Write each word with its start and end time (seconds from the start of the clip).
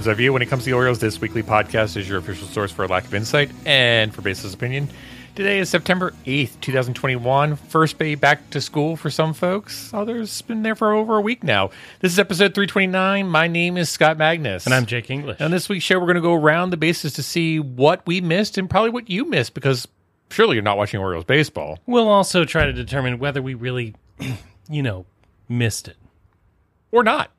Bird's 0.00 0.08
Eye 0.08 0.14
View. 0.14 0.32
When 0.32 0.40
it 0.40 0.46
comes 0.46 0.64
to 0.64 0.70
the 0.70 0.72
Orioles, 0.72 0.98
this 0.98 1.20
weekly 1.20 1.42
podcast 1.42 1.94
is 1.98 2.08
your 2.08 2.16
official 2.16 2.48
source 2.48 2.72
for 2.72 2.84
a 2.84 2.88
lack 2.88 3.04
of 3.04 3.12
insight 3.14 3.50
and 3.66 4.14
for 4.14 4.22
baseless 4.22 4.54
opinion. 4.54 4.88
Today 5.34 5.58
is 5.58 5.68
September 5.68 6.14
8th, 6.24 6.58
2021. 6.62 7.56
First 7.56 7.98
day 7.98 8.14
back 8.14 8.48
to 8.48 8.62
school 8.62 8.96
for 8.96 9.10
some 9.10 9.34
folks. 9.34 9.92
Others 9.92 10.40
been 10.40 10.62
there 10.62 10.74
for 10.74 10.94
over 10.94 11.18
a 11.18 11.20
week 11.20 11.44
now. 11.44 11.68
This 12.00 12.12
is 12.12 12.18
episode 12.18 12.54
329. 12.54 13.28
My 13.28 13.46
name 13.46 13.76
is 13.76 13.90
Scott 13.90 14.16
Magnus. 14.16 14.64
And 14.64 14.74
I'm 14.74 14.86
Jake 14.86 15.10
English. 15.10 15.38
On 15.38 15.50
this 15.50 15.68
week's 15.68 15.84
show, 15.84 15.98
we're 15.98 16.06
going 16.06 16.14
to 16.14 16.22
go 16.22 16.34
around 16.34 16.70
the 16.70 16.78
bases 16.78 17.12
to 17.14 17.22
see 17.22 17.60
what 17.60 18.06
we 18.06 18.22
missed 18.22 18.56
and 18.56 18.70
probably 18.70 18.90
what 18.90 19.10
you 19.10 19.26
missed 19.26 19.52
because 19.52 19.86
surely 20.30 20.54
you're 20.54 20.62
not 20.62 20.78
watching 20.78 20.98
Orioles 20.98 21.26
baseball. 21.26 21.78
We'll 21.84 22.08
also 22.08 22.46
try 22.46 22.64
to 22.64 22.72
determine 22.72 23.18
whether 23.18 23.42
we 23.42 23.52
really, 23.52 23.96
you 24.70 24.82
know, 24.82 25.04
missed 25.46 25.88
it. 25.88 25.98
or 26.90 27.04
not. 27.04 27.32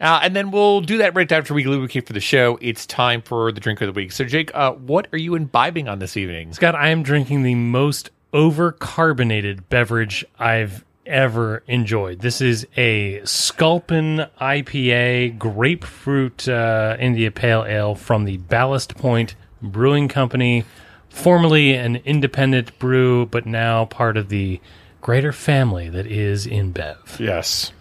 Uh, 0.00 0.20
and 0.22 0.34
then 0.34 0.50
we'll 0.50 0.80
do 0.80 0.98
that 0.98 1.14
right 1.14 1.30
after 1.30 1.54
we 1.54 1.64
lubricate 1.64 2.06
for 2.06 2.12
the 2.12 2.20
show. 2.20 2.58
It's 2.60 2.84
time 2.86 3.22
for 3.22 3.52
the 3.52 3.60
drink 3.60 3.80
of 3.80 3.86
the 3.86 3.92
week. 3.92 4.12
So, 4.12 4.24
Jake, 4.24 4.50
uh, 4.54 4.72
what 4.72 5.08
are 5.12 5.18
you 5.18 5.34
imbibing 5.34 5.88
on 5.88 5.98
this 5.98 6.16
evening? 6.16 6.52
Scott, 6.52 6.74
I 6.74 6.88
am 6.88 7.02
drinking 7.02 7.42
the 7.42 7.54
most 7.54 8.10
overcarbonated 8.32 9.68
beverage 9.68 10.24
I've 10.38 10.84
ever 11.06 11.62
enjoyed. 11.66 12.20
This 12.20 12.40
is 12.40 12.66
a 12.76 13.24
Sculpin 13.24 14.26
IPA 14.40 15.38
grapefruit 15.38 16.48
uh, 16.48 16.96
India 16.98 17.30
Pale 17.30 17.64
Ale 17.66 17.94
from 17.94 18.24
the 18.24 18.38
Ballast 18.38 18.96
Point 18.96 19.36
Brewing 19.62 20.08
Company, 20.08 20.64
formerly 21.08 21.74
an 21.74 21.96
independent 21.96 22.78
brew, 22.78 23.26
but 23.26 23.46
now 23.46 23.84
part 23.84 24.16
of 24.16 24.28
the 24.28 24.60
greater 25.00 25.32
family 25.32 25.88
that 25.90 26.06
is 26.06 26.46
InBev. 26.46 27.20
Yes. 27.20 27.72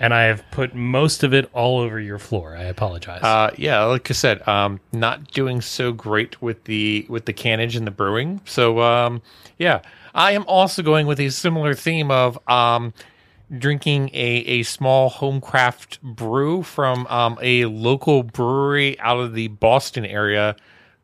And 0.00 0.12
I 0.12 0.24
have 0.24 0.44
put 0.50 0.74
most 0.74 1.22
of 1.22 1.32
it 1.32 1.48
all 1.52 1.78
over 1.80 2.00
your 2.00 2.18
floor. 2.18 2.56
I 2.56 2.64
apologize. 2.64 3.22
Uh, 3.22 3.52
yeah, 3.56 3.84
like 3.84 4.10
I 4.10 4.14
said, 4.14 4.46
um, 4.48 4.80
not 4.92 5.30
doing 5.30 5.60
so 5.60 5.92
great 5.92 6.40
with 6.42 6.64
the 6.64 7.06
with 7.08 7.26
the 7.26 7.32
cannage 7.32 7.76
and 7.76 7.86
the 7.86 7.90
brewing. 7.90 8.40
So, 8.44 8.80
um, 8.80 9.22
yeah, 9.58 9.82
I 10.14 10.32
am 10.32 10.44
also 10.46 10.82
going 10.82 11.06
with 11.06 11.20
a 11.20 11.30
similar 11.30 11.74
theme 11.74 12.10
of 12.10 12.38
um, 12.48 12.92
drinking 13.58 14.10
a, 14.12 14.16
a 14.16 14.62
small 14.62 15.08
home 15.08 15.40
craft 15.40 16.00
brew 16.02 16.62
from 16.62 17.06
um, 17.08 17.38
a 17.40 17.66
local 17.66 18.22
brewery 18.22 18.98
out 19.00 19.18
of 19.18 19.34
the 19.34 19.48
Boston 19.48 20.04
area 20.04 20.56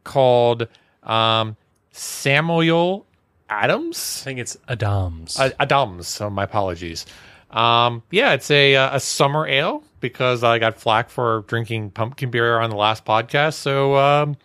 called 0.04 0.66
um, 1.02 1.56
Samuel 1.92 3.06
Adams. 3.48 4.20
I 4.22 4.24
think 4.24 4.38
it's 4.38 4.56
Adams. 4.68 5.38
Adams. 5.58 6.08
So 6.08 6.30
my 6.30 6.44
apologies. 6.44 7.06
Um, 7.50 8.02
yeah, 8.10 8.32
it's 8.32 8.50
a 8.50 8.76
uh, 8.76 8.96
a 8.96 9.00
summer 9.00 9.46
ale 9.46 9.82
because 10.00 10.44
I 10.44 10.58
got 10.58 10.78
flack 10.78 11.10
for 11.10 11.44
drinking 11.48 11.90
pumpkin 11.90 12.30
beer 12.30 12.58
on 12.60 12.70
the 12.70 12.76
last 12.76 13.04
podcast. 13.04 13.54
So, 13.54 13.96
um, 13.96 14.36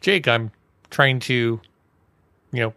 Jake, 0.00 0.28
I'm 0.28 0.50
trying 0.90 1.18
to, 1.20 1.60
you 2.52 2.60
know, 2.60 2.74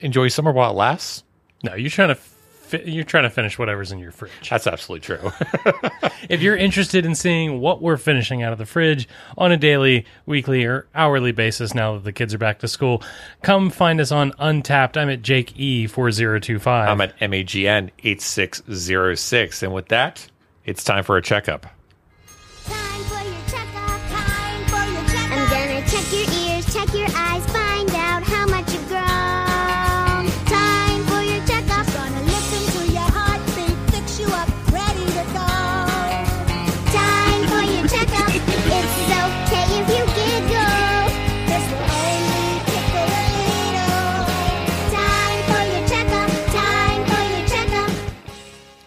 enjoy 0.00 0.28
summer 0.28 0.52
while 0.52 0.70
it 0.70 0.74
lasts. 0.74 1.24
no, 1.62 1.74
you're 1.74 1.90
trying 1.90 2.14
to 2.14 2.20
fi- 2.66 2.82
you're 2.84 3.04
trying 3.04 3.24
to 3.24 3.30
finish 3.30 3.58
whatever's 3.58 3.92
in 3.92 3.98
your 3.98 4.12
fridge. 4.12 4.50
That's 4.50 4.66
absolutely 4.66 5.04
true. 5.04 5.32
if 6.28 6.42
you're 6.42 6.56
interested 6.56 7.06
in 7.06 7.14
seeing 7.14 7.60
what 7.60 7.80
we're 7.80 7.96
finishing 7.96 8.42
out 8.42 8.52
of 8.52 8.58
the 8.58 8.66
fridge 8.66 9.08
on 9.38 9.52
a 9.52 9.56
daily, 9.56 10.04
weekly, 10.26 10.64
or 10.64 10.86
hourly 10.94 11.32
basis 11.32 11.74
now 11.74 11.94
that 11.94 12.04
the 12.04 12.12
kids 12.12 12.34
are 12.34 12.38
back 12.38 12.58
to 12.60 12.68
school, 12.68 13.02
come 13.42 13.70
find 13.70 14.00
us 14.00 14.12
on 14.12 14.32
Untappd. 14.32 14.96
I'm 14.96 15.08
at 15.08 15.22
Jake 15.22 15.58
E 15.58 15.86
four 15.86 16.10
zero 16.10 16.38
two 16.38 16.58
five. 16.58 16.88
I'm 16.88 17.00
at 17.00 17.18
MAGN 17.20 17.90
eight 18.04 18.20
six 18.20 18.62
zero 18.72 19.14
six, 19.14 19.62
and 19.62 19.72
with 19.72 19.88
that, 19.88 20.26
it's 20.64 20.84
time 20.84 21.04
for 21.04 21.16
a 21.16 21.22
checkup. 21.22 21.66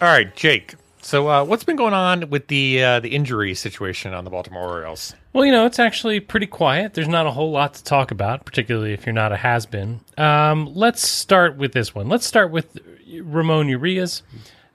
All 0.02 0.08
right, 0.08 0.34
Jake. 0.34 0.76
So, 1.02 1.30
uh, 1.30 1.44
what's 1.44 1.64
been 1.64 1.76
going 1.76 1.94
on 1.94 2.30
with 2.30 2.48
the 2.48 2.84
uh, 2.84 3.00
the 3.00 3.10
injury 3.10 3.54
situation 3.54 4.14
on 4.14 4.24
the 4.24 4.30
Baltimore 4.30 4.68
Orioles? 4.68 5.14
Well, 5.34 5.46
you 5.46 5.52
know, 5.52 5.66
it's 5.66 5.80
actually 5.80 6.20
pretty 6.20 6.48
quiet. 6.48 6.94
There's 6.94 7.08
not 7.08 7.26
a 7.26 7.32
whole 7.32 7.52
lot 7.52 7.74
to 7.76 7.84
talk 7.84 8.12
about, 8.12 8.46
particularly 8.46 8.94
if 8.94 9.06
you're 9.06 9.14
not 9.14 9.32
a 9.32 9.38
has 9.38 9.66
been. 9.66 10.02
Um, 10.18 10.74
let's 10.74 11.08
start 11.08 11.58
with 11.58 11.74
this 11.74 11.94
one. 11.94 12.08
Let's 12.08 12.26
start 12.26 12.52
with 12.52 12.80
Ramon 13.22 13.68
Urias. 13.68 14.24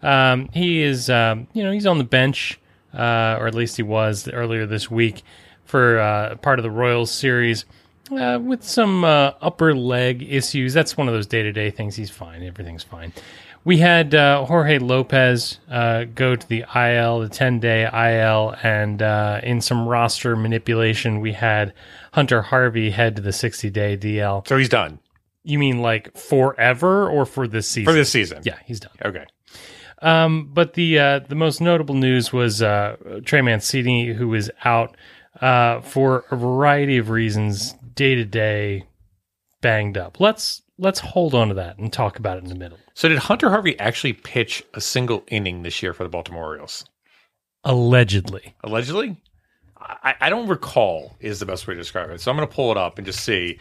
Um, 0.03 0.51
he 0.53 0.83
is, 0.83 1.09
um, 1.09 1.47
you 1.55 1.62
know, 1.62 1.73
he's 1.73 1.87
on 1.87 1.99
the 1.99 2.05
bench, 2.05 2.61
uh, 2.93 3.37
or 3.39 3.47
at 3.47 3.55
least 3.55 3.77
he 3.77 3.83
was 3.83 4.29
earlier 4.29 4.67
this 4.67 4.91
week 4.91 5.23
for 5.65 5.99
uh, 6.01 6.37
part 6.37 6.59
of 6.59 6.62
the 6.62 6.71
Royals 6.71 7.11
series 7.11 7.65
uh, 8.12 8.39
with 8.43 8.62
some 8.62 9.05
uh, 9.05 9.33
upper 9.41 9.75
leg 9.75 10.23
issues. 10.23 10.75
That's 10.75 10.97
one 10.97 11.09
of 11.09 11.15
those 11.15 11.27
day 11.27 11.43
to 11.43 11.53
day 11.53 11.71
things. 11.71 11.97
He's 11.97 12.11
fine. 12.11 12.43
Everything's 12.43 12.83
fine. 12.83 13.12
We 13.67 13.79
had 13.79 14.15
uh, 14.15 14.45
Jorge 14.45 14.79
Lopez 14.79 15.59
uh, 15.71 16.05
go 16.15 16.37
to 16.37 16.49
the 16.49 16.65
IL, 16.75 17.21
the 17.21 17.31
10 17.31 17.61
day 17.61 17.85
IL, 17.85 18.55
and 18.63 19.01
uh, 19.01 19.41
in 19.43 19.61
some 19.63 19.89
roster 19.89 20.37
manipulation, 20.37 21.21
we 21.21 21.33
had 21.33 21.73
Hunter 22.13 22.43
Harvey 22.43 22.91
head 22.91 23.17
to 23.17 23.23
the 23.23 23.33
60 23.33 23.71
day 23.71 23.97
DL. 23.97 24.47
So 24.47 24.59
he's 24.59 24.69
done 24.69 24.99
You 25.45 25.59
mean 25.59 25.81
like 25.81 26.15
forever 26.17 27.09
or 27.09 27.25
for 27.25 27.49
this 27.49 27.67
season? 27.67 27.91
for 27.91 27.97
this 27.97 28.11
season. 28.11 28.43
Yeah, 28.45 28.59
he's 28.67 28.81
done. 28.81 28.93
Okay. 29.03 29.25
Um, 30.03 30.51
but 30.53 30.75
the 30.75 30.99
uh, 30.99 31.19
the 31.21 31.35
most 31.35 31.63
notable 31.63 31.95
news 31.95 32.31
was 32.31 32.61
uh, 32.61 32.97
Trey 33.25 33.41
Mancini, 33.41 34.13
who 34.13 34.29
was 34.29 34.51
out 34.65 34.95
uh, 35.41 35.81
for 35.81 36.25
a 36.31 36.37
variety 36.37 36.99
of 36.99 37.09
reasons, 37.09 37.75
day 37.95 38.15
to 38.15 38.25
day, 38.27 38.85
banged 39.63 39.97
up. 39.97 40.21
Let's 40.21 40.61
let's 40.79 41.01
hold 41.01 41.35
on 41.35 41.49
to 41.49 41.55
that 41.55 41.79
and 41.79 41.93
talk 41.93 42.19
about 42.19 42.39
it 42.39 42.45
in 42.45 42.49
the 42.49 42.55
middle. 42.55 42.79
So 42.95 43.09
did 43.09 43.19
Hunter 43.19 43.51
Harvey 43.51 43.79
actually 43.79 44.15
pitch 44.15 44.62
a 44.75 44.81
single 44.81 45.25
inning 45.29 45.62
this 45.62 45.83
year 45.83 45.93
for 45.93 46.03
the 46.03 46.09
Baltimore 46.09 46.45
Orioles? 46.45 46.85
Allegedly, 47.65 48.55
Allegedly? 48.62 49.17
I, 49.79 50.15
I 50.21 50.31
don't 50.31 50.49
recall 50.49 51.17
is 51.21 51.41
the 51.41 51.47
best 51.47 51.67
way 51.67 51.75
to 51.75 51.81
describe 51.81 52.11
it. 52.11 52.21
So 52.21 52.31
I'm 52.31 52.37
going 52.37 52.49
to 52.49 52.55
pull 52.55 52.71
it 52.71 52.77
up 52.77 52.99
and 52.99 53.07
just 53.07 53.21
see. 53.21 53.59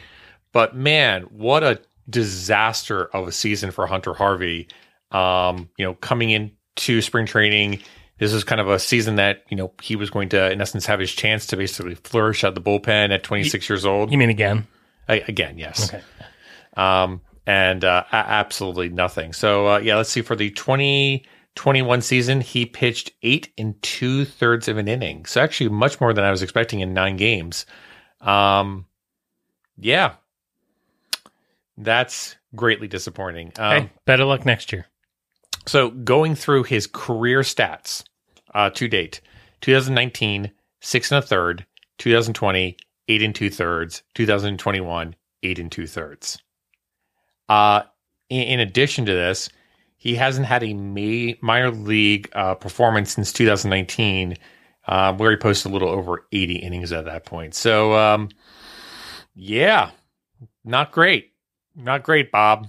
But 0.51 0.75
man, 0.75 1.24
what 1.24 1.63
a 1.63 1.81
disaster 2.09 3.06
of 3.06 3.28
a 3.28 3.31
season 3.31 3.72
for 3.72 3.88
Hunter 3.88 4.13
Harvey. 4.13 4.68
Um, 5.12 5.69
you 5.78 5.85
know, 5.85 5.94
coming 5.95 6.31
into 6.31 7.01
spring 7.01 7.25
training, 7.25 7.80
this 8.19 8.33
is 8.33 8.44
kind 8.44 8.62
of 8.62 8.69
a 8.69 8.80
season 8.80 9.15
that, 9.15 9.44
you 9.50 9.57
know, 9.57 9.74
he 9.81 9.95
was 9.95 10.10
going 10.10 10.30
to, 10.30 10.51
in 10.51 10.62
essence, 10.62 10.86
have 10.86 11.00
his 11.00 11.12
chance 11.12 11.48
to 11.48 11.57
basically 11.57 11.95
flourish 11.95 12.44
at 12.44 12.56
the 12.56 12.62
bullpen 12.62 13.12
at 13.12 13.24
26 13.24 13.69
years 13.69 13.86
old. 13.86 14.12
you 14.12 14.18
mean 14.18 14.30
again? 14.30 14.68
I, 15.07 15.24
again, 15.27 15.57
yes. 15.57 15.89
Okay. 15.89 16.04
Um, 16.78 17.22
and 17.46 17.84
uh, 17.84 18.04
absolutely 18.12 18.90
nothing. 18.90 19.34
So 19.34 19.68
uh, 19.68 19.78
yeah, 19.80 19.98
let's 19.98 20.10
see. 20.10 20.22
For 20.22 20.36
the 20.36 20.50
2021 20.52 22.02
season, 22.02 22.42
he 22.42 22.66
pitched 22.66 23.12
eight 23.22 23.52
and 23.58 23.81
two 23.81 24.25
thirds 24.25 24.68
of 24.68 24.78
an 24.78 24.88
inning. 24.88 25.25
So 25.25 25.42
actually, 25.42 25.70
much 25.70 26.00
more 26.00 26.14
than 26.14 26.24
I 26.24 26.31
was 26.31 26.42
expecting 26.42 26.80
in 26.80 26.94
nine 26.94 27.18
games. 27.18 27.66
Um, 28.22 28.86
yeah, 29.78 30.14
that's 31.78 32.36
greatly 32.56 32.88
disappointing. 32.88 33.52
Um, 33.58 33.72
Hey, 33.84 33.90
better 34.06 34.25
luck 34.25 34.46
next 34.46 34.72
year. 34.72 34.86
so 35.66 35.90
going 35.90 36.36
through 36.36 36.64
his 36.64 36.88
career 36.88 37.42
stats 37.42 38.04
uh, 38.54 38.70
to 38.72 38.88
date, 38.88 39.22
2019, 39.62 40.52
six 40.81 41.12
and 41.12 41.24
a 41.24 41.28
third, 41.28 41.66
2020, 41.98 42.78
eight 43.08 43.22
and 43.22 43.34
two 43.36 43.50
thirds, 43.50 44.04
2021, 44.14 45.16
eight 45.44 45.60
and 45.60 45.72
two 45.72 45.88
thirds. 45.88 46.42
Uh, 47.50 47.84
in, 48.30 48.42
in 48.44 48.60
addition 48.60 49.06
to 49.06 49.13
this, 49.13 49.50
he 49.98 50.16
hasn't 50.16 50.45
had 50.45 50.63
a 50.63 50.74
ma- 50.74 51.34
minor 51.42 51.72
league 51.72 52.30
uh, 52.34 52.56
performance 52.56 53.13
since 53.13 53.31
2019, 53.31 54.36
uh, 54.88 55.13
where 55.13 55.31
he 55.31 55.38
posted 55.38 55.72
a 55.72 55.74
little 55.74 55.90
over 55.90 56.25
80 56.31 56.56
innings 56.56 56.92
at 56.92 57.06
that 57.06 57.25
point. 57.25 57.56
So, 57.56 57.94
um, 57.94 58.30
yeah, 59.34 59.92
not 60.63 60.92
great. 60.92 61.31
Not 61.75 62.04
great, 62.04 62.31
Bob. 62.31 62.68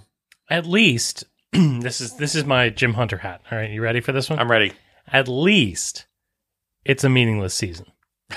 At 0.49 0.67
least 0.67 1.25
this 1.53 2.00
is 2.00 2.17
this 2.17 2.35
is 2.35 2.44
my 2.44 2.69
Jim 2.70 2.94
Hunter 2.94 3.19
hat. 3.19 3.43
All 3.50 3.59
right, 3.59 3.70
you 3.70 3.82
ready 3.82 4.00
for 4.00 4.12
this 4.12 4.31
one? 4.31 4.38
I'm 4.38 4.50
ready. 4.50 4.73
At 5.12 5.29
least 5.29 6.06
it's 6.85 7.05
a 7.05 7.09
meaningless 7.09 7.55
season. 7.55 7.87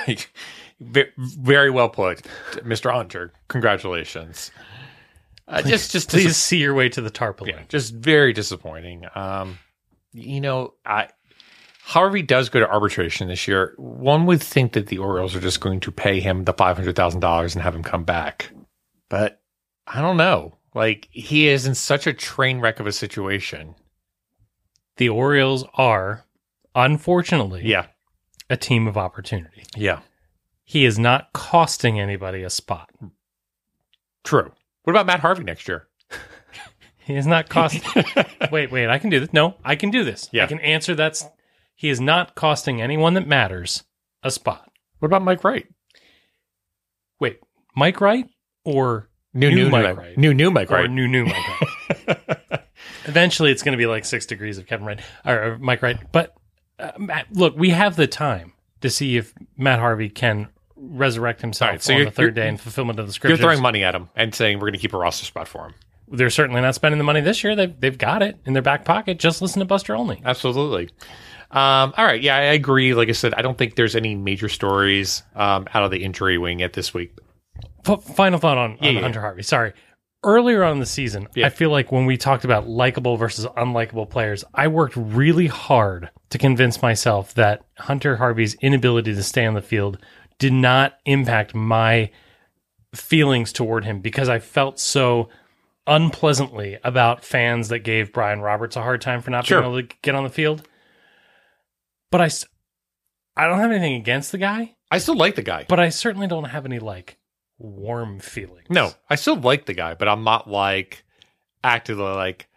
Very 0.80 1.70
well 1.72 1.90
put, 1.90 2.24
Mr. 2.58 2.92
Hunter. 2.92 3.34
Congratulations. 3.48 4.52
Uh, 5.48 5.62
just, 5.62 5.92
just, 5.92 6.10
Please 6.10 6.36
see 6.36 6.58
your 6.58 6.74
way 6.74 6.90
to 6.90 7.02
the 7.02 7.10
tarpaulin. 7.10 7.56
yeah, 7.56 7.64
just 7.70 7.94
very 7.94 8.34
disappointing. 8.34 9.06
Um, 9.16 9.58
you 10.12 10.42
know, 10.42 10.74
I, 10.86 11.08
Harvey 11.84 12.22
does 12.22 12.50
go 12.50 12.60
to 12.60 12.70
arbitration 12.70 13.30
this 13.30 13.48
year. 13.48 13.74
One 13.78 14.26
would 14.26 14.44
think 14.44 14.74
that 14.74 14.88
the 14.88 14.98
Orioles 14.98 15.36
are 15.36 15.40
just 15.40 15.62
going 15.62 15.80
to 15.82 15.92
pay 15.92 16.20
him 16.20 16.44
the 16.44 16.52
five 16.54 16.76
hundred 16.76 16.98
thousand 16.98 17.22
dollars 17.22 17.56
and 17.56 17.64
have 17.64 17.74
him 17.76 17.84
come 17.84 18.04
back, 18.04 18.50
but 19.10 19.42
I 19.86 20.02
don't 20.02 20.18
know. 20.18 20.58
Like 20.76 21.08
he 21.12 21.48
is 21.48 21.66
in 21.66 21.76
such 21.76 22.08
a 22.08 22.14
train 22.14 22.60
wreck 22.60 22.80
of 22.82 22.88
a 22.88 22.92
situation. 22.92 23.76
The 24.98 25.08
Orioles 25.10 25.64
are, 25.76 26.26
unfortunately, 26.76 27.62
Yeah, 27.64 27.86
a 28.50 28.58
team 28.58 28.86
of 28.88 28.98
opportunity. 28.98 29.64
yeah, 29.78 30.00
He 30.66 30.84
is 30.86 31.00
not 31.00 31.32
costing 31.34 32.00
anybody 32.02 32.44
a 32.44 32.50
spot. 32.50 32.90
true. 34.26 34.52
What 34.88 34.92
about 34.92 35.06
Matt 35.06 35.20
Harvey 35.20 35.44
next 35.44 35.68
year? 35.68 35.86
He 37.00 37.18
is 37.18 37.28
not 37.28 37.50
cost. 37.50 37.86
wait, 38.54 38.72
wait. 38.72 38.88
I 38.88 39.00
can 39.00 39.10
do 39.10 39.20
this. 39.20 39.34
No, 39.34 39.56
I 39.62 39.76
can 39.76 39.92
do 39.92 40.06
this. 40.06 40.30
Yeah. 40.32 40.46
I 40.46 40.48
can 40.48 40.62
answer 40.62 40.96
that. 40.96 41.22
He 41.76 41.90
is 41.90 42.00
not 42.00 42.36
costing 42.36 42.82
anyone 42.82 43.14
that 43.16 43.28
matters 43.28 43.84
a 44.24 44.32
spot. 44.32 44.72
What 45.00 45.08
about 45.08 45.24
Mike 45.24 45.44
Wright? 45.44 45.68
Wait, 47.20 47.42
Mike 47.76 48.00
Wright 48.00 48.30
or 48.64 49.10
New, 49.34 49.50
New 49.50 49.56
new, 49.56 49.70
Mike 49.70 49.84
Mike 49.84 49.98
Wright. 49.98 50.18
New, 50.18 50.34
new 50.34 50.52
Mike 50.52 50.72
or 50.72 50.76
Wright. 50.76 50.90
new 50.90 51.06
new 51.06 51.26
Mike 51.26 52.08
Wright? 52.08 52.62
Eventually, 53.06 53.52
it's 53.52 53.64
going 53.64 53.74
to 53.74 53.78
be 53.78 53.88
like 53.88 54.06
six 54.06 54.26
degrees 54.26 54.58
of 54.58 54.68
Kevin 54.68 54.86
Wright 54.86 55.02
or, 55.26 55.44
or 55.44 55.58
Mike 55.58 55.82
Wright. 55.82 56.00
But 56.14 56.34
uh, 56.80 56.92
Matt, 56.98 57.28
look, 57.34 57.58
we 57.58 57.72
have 57.72 57.98
the 57.98 58.08
time 58.08 58.54
to 58.80 58.90
see 58.90 59.18
if 59.18 59.34
Matt 59.58 59.80
Harvey 59.80 60.08
can 60.08 60.48
resurrect 60.90 61.42
himself 61.42 61.72
right, 61.72 61.82
so 61.82 61.94
on 61.94 62.06
the 62.06 62.12
third 62.12 62.36
day 62.36 62.48
in 62.48 62.58
fulfillment 62.58 63.00
of 63.00 63.08
the 63.08 63.28
You're 63.28 63.38
throwing 63.38 63.62
money 63.62 63.84
at 63.84 63.96
him 63.96 64.10
and 64.16 64.34
saying 64.34 64.58
we're 64.58 64.68
going 64.68 64.74
to 64.74 64.80
keep 64.80 64.94
a 64.94 64.98
roster 64.98 65.26
spot 65.26 65.48
for 65.48 65.68
him. 65.68 65.74
They're 66.10 66.30
certainly 66.30 66.62
not 66.62 66.74
spending 66.76 66.98
the 66.98 67.04
money 67.04 67.22
this 67.22 67.44
year. 67.44 67.56
They've 67.56 67.78
they've 67.80 67.98
got 67.98 68.22
it 68.22 68.38
in 68.46 68.54
their 68.54 68.62
back 68.62 68.86
pocket. 68.86 69.20
Just 69.20 69.42
listen 69.42 69.60
to 69.60 69.66
Buster 69.66 69.96
Olney. 69.96 70.22
Absolutely. 70.24 70.90
Um, 71.52 71.94
all 71.98 72.06
right. 72.06 72.22
Yeah, 72.22 72.36
I 72.36 72.42
agree. 72.54 72.94
Like 72.94 73.10
I 73.10 73.14
said, 73.14 73.34
I 73.34 73.42
don't 73.42 73.58
think 73.58 73.76
there's 73.76 73.96
any 73.96 74.16
major 74.16 74.50
stories 74.50 75.24
um, 75.36 75.68
out 75.74 75.84
of 75.84 75.92
the 75.92 76.04
injury 76.04 76.38
wing 76.38 76.60
yet 76.60 76.74
this 76.74 76.94
week. 76.94 77.18
F- 77.86 78.04
final 78.04 78.40
thought 78.40 78.58
on, 78.58 78.78
on 78.82 78.96
yeah. 78.96 79.02
Hunter 79.02 79.22
Harvey. 79.22 79.44
Sorry. 79.44 79.74
Earlier 80.24 80.64
on 80.64 80.74
in 80.74 80.80
the 80.80 80.86
season, 80.86 81.28
Yeah. 81.36 81.46
I 81.46 81.50
feel 81.50 81.70
like 81.70 81.92
when 81.92 82.06
we 82.06 82.18
talked 82.18 82.44
about 82.44 82.68
likable 82.68 83.18
versus 83.18 83.46
unlikable 83.46 84.10
players, 84.10 84.44
I 84.54 84.68
worked 84.68 84.96
really 84.98 85.48
hard 85.48 86.10
to 86.32 86.38
convince 86.38 86.82
myself 86.82 87.34
that 87.36 87.64
Hunter 87.78 88.18
Harvey's 88.18 88.56
inability 88.56 89.14
to 89.14 89.24
stay 89.24 89.46
on 89.46 89.54
the 89.54 89.62
field 89.62 90.00
did 90.40 90.54
not 90.54 90.98
impact 91.06 91.54
my 91.56 92.12
feelings 92.96 93.52
toward 93.54 93.86
him 93.86 94.00
because 94.02 94.30
I 94.30 94.40
felt 94.40 94.80
so 94.80 95.30
unpleasantly 95.86 96.78
about 96.84 97.24
fans 97.24 97.70
that 97.70 97.80
gave 97.80 98.12
Brian 98.14 98.42
Roberts 98.42 98.76
a 98.76 98.82
hard 98.82 99.02
time 99.02 99.22
for 99.22 99.32
not 99.32 99.46
Sure. 99.46 99.62
being 99.62 99.74
able 99.74 99.88
to 99.88 99.96
get 100.02 100.16
on 100.16 100.24
the 100.24 100.30
field. 100.30 100.68
But 102.12 102.22
I, 102.22 102.30
I 103.36 103.48
don't 103.48 103.60
have 103.60 103.72
anything 103.72 103.96
against 103.96 104.32
the 104.32 104.38
guy, 104.38 104.76
I 104.90 105.00
still 105.00 105.16
like 105.18 105.36
the 105.36 105.42
guy. 105.44 105.66
but 105.68 105.80
I 105.80 105.90
certainly 105.90 106.28
don't 106.28 106.46
have 106.46 106.66
any 106.66 106.80
like 106.80 107.18
warm 107.60 108.20
feelings. 108.20 108.68
No, 108.70 108.92
I 109.10 109.16
still 109.16 109.36
like 109.36 109.66
the 109.66 109.74
guy, 109.74 109.96
but 109.96 110.08
I'm 110.08 110.24
not 110.24 110.50
like 110.50 111.04
actively 111.64 112.04
like, 112.06 112.48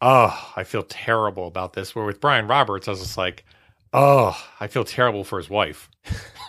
oh, 0.00 0.52
I 0.56 0.64
feel 0.64 0.82
terrible 0.82 1.46
about 1.46 1.72
this. 1.72 1.94
Where 1.94 2.04
with 2.04 2.20
Brian 2.20 2.46
Roberts, 2.48 2.88
I 2.88 2.90
was 2.92 3.00
just 3.00 3.16
like, 3.16 3.44
oh, 3.92 4.36
I 4.60 4.66
feel 4.66 4.84
terrible 4.84 5.24
for 5.24 5.38
his 5.38 5.48
wife. 5.48 5.88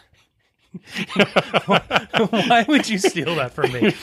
Why 1.65 2.65
would 2.67 2.89
you 2.89 2.97
steal 2.97 3.35
that 3.35 3.51
from 3.53 3.71
me? 3.71 3.93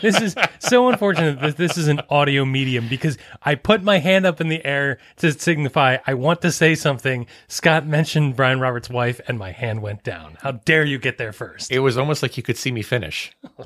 This 0.00 0.20
is 0.20 0.34
so 0.58 0.88
unfortunate 0.88 1.40
that 1.40 1.56
this 1.56 1.76
is 1.76 1.88
an 1.88 2.00
audio 2.08 2.44
medium 2.44 2.88
because 2.88 3.18
I 3.42 3.54
put 3.54 3.82
my 3.82 3.98
hand 3.98 4.26
up 4.26 4.40
in 4.40 4.48
the 4.48 4.64
air 4.64 4.98
to 5.18 5.32
signify 5.32 5.98
I 6.06 6.14
want 6.14 6.40
to 6.42 6.52
say 6.52 6.74
something. 6.74 7.26
Scott 7.48 7.86
mentioned 7.86 8.36
Brian 8.36 8.60
Roberts' 8.60 8.90
wife, 8.90 9.20
and 9.28 9.38
my 9.38 9.52
hand 9.52 9.82
went 9.82 10.02
down. 10.02 10.38
How 10.40 10.52
dare 10.52 10.84
you 10.84 10.98
get 10.98 11.18
there 11.18 11.32
first? 11.32 11.70
It 11.70 11.80
was 11.80 11.96
almost 11.98 12.22
like 12.22 12.36
you 12.36 12.42
could 12.42 12.56
see 12.56 12.72
me 12.72 12.82
finish, 12.82 13.32
oh, 13.58 13.64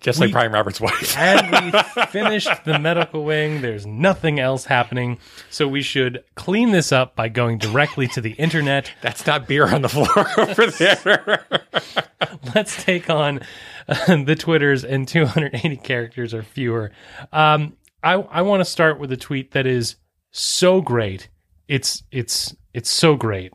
just 0.00 0.20
like 0.20 0.28
We- 0.28 0.32
Brian 0.32 0.52
Roberts' 0.52 0.80
wife. 0.80 1.16
And 1.18 1.72
we 1.72 2.02
finished 2.06 2.64
the 2.64 2.78
medical 2.78 3.24
wing. 3.24 3.60
There's 3.60 3.86
nothing 3.86 4.38
else 4.40 4.64
happening. 4.64 5.18
So 5.50 5.66
we 5.68 5.82
should 5.82 6.24
clean 6.34 6.70
this 6.72 6.92
up 6.92 7.14
by 7.16 7.28
going 7.28 7.58
directly 7.58 8.06
to 8.08 8.20
the 8.20 8.32
internet. 8.32 8.90
That's 9.02 9.26
not 9.26 9.46
beer 9.48 9.66
on 9.66 9.82
the 9.82 9.88
floor 9.88 10.26
over 10.38 10.66
there. 10.66 11.44
let's 12.54 12.82
take 12.82 13.10
on 13.10 13.40
uh, 13.88 14.22
the 14.24 14.36
Twitters 14.36 14.84
and 14.84 15.06
280 15.06 15.76
characters 15.78 16.34
or 16.34 16.42
fewer. 16.42 16.90
Um, 17.32 17.76
I 18.02 18.14
I 18.14 18.42
want 18.42 18.60
to 18.60 18.64
start 18.64 18.98
with 18.98 19.10
a 19.12 19.16
tweet 19.16 19.52
that 19.52 19.66
is 19.66 19.96
so 20.30 20.80
great. 20.80 21.28
It's 21.66 22.02
it's 22.10 22.54
it's 22.74 22.90
so 22.90 23.16
great. 23.16 23.52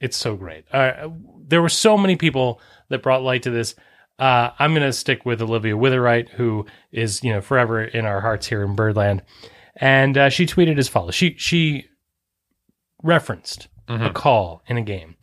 It's 0.00 0.16
so 0.16 0.36
great. 0.36 0.64
Uh, 0.72 1.08
there 1.46 1.62
were 1.62 1.68
so 1.68 1.96
many 1.96 2.16
people 2.16 2.60
that 2.88 3.02
brought 3.02 3.22
light 3.22 3.42
to 3.44 3.50
this. 3.50 3.74
Uh, 4.18 4.50
I'm 4.58 4.72
going 4.74 4.82
to 4.82 4.92
stick 4.92 5.24
with 5.24 5.40
Olivia 5.40 5.74
Witherite, 5.74 6.30
who 6.30 6.66
is 6.90 7.22
you 7.22 7.32
know 7.32 7.40
forever 7.40 7.82
in 7.84 8.04
our 8.04 8.20
hearts 8.20 8.46
here 8.46 8.62
in 8.64 8.74
Birdland, 8.74 9.22
and 9.76 10.18
uh, 10.18 10.28
she 10.28 10.46
tweeted 10.46 10.78
as 10.78 10.88
follows. 10.88 11.14
She 11.14 11.34
she 11.38 11.86
referenced 13.02 13.68
a 13.88 14.10
call 14.10 14.62
in 14.66 14.76
a 14.76 14.82
game 14.82 15.16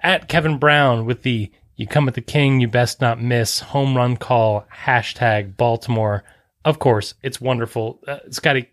at 0.00 0.28
Kevin 0.28 0.58
Brown 0.58 1.04
with 1.04 1.22
the 1.22 1.52
"You 1.76 1.86
come 1.86 2.08
at 2.08 2.14
the 2.14 2.20
king, 2.20 2.60
you 2.60 2.68
best 2.68 3.00
not 3.00 3.20
miss" 3.20 3.60
home 3.60 3.96
run 3.96 4.16
call 4.16 4.66
hashtag 4.74 5.56
Baltimore. 5.56 6.24
Of 6.64 6.78
course, 6.78 7.14
it's 7.22 7.40
wonderful. 7.40 8.00
Uh, 8.06 8.18
Scotty, 8.30 8.68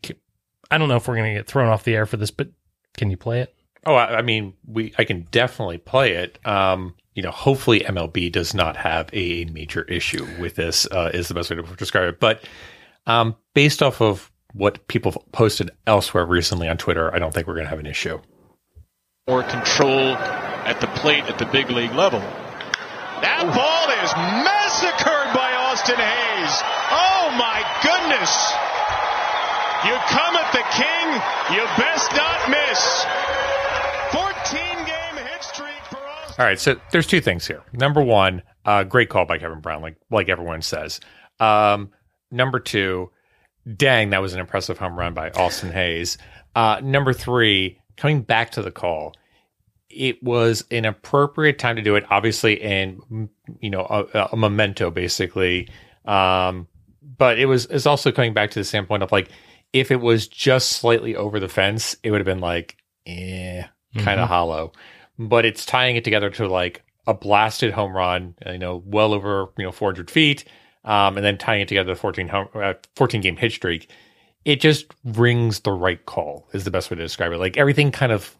I 0.71 0.77
don't 0.77 0.89
know 0.89 0.95
if 0.95 1.07
we're 1.07 1.15
going 1.15 1.33
to 1.33 1.39
get 1.39 1.47
thrown 1.47 1.69
off 1.69 1.83
the 1.83 1.95
air 1.95 2.06
for 2.06 2.17
this, 2.17 2.31
but 2.31 2.50
can 2.97 3.09
you 3.09 3.17
play 3.17 3.41
it? 3.41 3.53
Oh, 3.85 3.95
I, 3.95 4.17
I 4.17 4.21
mean, 4.21 4.53
we 4.66 4.94
I 4.97 5.04
can 5.04 5.28
definitely 5.31 5.80
play 5.80 6.13
it. 6.13 6.39
Um, 6.45 6.95
you 7.19 7.23
know, 7.23 7.31
hopefully 7.31 7.81
MLB 7.81 8.31
does 8.31 8.54
not 8.54 8.78
have 8.78 9.09
a 9.11 9.44
major 9.52 9.83
issue 9.83 10.26
with 10.40 10.56
this. 10.56 10.88
Uh, 10.90 11.11
is 11.14 11.28
the 11.28 11.33
best 11.33 11.49
way 11.49 11.57
to 11.57 11.64
describe 11.76 12.07
it. 12.07 12.18
But 12.21 12.45
um, 13.07 13.35
based 13.54 13.83
off 13.83 13.99
of 13.99 14.31
what 14.54 14.88
people 14.88 15.11
posted 15.33 15.69
elsewhere 15.85 16.26
recently 16.26 16.69
on 16.69 16.78
Twitter, 16.78 17.14
I 17.14 17.19
don't 17.19 17.33
think 17.33 17.45
we're 17.45 17.56
going 17.56 17.66
to 17.66 17.69
have 17.71 17.80
an 17.80 17.88
issue. 17.88 18.21
more 19.28 19.44
control 19.44 20.16
at 20.64 20.80
the 20.80 20.88
plate 20.88 21.26
at 21.26 21.38
the 21.40 21.45
big 21.47 21.69
league 21.71 21.92
level. 21.92 22.21
That 23.19 23.44
ball 23.52 23.88
is 23.99 24.16
massacred 24.16 25.35
by 25.35 25.52
Austin 25.68 25.99
Hays. 25.99 26.54
Oh 26.88 27.35
my 27.35 27.59
goodness. 27.83 28.31
You 29.83 29.95
come 30.07 30.40
at 30.40 30.56
the 30.56 30.64
king, 30.71 31.07
you 31.52 31.68
best 31.76 32.16
not 32.16 32.47
miss. 32.47 32.80
14 34.16 34.88
All 36.39 36.45
right, 36.45 36.57
so 36.57 36.79
there's 36.91 37.05
two 37.05 37.19
things 37.19 37.45
here. 37.45 37.61
Number 37.73 38.01
one, 38.01 38.43
uh, 38.63 38.85
great 38.85 39.09
call 39.09 39.25
by 39.25 39.37
Kevin 39.37 39.59
Brown, 39.59 39.81
like 39.81 39.97
like 40.09 40.29
everyone 40.29 40.61
says. 40.61 41.01
Um, 41.41 41.91
number 42.31 42.61
two, 42.61 43.11
dang, 43.75 44.11
that 44.11 44.21
was 44.21 44.33
an 44.33 44.39
impressive 44.39 44.77
home 44.77 44.97
run 44.97 45.13
by 45.13 45.31
Austin 45.31 45.69
Hays. 45.69 46.17
Uh, 46.55 46.79
number 46.81 47.11
three, 47.11 47.81
coming 47.97 48.21
back 48.21 48.51
to 48.51 48.61
the 48.61 48.71
call, 48.71 49.17
it 49.89 50.23
was 50.23 50.63
an 50.71 50.85
appropriate 50.85 51.59
time 51.59 51.75
to 51.75 51.81
do 51.81 51.95
it. 51.95 52.05
Obviously, 52.09 52.61
and 52.61 53.01
mm, 53.11 53.29
you 53.59 53.69
know, 53.69 53.85
a, 54.13 54.29
a 54.31 54.37
memento, 54.37 54.89
basically. 54.91 55.67
Um, 56.05 56.69
but 57.17 57.37
it 57.37 57.47
was 57.47 57.65
it's 57.65 57.85
also 57.85 58.13
coming 58.13 58.33
back 58.33 58.51
to 58.51 58.59
the 58.59 58.63
standpoint 58.63 59.03
of 59.03 59.11
like, 59.11 59.29
if 59.73 59.91
it 59.91 59.99
was 59.99 60.29
just 60.29 60.69
slightly 60.69 61.17
over 61.17 61.37
the 61.41 61.49
fence, 61.49 61.97
it 62.01 62.11
would 62.11 62.21
have 62.21 62.25
been 62.25 62.39
like, 62.39 62.77
eh, 63.05 63.63
kind 63.97 64.21
of 64.21 64.29
hollow. 64.29 64.71
But 65.19 65.45
it's 65.45 65.66
tying 65.66 65.97
it 65.97 66.04
together 66.04 66.30
to 66.31 66.47
like 66.47 66.83
a 67.06 67.14
blasted 67.14 67.73
home 67.73 67.95
run, 67.95 68.35
you 68.45 68.57
know, 68.57 68.81
well 68.85 69.14
over 69.14 69.49
you 69.57 69.66
know 69.66 69.71
400 69.71 70.09
feet, 70.09 70.45
um, 70.85 71.18
and 71.18 71.26
then 71.26 71.38
tying 71.38 71.61
it 71.61 71.68
together 71.68 71.94
to 71.94 71.99
14 71.99 72.28
home, 72.28 72.47
uh, 72.56 72.73
14 72.95 73.21
game 73.21 73.35
hit 73.35 73.52
streak. 73.52 73.90
It 74.45 74.61
just 74.61 74.85
rings 75.04 75.59
the 75.59 75.71
right 75.71 76.04
call 76.06 76.47
is 76.54 76.64
the 76.64 76.71
best 76.71 76.90
way 76.90 76.95
to 76.95 77.04
describe 77.04 77.33
it. 77.33 77.38
Like 77.38 77.57
everything 77.57 77.92
kind 77.92 78.11
of 78.11 78.35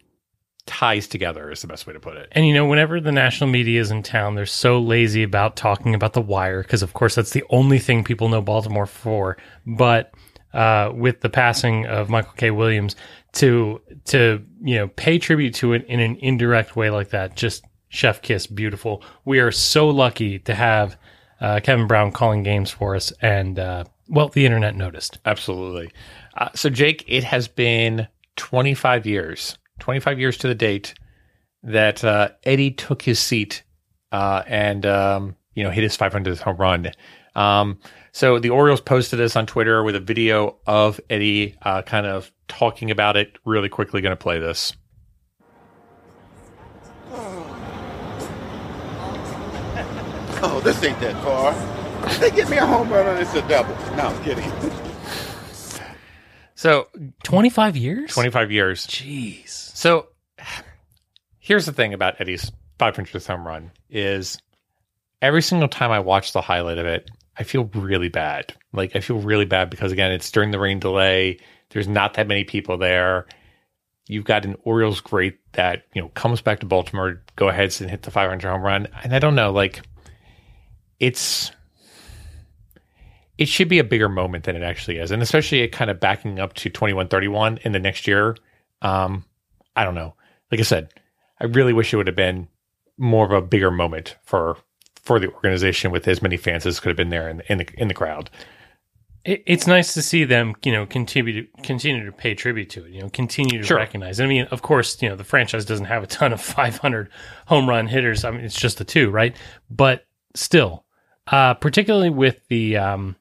ties 0.66 1.08
together 1.08 1.50
is 1.50 1.60
the 1.60 1.66
best 1.66 1.86
way 1.86 1.92
to 1.92 2.00
put 2.00 2.16
it. 2.16 2.28
And 2.32 2.46
you 2.46 2.54
know, 2.54 2.66
whenever 2.66 3.00
the 3.00 3.12
national 3.12 3.50
media 3.50 3.80
is 3.80 3.90
in 3.90 4.02
town, 4.02 4.34
they're 4.34 4.46
so 4.46 4.80
lazy 4.80 5.22
about 5.22 5.56
talking 5.56 5.94
about 5.94 6.12
the 6.12 6.22
wire 6.22 6.62
because, 6.62 6.82
of 6.82 6.92
course, 6.94 7.14
that's 7.14 7.32
the 7.32 7.44
only 7.50 7.78
thing 7.78 8.04
people 8.04 8.28
know 8.28 8.40
Baltimore 8.40 8.86
for. 8.86 9.36
But 9.66 10.14
uh, 10.52 10.92
with 10.94 11.20
the 11.20 11.28
passing 11.30 11.86
of 11.86 12.08
Michael 12.08 12.34
K. 12.36 12.50
Williams, 12.50 12.96
to 13.34 13.80
to 14.06 14.44
you 14.62 14.76
know 14.76 14.88
pay 14.88 15.18
tribute 15.18 15.54
to 15.54 15.72
it 15.72 15.84
in 15.86 16.00
an 16.00 16.16
indirect 16.16 16.76
way 16.76 16.90
like 16.90 17.10
that, 17.10 17.36
just 17.36 17.64
chef 17.88 18.22
kiss, 18.22 18.46
beautiful. 18.46 19.02
We 19.24 19.40
are 19.40 19.52
so 19.52 19.88
lucky 19.88 20.38
to 20.40 20.54
have 20.54 20.96
uh, 21.40 21.60
Kevin 21.62 21.86
Brown 21.86 22.12
calling 22.12 22.42
games 22.42 22.70
for 22.70 22.94
us, 22.96 23.12
and 23.20 23.58
uh, 23.58 23.84
Well, 24.08 24.28
the 24.28 24.46
internet 24.46 24.74
noticed. 24.76 25.18
Absolutely. 25.24 25.90
Uh, 26.36 26.48
so, 26.54 26.70
Jake, 26.70 27.04
it 27.06 27.24
has 27.24 27.48
been 27.48 28.08
25 28.36 29.06
years, 29.06 29.58
25 29.80 30.18
years 30.18 30.36
to 30.38 30.48
the 30.48 30.54
date 30.54 30.94
that 31.62 32.02
uh, 32.04 32.30
Eddie 32.44 32.70
took 32.70 33.02
his 33.02 33.18
seat 33.18 33.62
uh, 34.12 34.42
and 34.46 34.86
um, 34.86 35.36
you 35.54 35.62
know 35.64 35.70
hit 35.70 35.82
his 35.82 35.96
500th 35.96 36.38
home 36.40 36.56
run. 36.56 36.90
Um, 37.34 37.78
so 38.12 38.38
the 38.38 38.50
Orioles 38.50 38.80
posted 38.80 39.18
this 39.18 39.36
on 39.36 39.46
Twitter 39.46 39.82
with 39.82 39.96
a 39.96 40.00
video 40.00 40.58
of 40.66 41.00
Eddie 41.08 41.56
uh, 41.62 41.82
kind 41.82 42.06
of 42.06 42.30
talking 42.48 42.90
about 42.90 43.16
it. 43.16 43.36
Really 43.44 43.68
quickly, 43.68 44.00
going 44.00 44.12
to 44.12 44.16
play 44.16 44.38
this. 44.38 44.72
Oh, 50.42 50.58
this 50.60 50.82
ain't 50.82 50.98
that 51.00 51.22
far. 51.22 51.52
They 52.18 52.30
get 52.30 52.48
me 52.48 52.56
a 52.56 52.64
home 52.64 52.88
run 52.88 53.06
and 53.06 53.18
it's 53.18 53.34
a 53.34 53.46
double. 53.46 53.74
No, 53.94 54.04
I'm 54.04 54.24
kidding. 54.24 54.50
So 56.60 56.88
25 57.22 57.74
years? 57.78 58.12
25 58.12 58.52
years. 58.52 58.86
Jeez. 58.86 59.48
So 59.48 60.08
here's 61.38 61.64
the 61.64 61.72
thing 61.72 61.94
about 61.94 62.20
Eddie's 62.20 62.52
500th 62.78 63.26
home 63.26 63.46
run 63.46 63.70
is 63.88 64.36
every 65.22 65.40
single 65.40 65.68
time 65.68 65.90
I 65.90 66.00
watch 66.00 66.34
the 66.34 66.42
highlight 66.42 66.76
of 66.76 66.84
it, 66.84 67.10
I 67.40 67.42
feel 67.42 67.64
really 67.74 68.10
bad. 68.10 68.54
Like 68.74 68.94
I 68.94 69.00
feel 69.00 69.18
really 69.18 69.46
bad 69.46 69.70
because 69.70 69.92
again, 69.92 70.12
it's 70.12 70.30
during 70.30 70.50
the 70.50 70.60
rain 70.60 70.78
delay. 70.78 71.38
There's 71.70 71.88
not 71.88 72.14
that 72.14 72.28
many 72.28 72.44
people 72.44 72.76
there. 72.76 73.26
You've 74.06 74.26
got 74.26 74.44
an 74.44 74.56
Orioles 74.64 75.00
great 75.00 75.38
that 75.52 75.84
you 75.94 76.02
know 76.02 76.08
comes 76.08 76.42
back 76.42 76.60
to 76.60 76.66
Baltimore, 76.66 77.22
go 77.36 77.48
ahead 77.48 77.74
and 77.80 77.88
hit 77.88 78.02
the 78.02 78.10
500 78.10 78.46
home 78.46 78.60
run, 78.60 78.88
and 79.02 79.14
I 79.14 79.18
don't 79.18 79.34
know, 79.34 79.52
like 79.52 79.80
it's 80.98 81.50
it 83.38 83.48
should 83.48 83.68
be 83.68 83.78
a 83.78 83.84
bigger 83.84 84.10
moment 84.10 84.44
than 84.44 84.54
it 84.54 84.62
actually 84.62 84.98
is, 84.98 85.10
and 85.10 85.22
especially 85.22 85.60
it 85.60 85.68
kind 85.68 85.90
of 85.90 85.98
backing 85.98 86.38
up 86.38 86.52
to 86.52 86.68
21-31 86.68 87.58
in 87.60 87.72
the 87.72 87.78
next 87.78 88.06
year. 88.06 88.36
Um, 88.82 89.24
I 89.74 89.84
don't 89.84 89.94
know. 89.94 90.14
Like 90.50 90.60
I 90.60 90.64
said, 90.64 90.92
I 91.40 91.46
really 91.46 91.72
wish 91.72 91.94
it 91.94 91.96
would 91.96 92.06
have 92.06 92.16
been 92.16 92.48
more 92.98 93.24
of 93.24 93.32
a 93.32 93.40
bigger 93.40 93.70
moment 93.70 94.16
for 94.24 94.58
for 95.02 95.18
the 95.20 95.30
organization 95.32 95.90
with 95.90 96.06
as 96.08 96.22
many 96.22 96.36
fans 96.36 96.66
as 96.66 96.80
could 96.80 96.88
have 96.90 96.96
been 96.96 97.10
there 97.10 97.28
in, 97.28 97.42
in 97.48 97.58
the 97.58 97.66
in 97.76 97.88
the 97.88 97.94
crowd. 97.94 98.30
It, 99.24 99.42
it's 99.46 99.66
nice 99.66 99.92
to 99.94 100.02
see 100.02 100.24
them, 100.24 100.54
you 100.64 100.72
know, 100.72 100.86
continue 100.86 101.42
to 101.42 101.62
continue 101.62 102.04
to 102.06 102.12
pay 102.12 102.34
tribute 102.34 102.70
to 102.70 102.84
it. 102.86 102.92
You 102.92 103.02
know, 103.02 103.10
continue 103.10 103.58
to 103.58 103.66
Sure. 103.66 103.76
recognize. 103.76 104.20
I 104.20 104.26
mean, 104.26 104.46
of 104.50 104.62
course, 104.62 105.00
you 105.02 105.08
know, 105.08 105.16
the 105.16 105.24
franchise 105.24 105.64
doesn't 105.64 105.86
have 105.86 106.02
a 106.02 106.06
ton 106.06 106.32
of 106.32 106.40
500 106.40 107.08
home 107.46 107.68
run 107.68 107.86
hitters. 107.86 108.24
I 108.24 108.30
mean, 108.30 108.40
it's 108.44 108.58
just 108.58 108.78
the 108.78 108.84
two, 108.84 109.10
right? 109.10 109.36
But 109.70 110.06
still, 110.34 110.84
uh, 111.26 111.54
particularly 111.54 112.10
with 112.10 112.40
the, 112.48 112.76
um, 112.78 113.16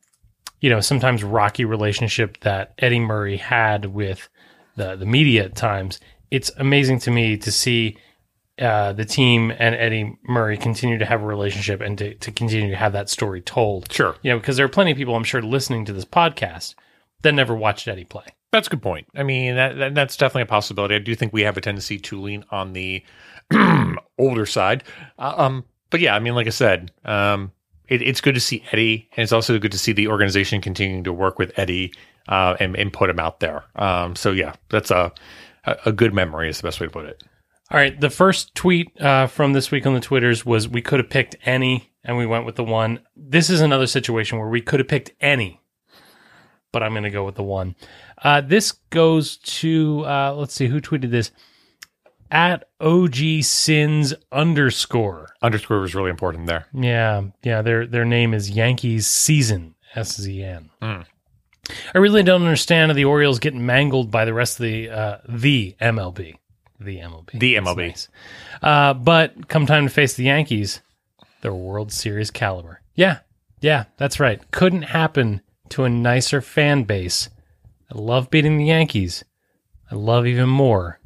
you 0.62 0.70
know, 0.70 0.80
sometimes 0.80 1.24
rocky 1.24 1.66
relationship 1.66 2.40
that 2.42 2.74
Eddie 2.80 3.00
Murray 3.00 3.38
had 3.38 3.86
with 3.86 4.30
the 4.76 4.96
the 4.96 5.06
media 5.06 5.46
at 5.46 5.56
times, 5.56 6.00
it's 6.32 6.50
amazing 6.58 7.00
to 7.00 7.12
me 7.12 7.36
to 7.38 7.52
see 7.52 7.98
uh, 8.60 8.94
the 8.94 9.06
team 9.06 9.52
and 9.52 9.76
Eddie 9.76 10.18
Murray 10.24 10.58
continue 10.58 10.98
to 10.98 11.06
have 11.06 11.22
a 11.22 11.26
relationship 11.26 11.82
and 11.82 11.98
to, 11.98 12.14
to 12.16 12.32
continue 12.32 12.70
to 12.70 12.76
have 12.76 12.94
that 12.94 13.10
story 13.10 13.42
told. 13.42 13.92
Sure. 13.92 14.16
You 14.22 14.32
know, 14.32 14.40
because 14.40 14.58
there 14.58 14.66
are 14.66 14.70
plenty 14.70 14.92
of 14.92 14.98
people 14.98 15.16
I'm 15.16 15.24
sure 15.24 15.42
listening 15.42 15.86
to 15.86 15.94
this 15.94 16.06
podcast 16.06 16.76
that 17.22 17.34
never 17.34 17.56
watched 17.56 17.88
Eddie 17.88 18.06
play. 18.06 18.26
That's 18.52 18.68
a 18.68 18.72
good 18.72 18.82
point. 18.82 19.08
I 19.16 19.24
mean, 19.24 19.56
that, 19.56 19.78
that 19.78 19.96
that's 19.96 20.18
definitely 20.18 20.44
a 20.44 20.48
possibility. 20.48 20.96
I 20.96 21.00
do 21.00 21.14
think 21.14 21.34
we 21.34 21.42
have 21.44 21.58
a 21.58 21.62
tendency 21.62 22.00
to 22.00 22.20
lean 22.20 22.44
on 22.50 22.74
the 22.74 23.04
older 24.18 24.46
side. 24.46 24.84
Uh, 25.20 25.34
um, 25.38 25.66
but 25.90 26.00
yeah, 26.00 26.16
I 26.16 26.20
mean, 26.20 26.34
like 26.34 26.48
I 26.48 26.52
said, 26.52 26.92
um, 27.06 27.52
it, 27.88 28.02
it's 28.02 28.22
good 28.22 28.36
to 28.36 28.42
see 28.42 28.64
Eddie, 28.72 29.08
and 29.16 29.24
it's 29.24 29.32
also 29.32 29.58
good 29.60 29.72
to 29.72 29.80
see 29.80 29.92
the 29.92 30.08
organization 30.08 30.62
continuing 30.62 31.04
to 31.04 31.14
work 31.14 31.38
with 31.38 31.58
Eddie 31.58 31.94
uh, 32.28 32.56
and, 32.60 32.76
and 32.76 32.92
put 32.92 33.10
him 33.10 33.20
out 33.20 33.40
there. 33.40 33.64
Um, 33.76 34.16
so 34.16 34.32
yeah, 34.32 34.54
that's 34.70 34.92
a 34.92 35.12
a 35.66 35.78
a 35.88 35.92
good 35.92 36.14
memory 36.14 36.50
is 36.50 36.58
the 36.58 36.64
best 36.64 36.80
way 36.80 36.88
to 36.88 36.92
put 36.92 37.06
it. 37.06 37.24
All 37.72 37.78
right. 37.80 38.00
The 38.00 38.10
first 38.10 38.56
tweet 38.56 39.00
uh, 39.00 39.28
from 39.28 39.54
this 39.54 39.70
week 39.72 39.86
on 39.86 39.94
the 39.94 40.00
Twitters 40.00 40.46
was 40.46 40.68
we 40.68 40.82
could 40.82 41.00
have 41.00 41.10
picked 41.10 41.36
any 41.46 41.92
and 42.04 42.18
we 42.18 42.26
went 42.26 42.46
with 42.46 42.56
the 42.56 42.64
one. 42.64 43.02
This 43.16 43.50
is 43.50 43.62
another 43.62 43.88
situation 43.88 44.40
where 44.40 44.48
we 44.50 44.62
could 44.62 44.80
have 44.80 44.88
picked 44.88 45.12
any, 45.22 45.62
but 46.72 46.82
I'm 46.82 46.94
going 46.94 47.04
to 47.04 47.10
go 47.10 47.26
with 47.26 47.36
the 47.36 47.44
one. 47.44 47.76
Uh, 48.24 48.42
this 48.42 48.72
goes 48.90 49.38
to, 49.38 50.04
uh, 50.06 50.34
let's 50.34 50.54
see, 50.54 50.68
who 50.68 50.82
tweeted 50.82 51.12
this? 51.12 51.32
At 52.32 52.70
OG 52.80 53.42
Sins 53.42 54.14
underscore. 54.32 55.30
Underscore 55.42 55.80
was 55.80 55.96
really 55.96 56.12
important 56.12 56.46
there. 56.46 56.68
Yeah, 56.74 57.24
yeah. 57.42 57.64
Their 57.64 57.88
their 57.88 58.06
name 58.06 58.36
is 58.36 58.52
Yankees 58.52 59.08
Season 59.08 59.74
S 59.96 60.16
Z 60.22 60.44
N. 60.44 60.70
I 61.94 61.98
really 61.98 62.22
don't 62.22 62.44
understand 62.44 62.92
how 62.92 62.96
the 62.96 63.06
Orioles 63.06 63.40
get 63.40 63.56
mangled 63.56 64.12
by 64.12 64.26
the 64.26 64.34
rest 64.36 64.60
of 64.60 64.64
the 64.64 64.90
uh, 64.92 65.18
the 65.28 65.76
MLB, 65.82 66.36
the 66.80 66.98
MLB, 66.98 67.40
The 67.40 67.56
MLB. 67.56 67.88
nice. 67.88 68.08
Uh, 68.62 68.94
but 68.94 69.48
come 69.48 69.66
time 69.66 69.86
to 69.88 69.94
face 69.94 70.14
the 70.16 70.24
Yankees, 70.26 70.82
they're 71.42 71.54
World 71.54 71.92
Series 71.92 72.32
caliber. 72.32 72.82
Yeah, 72.96 73.20
yeah, 73.62 73.86
that's 73.98 74.20
right. 74.20 74.40
Couldn't 74.52 74.84
happen 74.84 75.42
to 75.70 75.84
a 75.84 75.90
nicer 75.90 76.42
fan 76.42 76.84
base. 76.84 77.30
I 77.92 77.98
love 77.98 78.30
beating 78.30 78.58
the 78.58 78.66
Yankees. 78.66 79.24
I 79.92 79.96
love 79.96 80.26
even 80.28 80.50
more 80.50 81.00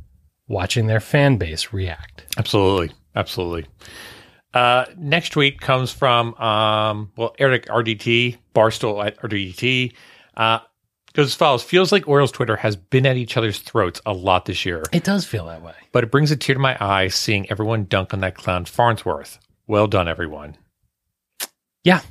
watching 0.48 0.88
their 0.88 1.00
fan 1.00 1.38
base 1.38 1.72
react. 1.74 2.26
Absolutely. 2.38 2.92
Absolutely. 3.16 3.66
Uh, 4.54 4.86
next 4.98 5.30
tweet 5.30 5.60
comes 5.62 5.92
from, 5.92 6.34
um, 6.36 7.12
well, 7.16 7.34
Eric 7.40 7.66
RDT, 7.68 8.38
Barstool 8.54 9.04
at 9.06 9.18
RDT. 9.20 9.94
Uh, 10.36 10.60
goes 11.14 11.28
as 11.28 11.36
follows 11.36 11.64
Feels 11.64 11.92
like 11.92 12.08
Orioles 12.08 12.32
Twitter 12.32 12.56
has 12.58 12.76
been 12.76 13.06
at 13.06 13.18
each 13.18 13.38
other's 13.38 13.60
throats 13.60 14.02
a 14.06 14.14
lot 14.14 14.46
this 14.46 14.66
year, 14.66 14.84
It 14.92 15.04
does 15.04 15.26
feel 15.26 15.46
that 15.48 15.62
way. 15.62 15.74
but 15.92 16.04
it 16.04 16.12
brings 16.12 16.32
a 16.32 16.36
tear 16.38 16.56
to 16.56 16.60
my 16.60 16.78
eye 16.80 17.08
seeing 17.08 17.50
everyone 17.50 17.86
dunk 17.86 18.14
on 18.14 18.20
that 18.22 18.36
clown 18.36 18.66
Farnsworth. 18.66 19.40
Well 19.68 19.88
done, 19.88 20.08
everyone. 20.08 20.58
Yeah. 21.84 22.02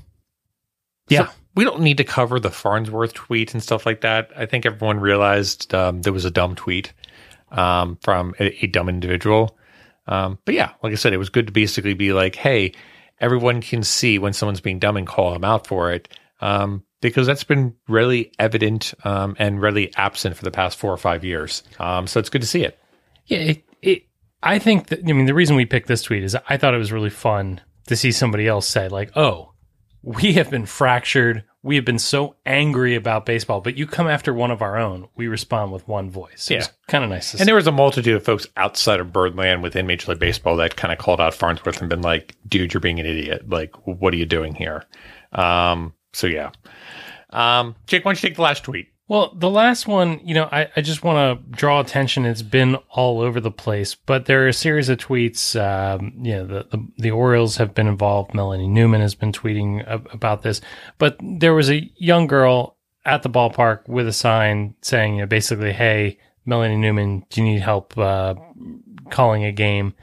Yeah. 1.09 1.27
So 1.27 1.33
we 1.55 1.65
don't 1.65 1.81
need 1.81 1.99
to 1.99 2.05
cover 2.05 2.41
the 2.41 2.51
Farnsworth 2.51 3.13
tweet 3.15 3.53
and 3.55 3.63
stuff 3.63 3.85
like 3.87 4.01
that. 4.03 4.31
I 4.37 4.47
think 4.47 4.65
everyone 4.67 5.01
realized 5.01 5.75
um, 5.75 6.03
there 6.03 6.13
was 6.13 6.25
a 6.25 6.31
dumb 6.31 6.55
tweet 6.55 6.93
um, 7.51 7.99
from 8.03 8.35
a, 8.41 8.65
a 8.65 8.69
dumb 8.69 8.89
individual. 8.89 9.57
Um, 10.07 10.39
but 10.45 10.55
yeah, 10.55 10.73
like 10.83 10.93
I 10.93 10.97
said, 10.97 11.13
it 11.13 11.19
was 11.19 11.29
good 11.29 11.47
to 11.47 11.53
basically 11.53 11.95
be 11.95 12.13
like, 12.13 12.35
hey, 12.35 12.73
everyone 13.21 13.61
can 13.61 13.83
see 13.83 14.19
when 14.19 14.33
someone's 14.33 14.61
being 14.61 14.79
dumb 14.79 14.97
and 14.97 15.07
call 15.07 15.33
them 15.33 15.45
out 15.45 15.67
for 15.67 15.93
it. 15.93 16.09
Um, 16.43 16.85
because 17.01 17.27
that's 17.27 17.45
been 17.45 17.75
really 17.89 18.33
evident 18.39 18.95
um, 19.05 19.35
and 19.39 19.61
really 19.61 19.93
absent 19.97 20.37
for 20.37 20.45
the 20.45 20.51
past 20.51 20.79
four 20.79 20.93
or 20.93 20.97
five 20.99 21.25
years. 21.25 21.63
Um, 21.81 22.07
so 22.07 22.21
it's 22.21 22.29
good 22.31 22.43
to 22.43 22.47
see 22.47 22.65
it. 22.65 22.79
Yeah, 23.27 23.39
it, 23.39 23.65
it, 23.81 24.03
I 24.43 24.59
think 24.59 24.89
that, 24.89 25.01
I 25.01 25.13
mean, 25.13 25.27
the 25.27 25.35
reason 25.35 25.57
we 25.57 25.65
picked 25.67 25.89
this 25.89 26.03
tweet 26.03 26.23
is 26.23 26.37
I 26.49 26.57
thought 26.59 26.75
it 26.75 26.79
was 26.79 26.93
really 26.93 27.11
fun 27.11 27.61
to 27.87 27.97
see 27.97 28.13
somebody 28.13 28.47
else 28.47 28.69
say, 28.69 28.89
like, 28.89 29.11
oh, 29.17 29.53
we 30.03 30.33
have 30.35 30.51
been 30.51 30.67
fractured. 30.67 31.45
We 31.65 31.77
have 31.77 31.85
been 31.85 31.99
so 32.01 32.35
angry 32.45 32.97
about 32.97 33.25
baseball, 33.27 33.61
but 33.61 33.77
you 33.77 33.87
come 33.87 34.09
after 34.09 34.35
one 34.35 34.51
of 34.51 34.63
our 34.63 34.77
own. 34.77 35.09
We 35.15 35.29
respond 35.29 35.71
with 35.73 35.87
one 35.87 36.11
voice. 36.11 36.51
It 36.51 36.55
Yeah. 36.55 36.67
kind 36.89 37.05
of 37.05 37.11
nice 37.11 37.31
to 37.33 37.37
see. 37.37 37.41
And 37.43 37.49
there 37.49 37.55
was 37.55 37.69
a 37.69 37.73
multitude 37.73 38.15
of 38.17 38.25
folks 38.25 38.47
outside 38.57 38.99
of 39.01 39.13
Birdland 39.13 39.63
within 39.63 39.87
Major 39.87 40.11
League 40.11 40.19
Baseball 40.21 40.57
that 40.57 40.75
kind 40.77 40.93
of 40.93 40.99
called 40.99 41.21
out 41.21 41.35
Farnsworth 41.35 41.81
and 41.81 41.89
been 41.89 42.03
like, 42.03 42.35
dude, 42.49 42.75
you're 42.75 42.81
being 42.81 42.99
an 43.01 43.07
idiot. 43.07 43.49
Like, 43.49 43.75
what 43.87 44.13
are 44.13 44.17
you 44.17 44.27
doing 44.27 44.55
here? 44.57 44.85
Um, 45.33 45.95
so 46.13 46.27
yeah. 46.27 46.51
Um, 47.31 47.75
Jake, 47.87 48.05
why 48.05 48.11
don't 48.11 48.23
you 48.23 48.29
take 48.29 48.37
the 48.37 48.43
last 48.43 48.65
tweet? 48.65 48.89
Well, 49.09 49.35
the 49.35 49.51
last 49.51 49.87
one, 49.87 50.21
you 50.25 50.33
know, 50.33 50.49
I, 50.51 50.71
I 50.77 50.81
just 50.81 51.03
want 51.03 51.39
to 51.39 51.51
draw 51.55 51.81
attention. 51.81 52.25
It's 52.25 52.41
been 52.41 52.77
all 52.89 53.21
over 53.21 53.41
the 53.41 53.51
place, 53.51 53.95
but 53.95 54.25
there 54.25 54.45
are 54.45 54.49
a 54.49 54.55
series 54.55 54.89
of 54.89 54.99
tweets. 54.99 55.61
Um, 55.61 56.15
you 56.23 56.33
know, 56.33 56.47
the, 56.47 56.67
the 56.71 56.89
the 56.97 57.11
Orioles 57.11 57.57
have 57.57 57.75
been 57.75 57.89
involved. 57.89 58.33
Melanie 58.33 58.69
Newman 58.69 59.01
has 59.01 59.15
been 59.15 59.33
tweeting 59.33 59.87
ab- 59.87 60.09
about 60.13 60.43
this, 60.43 60.61
but 60.99 61.19
there 61.21 61.53
was 61.53 61.71
a 61.71 61.91
young 61.97 62.27
girl 62.27 62.77
at 63.05 63.23
the 63.23 63.29
ballpark 63.29 63.87
with 63.89 64.07
a 64.07 64.13
sign 64.13 64.77
saying, 64.81 65.17
you 65.17 65.21
know, 65.23 65.27
basically, 65.27 65.73
"Hey, 65.73 66.19
Melanie 66.47 66.77
Newman, 66.77 67.27
do 67.29 67.43
you 67.43 67.47
need 67.47 67.61
help 67.61 67.99
uh, 67.99 68.35
calling 69.11 69.45
a 69.45 69.53
game?" 69.53 69.95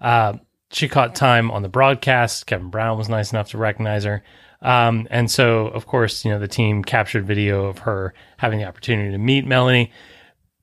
Uh, 0.00 0.34
she 0.70 0.88
caught 0.88 1.14
time 1.14 1.50
on 1.50 1.62
the 1.62 1.68
broadcast. 1.68 2.46
Kevin 2.46 2.68
Brown 2.68 2.98
was 2.98 3.08
nice 3.08 3.32
enough 3.32 3.50
to 3.50 3.58
recognize 3.58 4.04
her. 4.04 4.22
Um, 4.62 5.08
and 5.10 5.30
so, 5.30 5.68
of 5.68 5.86
course, 5.86 6.24
you 6.24 6.30
know, 6.30 6.38
the 6.38 6.48
team 6.48 6.84
captured 6.84 7.26
video 7.26 7.66
of 7.66 7.78
her 7.78 8.12
having 8.36 8.58
the 8.58 8.66
opportunity 8.66 9.10
to 9.10 9.18
meet 9.18 9.46
Melanie. 9.46 9.90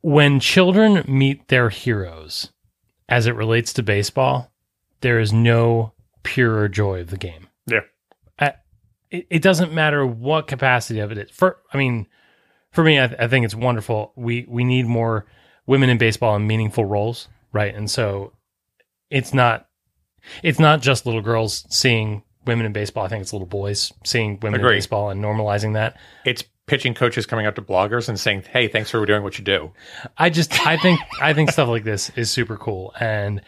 When 0.01 0.39
children 0.39 1.03
meet 1.07 1.47
their 1.47 1.69
heroes 1.69 2.51
as 3.09 3.25
it 3.25 3.35
relates 3.35 3.73
to 3.73 3.83
baseball, 3.83 4.51
there 5.01 5.19
is 5.19 5.33
no 5.33 5.93
purer 6.23 6.67
joy 6.67 7.01
of 7.01 7.09
the 7.09 7.17
game. 7.17 7.47
Yeah. 7.65 7.81
I, 8.37 8.53
it, 9.09 9.27
it 9.29 9.41
doesn't 9.41 9.73
matter 9.73 10.05
what 10.05 10.47
capacity 10.47 10.99
of 10.99 11.11
it 11.11 11.17
is. 11.17 11.31
For, 11.31 11.57
I 11.73 11.77
mean, 11.77 12.07
for 12.71 12.83
me, 12.83 12.99
I, 12.99 13.05
I 13.05 13.27
think 13.27 13.45
it's 13.45 13.55
wonderful. 13.55 14.13
We, 14.15 14.45
we 14.47 14.63
need 14.63 14.85
more 14.85 15.25
women 15.65 15.89
in 15.89 15.97
baseball 15.97 16.35
in 16.35 16.45
meaningful 16.45 16.85
roles, 16.85 17.27
right? 17.51 17.73
And 17.73 17.89
so 17.89 18.33
it's 19.09 19.33
not, 19.33 19.67
it's 20.43 20.59
not 20.59 20.81
just 20.81 21.05
little 21.05 21.21
girls 21.21 21.65
seeing 21.69 22.23
women 22.47 22.65
in 22.65 22.73
baseball. 22.73 23.05
I 23.05 23.09
think 23.09 23.21
it's 23.21 23.33
little 23.33 23.47
boys 23.47 23.93
seeing 24.03 24.39
women 24.41 24.59
Agreed. 24.59 24.73
in 24.73 24.77
baseball 24.77 25.09
and 25.09 25.23
normalizing 25.23 25.73
that. 25.73 25.97
It's 26.25 26.43
pitching 26.65 26.93
coaches 26.93 27.25
coming 27.25 27.45
out 27.45 27.55
to 27.55 27.61
bloggers 27.61 28.09
and 28.09 28.19
saying, 28.19 28.43
"Hey, 28.51 28.67
thanks 28.67 28.89
for 28.89 29.05
doing 29.05 29.23
what 29.23 29.37
you 29.37 29.43
do." 29.43 29.71
I 30.17 30.29
just 30.29 30.65
I 30.65 30.77
think 30.77 30.99
I 31.21 31.33
think 31.33 31.51
stuff 31.51 31.69
like 31.69 31.83
this 31.83 32.09
is 32.15 32.31
super 32.31 32.57
cool, 32.57 32.93
and 32.99 33.41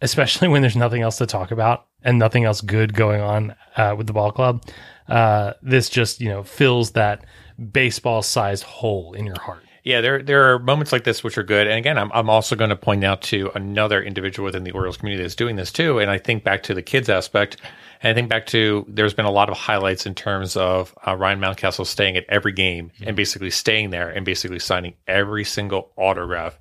especially 0.00 0.48
when 0.48 0.62
there's 0.62 0.76
nothing 0.76 1.02
else 1.02 1.18
to 1.18 1.26
talk 1.26 1.50
about 1.50 1.86
and 2.02 2.18
nothing 2.18 2.44
else 2.44 2.60
good 2.60 2.94
going 2.94 3.20
on 3.20 3.54
uh, 3.76 3.94
with 3.96 4.06
the 4.06 4.12
ball 4.12 4.32
club. 4.32 4.64
Uh, 5.08 5.52
this 5.62 5.88
just 5.88 6.20
you 6.20 6.28
know 6.28 6.42
fills 6.42 6.92
that 6.92 7.24
baseball 7.72 8.22
sized 8.22 8.64
hole 8.64 9.12
in 9.14 9.26
your 9.26 9.40
heart. 9.40 9.64
Yeah, 9.84 10.00
there 10.00 10.22
there 10.22 10.52
are 10.54 10.58
moments 10.60 10.92
like 10.92 11.02
this 11.02 11.24
which 11.24 11.36
are 11.36 11.42
good. 11.42 11.66
And 11.66 11.76
again, 11.76 11.98
I'm 11.98 12.12
I'm 12.12 12.30
also 12.30 12.54
going 12.54 12.70
to 12.70 12.76
point 12.76 13.02
out 13.02 13.20
to 13.22 13.50
another 13.54 14.00
individual 14.00 14.44
within 14.44 14.62
the 14.62 14.70
Orioles 14.70 14.96
community 14.96 15.24
that's 15.24 15.34
doing 15.34 15.56
this 15.56 15.72
too. 15.72 15.98
And 15.98 16.10
I 16.10 16.18
think 16.18 16.44
back 16.44 16.62
to 16.64 16.74
the 16.74 16.82
kids 16.82 17.08
aspect, 17.08 17.56
and 18.00 18.10
I 18.10 18.14
think 18.14 18.28
back 18.28 18.46
to 18.46 18.84
there's 18.88 19.14
been 19.14 19.24
a 19.24 19.30
lot 19.30 19.50
of 19.50 19.56
highlights 19.56 20.06
in 20.06 20.14
terms 20.14 20.56
of 20.56 20.96
uh, 21.06 21.16
Ryan 21.16 21.40
Mountcastle 21.40 21.86
staying 21.86 22.16
at 22.16 22.24
every 22.28 22.52
game 22.52 22.92
and 23.02 23.16
basically 23.16 23.50
staying 23.50 23.90
there 23.90 24.08
and 24.08 24.24
basically 24.24 24.60
signing 24.60 24.94
every 25.08 25.44
single 25.44 25.90
autograph. 25.96 26.58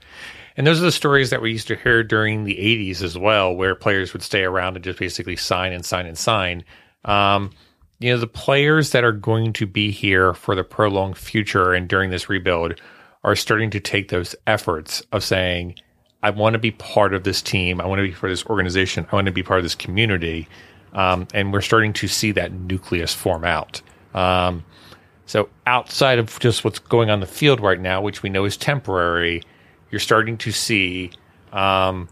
And 0.58 0.66
those 0.66 0.80
are 0.80 0.86
the 0.86 0.92
stories 0.92 1.30
that 1.30 1.42
we 1.42 1.52
used 1.52 1.68
to 1.68 1.76
hear 1.76 2.04
during 2.04 2.44
the 2.44 2.56
80s 2.56 3.04
as 3.04 3.18
well, 3.18 3.56
where 3.56 3.76
players 3.76 4.14
would 4.14 4.24
stay 4.24 4.44
around 4.44 4.76
and 4.76 4.84
just 4.84 5.00
basically 5.00 5.36
sign 5.36 5.74
and 5.74 5.86
sign 5.86 6.08
and 6.08 6.18
sign. 6.18 6.64
Um, 7.06 7.52
you 8.00 8.12
know, 8.12 8.18
the 8.18 8.28
players 8.28 8.92
that 8.92 9.04
are 9.04 9.12
going 9.12 9.54
to 9.54 9.68
be 9.68 9.92
here 9.92 10.34
for 10.34 10.56
the 10.56 10.64
prolonged 10.64 11.18
future 11.18 11.74
and 11.74 11.88
during 11.88 12.10
this 12.10 12.28
rebuild 12.28 12.82
are 13.24 13.36
starting 13.36 13.70
to 13.72 13.80
take 13.80 14.10
those 14.10 14.36
efforts 14.48 15.04
of 15.12 15.24
saying, 15.24 15.76
I 16.24 16.30
want 16.30 16.54
to 16.54 16.60
be 16.60 16.72
part 16.72 17.14
of 17.14 17.24
this 17.24 17.42
team. 17.42 17.82
I 17.82 17.86
want 17.86 18.00
to 18.00 18.04
be 18.04 18.12
part 18.12 18.32
of 18.32 18.38
this 18.38 18.46
organization. 18.46 19.08
I 19.12 19.16
want 19.16 19.26
to 19.26 19.32
be 19.32 19.44
part 19.44 19.60
of 19.60 19.64
this 19.64 19.76
community. 19.76 20.48
Um, 20.94 21.28
and 21.34 21.54
we're 21.54 21.62
starting 21.62 21.94
to 21.94 22.08
see 22.08 22.32
that 22.34 22.52
nucleus 22.52 23.14
form 23.14 23.44
out. 23.44 23.82
Um, 24.14 24.64
so 25.26 25.50
outside 25.66 26.20
of 26.20 26.40
just 26.40 26.64
what's 26.64 26.80
going 26.80 27.10
on 27.10 27.22
the 27.22 27.26
field 27.26 27.62
right 27.62 27.80
now, 27.80 28.02
which 28.02 28.22
we 28.24 28.30
know 28.30 28.46
is 28.46 28.58
temporary, 28.58 29.42
you're 29.90 30.00
starting 30.00 30.38
to 30.40 30.52
see, 30.52 31.12
um, 31.54 32.10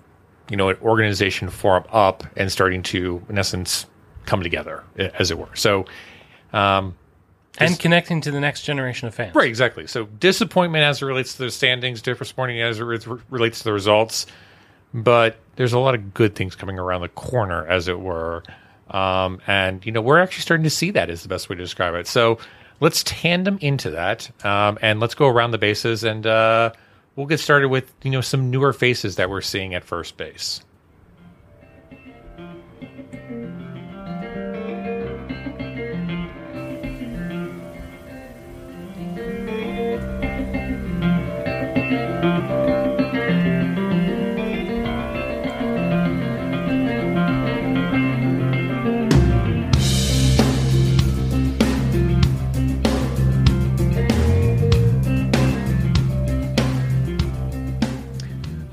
you 0.50 0.56
know, 0.56 0.70
an 0.70 0.78
organization 0.82 1.50
form 1.50 1.84
up 1.92 2.24
and 2.38 2.52
starting 2.52 2.82
to, 2.84 3.22
in 3.30 3.38
essence, 3.38 3.86
come 4.26 4.42
together, 4.42 4.84
as 4.98 5.32
it 5.32 5.38
were. 5.38 5.54
So, 5.56 5.86
um, 6.54 6.96
and 7.60 7.80
connecting 7.80 8.22
to 8.22 8.32
the 8.32 8.40
next 8.40 8.64
generation 8.64 9.08
of 9.08 9.16
fans. 9.16 9.36
Right, 9.36 9.48
exactly. 9.48 9.88
So 9.88 10.06
disappointment 10.06 10.84
as 10.84 11.02
it 11.02 11.06
relates 11.06 11.34
to 11.34 11.44
the 11.44 11.52
standings, 11.52 12.02
disappointing 12.02 12.62
as 12.62 12.80
it 12.80 12.84
re- 12.84 13.00
relates 13.30 13.60
to 13.60 13.64
the 13.66 13.74
results, 13.74 14.26
but 14.94 15.38
there's 15.56 15.74
a 15.74 15.80
lot 15.80 15.96
of 15.96 16.14
good 16.14 16.36
things 16.36 16.56
coming 16.56 16.80
around 16.80 17.02
the 17.02 17.10
corner, 17.10 17.66
as 17.68 17.88
it 17.88 18.00
were. 18.00 18.44
Um, 18.90 19.40
and 19.46 19.86
you 19.86 19.92
know, 19.92 20.02
we're 20.02 20.20
actually 20.20 20.42
starting 20.42 20.64
to 20.64 20.70
see 20.70 20.92
that 20.92 21.10
is 21.10 21.22
the 21.22 21.30
best 21.30 21.50
way 21.50 21.56
to 21.56 21.62
describe 21.62 21.94
it. 21.96 22.08
So 22.08 22.40
let's 22.80 23.04
tandem 23.04 23.58
into 23.62 23.92
that, 23.92 24.30
um, 24.46 24.80
and 24.82 25.00
let's 25.00 25.16
go 25.16 25.28
around 25.28 25.52
the 25.52 25.58
bases, 25.58 26.04
and 26.04 26.26
uh, 26.26 26.72
we'll 27.16 27.28
get 27.28 27.40
started 27.40 27.70
with 27.70 27.94
you 28.04 28.12
know 28.12 28.22
some 28.22 28.50
newer 28.50 28.74
faces 28.74 29.18
that 29.18 29.30
we're 29.30 29.42
seeing 29.42 29.74
at 29.76 29.84
first 29.84 30.18
base. 30.18 30.62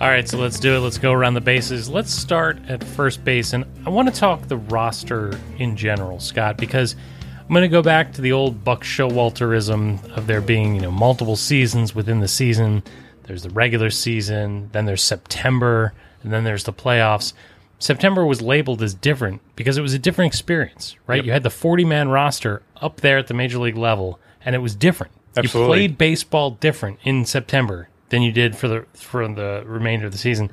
All 0.07 0.13
right, 0.13 0.29
so 0.29 0.39
let's 0.39 0.61
do 0.61 0.77
it. 0.77 0.79
Let's 0.79 0.99
go 0.99 1.11
around 1.11 1.35
the 1.35 1.41
bases. 1.41 1.89
Let's 1.89 2.15
start 2.15 2.61
at 2.69 2.85
first 2.85 3.25
base, 3.25 3.53
and 3.53 3.65
I 3.85 3.91
want 3.91 4.07
to 4.07 4.15
talk 4.15 4.47
the 4.47 4.57
roster 4.57 5.37
in 5.59 5.77
general, 5.77 6.21
Scott, 6.21 6.59
because 6.59 6.95
I'm 7.41 7.49
going 7.49 7.63
to 7.63 7.69
go 7.69 7.83
back 7.83 8.13
to 8.13 8.21
the 8.21 8.31
old 8.31 8.63
Buck 8.63 8.85
Showalterism 8.85 10.17
of 10.17 10.29
there 10.29 10.41
being 10.41 10.77
you 10.77 10.81
know 10.81 10.93
multiple 10.93 11.35
seasons 11.35 11.93
within 11.93 12.21
the 12.21 12.29
season. 12.29 12.85
There's 13.25 13.43
the 13.43 13.51
regular 13.51 13.91
season, 13.91 14.71
then 14.71 14.85
there's 14.87 15.03
September, 15.03 15.93
and 16.23 16.33
then 16.33 16.45
there's 16.45 16.63
the 16.63 16.73
playoffs. 16.73 17.33
September 17.81 18.25
was 18.25 18.41
labeled 18.41 18.83
as 18.83 18.95
different 18.95 19.41
because 19.57 19.77
it 19.77 19.83
was 19.83 19.93
a 19.93 19.99
different 19.99 20.33
experience, 20.33 20.95
right? 21.09 21.25
You 21.25 21.33
had 21.33 21.43
the 21.43 21.51
40 21.51 21.85
man 21.85 22.11
roster 22.11 22.63
up 22.81 23.01
there 23.01 23.19
at 23.19 23.27
the 23.27 23.35
major 23.35 23.59
league 23.59 23.77
level, 23.77 24.21
and 24.45 24.55
it 24.55 24.61
was 24.61 24.77
different. 24.77 25.15
Absolutely. 25.37 25.63
You 25.63 25.89
played 25.89 25.99
baseball 25.99 26.53
different 26.53 27.01
in 27.03 27.25
September 27.25 27.89
than 28.11 28.23
you 28.23 28.33
did 28.33 28.57
for 28.57 28.69
the 28.69 28.87
for 28.95 29.27
the 29.29 29.63
remainder 29.67 30.07
of 30.07 30.13
the 30.13 30.19
season. 30.19 30.51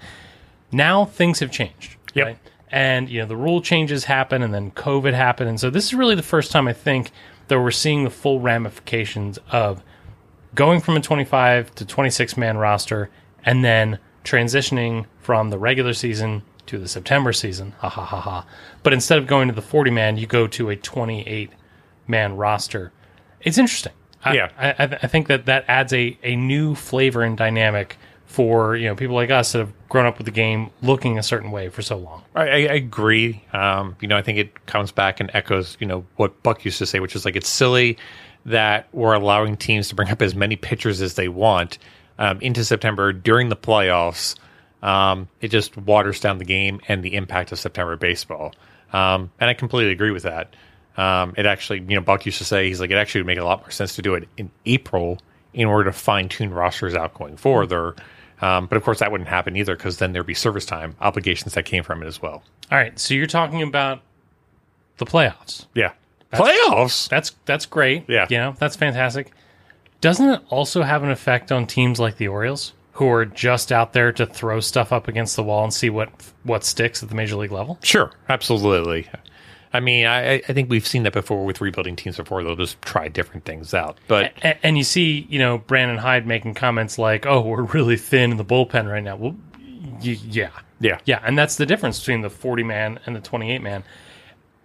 Now 0.72 1.06
things 1.06 1.40
have 1.40 1.52
changed, 1.52 1.98
Yep. 2.14 2.26
right? 2.26 2.38
And 2.72 3.10
you 3.10 3.20
know 3.22 3.28
the 3.28 3.36
rule 3.38 3.62
changes 3.62 4.06
happen, 4.06 4.42
and 4.42 4.54
then 4.54 4.72
COVID 4.72 5.14
happened, 5.14 5.50
and 5.50 5.60
so 5.60 5.70
this 5.70 5.86
is 5.86 5.94
really 5.94 6.16
the 6.16 6.24
first 6.24 6.52
time 6.52 6.68
I 6.68 6.74
think 6.74 7.12
that 7.48 7.60
we're 7.60 7.70
seeing 7.72 8.04
the 8.04 8.10
full 8.10 8.40
ramifications 8.40 9.38
of 9.52 9.84
going 10.56 10.80
from 10.80 10.96
a 10.98 11.02
25 11.02 11.76
to 11.76 11.86
26 11.86 12.38
man 12.38 12.58
roster 12.58 13.10
and 13.46 13.64
then 13.64 14.00
transitioning 14.24 15.06
from 15.20 15.50
the 15.50 15.58
regular 15.60 15.94
season 15.94 16.42
to 16.66 16.78
the 16.80 16.88
September 16.88 17.34
season. 17.34 17.74
Ha 17.80 17.90
ha 17.90 18.04
ha 18.06 18.20
ha. 18.22 18.46
But 18.84 18.94
instead 18.94 19.18
of 19.18 19.28
going 19.28 19.50
to 19.50 19.54
the 19.54 19.62
40 19.62 19.92
man, 19.92 20.18
you 20.18 20.26
go 20.26 20.48
to 20.48 20.70
a 20.70 20.76
28 20.76 21.52
man 22.08 22.36
roster. 22.38 22.92
It's 23.42 23.58
interesting. 23.58 23.92
I, 24.24 24.34
Yeah. 24.34 24.50
I, 24.58 24.70
I 24.72 24.84
I 25.04 25.08
think 25.08 25.28
that 25.28 25.46
that 25.46 25.66
adds 25.68 25.94
a, 25.94 26.18
a 26.24 26.36
new 26.36 26.76
flavor 26.76 27.22
and 27.22 27.38
dynamic 27.38 27.98
for 28.26 28.76
you 28.76 28.88
know 28.88 28.96
people 28.96 29.16
like 29.16 29.30
us 29.30 29.52
that 29.52 29.60
have 29.60 29.74
grown 29.90 30.08
up 30.08 30.18
with 30.18 30.26
the 30.26 30.32
game 30.32 30.72
looking 30.82 31.20
a 31.20 31.24
certain 31.24 31.52
way 31.52 31.70
for 31.70 31.84
so 31.84 31.98
long. 31.98 32.24
I, 32.34 32.42
I 32.42 32.74
agree. 32.74 33.44
Um, 33.54 33.96
you 34.02 34.08
know, 34.08 34.18
I 34.18 34.24
think 34.24 34.40
it 34.40 34.66
comes 34.66 34.92
back 34.92 35.20
and 35.20 35.30
echoes, 35.34 35.78
you 35.80 35.86
know, 35.86 36.06
what 36.16 36.42
Buck 36.42 36.66
used 36.66 36.80
to 36.80 36.88
say, 36.88 37.00
which 37.00 37.16
is 37.16 37.26
like 37.26 37.36
it's 37.36 37.50
silly 37.50 37.98
that 38.46 38.88
we're 38.92 39.14
allowing 39.14 39.56
teams 39.56 39.90
to 39.90 39.96
bring 39.96 40.10
up 40.10 40.22
as 40.22 40.34
many 40.34 40.56
pitchers 40.56 41.00
as 41.02 41.14
they 41.14 41.28
want 41.28 41.78
um, 42.18 42.42
into 42.42 42.66
September 42.66 43.14
during 43.14 43.50
the 43.50 43.56
playoffs. 43.56 44.36
Um, 44.82 45.30
it 45.40 45.50
just 45.50 45.78
waters 45.78 46.20
down 46.20 46.40
the 46.40 46.46
game 46.46 46.82
and 46.88 47.04
the 47.04 47.16
impact 47.16 47.52
of 47.52 47.60
September 47.60 47.96
baseball. 47.98 48.54
Um, 48.92 49.32
and 49.40 49.50
I 49.50 49.54
completely 49.54 49.92
agree 49.92 50.12
with 50.12 50.24
that. 50.24 50.56
Um, 50.98 51.34
it 51.38 51.46
actually, 51.46 51.80
you 51.80 51.96
know, 51.96 52.02
Buck 52.02 52.26
used 52.26 52.38
to 52.38 52.46
say 52.46 52.68
he's 52.68 52.80
like 52.80 52.92
it 52.92 52.96
actually 52.96 53.22
would 53.22 53.28
make 53.28 53.40
a 53.40 53.44
lot 53.44 53.62
more 53.62 53.72
sense 53.72 53.96
to 53.96 54.02
do 54.02 54.14
it 54.14 54.28
in 54.38 54.52
April 54.66 55.20
in 55.54 55.68
order 55.68 55.86
to 55.90 55.98
fine 55.98 56.30
tune 56.30 56.54
rosters 56.54 56.96
out 56.96 57.14
going 57.14 57.38
further. 57.38 57.96
Um, 58.42 58.68
but 58.68 58.76
of 58.76 58.84
course, 58.84 59.00
that 59.00 59.12
wouldn't 59.12 59.30
happen 59.30 59.56
either 59.56 59.76
because 59.76 59.98
then 59.98 60.12
there'd 60.12 60.26
be 60.26 60.34
service 60.34 60.66
time 60.66 60.96
obligations 61.00 61.54
that 61.54 61.64
came 61.64 61.84
from 61.84 62.04
it 62.04 62.08
as 62.08 62.22
well. 62.22 62.44
All 62.72 62.78
right, 62.78 62.98
so 63.00 63.14
you're 63.14 63.26
talking 63.26 63.62
about 63.62 64.02
the 64.98 65.06
playoffs. 65.06 65.66
Yeah. 65.74 65.94
Playoffs. 66.32 67.10
That's 67.10 67.36
that's 67.46 67.66
great. 67.66 68.06
Yeah. 68.08 68.28
You 68.30 68.38
know, 68.38 68.56
that's 68.58 68.76
fantastic. 68.76 69.32
Doesn't 70.02 70.28
it 70.28 70.42
also 70.50 70.82
have 70.82 71.04
an 71.04 71.12
effect 71.12 71.52
on 71.52 71.68
teams 71.68 72.00
like 72.00 72.18
the 72.18 72.28
Orioles, 72.28 72.74
who 72.94 73.08
are 73.10 73.26
just 73.26 73.72
out 73.72 73.94
there 73.94 74.12
to 74.12 74.26
throw 74.26 74.60
stuff 74.60 74.92
up 74.92 75.08
against 75.08 75.36
the 75.36 75.44
wall 75.44 75.64
and 75.64 75.74
see 75.74 75.90
what 75.90 76.10
what 76.44 76.64
sticks 76.64 77.04
at 77.04 77.10
the 77.10 77.16
major 77.16 77.36
league 77.36 77.52
level? 77.52 77.78
Sure. 77.84 78.12
Absolutely. 78.30 79.08
I 79.74 79.80
mean, 79.80 80.06
I, 80.06 80.36
I 80.36 80.54
think 80.54 80.70
we've 80.70 80.86
seen 80.86 81.04
that 81.04 81.14
before 81.14 81.44
with 81.44 81.60
rebuilding 81.60 81.96
teams 81.96 82.18
before. 82.18 82.44
They'll 82.44 82.56
just 82.56 82.82
try 82.82 83.08
different 83.08 83.46
things 83.46 83.74
out. 83.74 83.98
But 84.08 84.34
And, 84.44 84.58
and 84.64 84.78
you 84.78 84.84
see, 84.84 85.26
you 85.30 85.40
know, 85.40 85.58
Brandon 85.58 85.98
Hyde 85.98 86.28
making 86.28 86.54
comments 86.54 86.98
like, 86.98 87.26
"Oh, 87.26 87.42
we're 87.42 87.64
really 87.64 87.98
thin 87.98 88.32
in 88.32 88.38
the 88.38 88.46
bullpen 88.46 88.90
right 88.90 89.04
now." 89.04 89.16
Well, 89.16 89.36
y- 90.04 90.20
yeah, 90.30 90.52
yeah. 90.80 91.00
yeah, 91.06 91.20
and 91.24 91.38
that's 91.38 91.56
the 91.56 91.66
difference 91.66 92.00
between 92.00 92.22
the 92.22 92.30
forty 92.30 92.64
man 92.64 93.00
and 93.06 93.16
the 93.16 93.22
twenty 93.22 93.52
eight 93.52 93.62
man. 93.62 93.84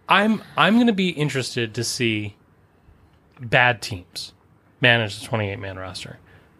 I'm 0.09 0.43
I'm 0.57 0.75
going 0.75 0.87
to 0.87 0.93
be 0.93 1.11
interested 1.11 1.75
to 1.75 1.85
see 1.85 2.37
bad 3.41 3.83
teams 3.83 4.33
manage 4.81 5.21
the 5.21 5.27
28 5.27 5.59
man 5.59 5.79
roster. 5.79 6.19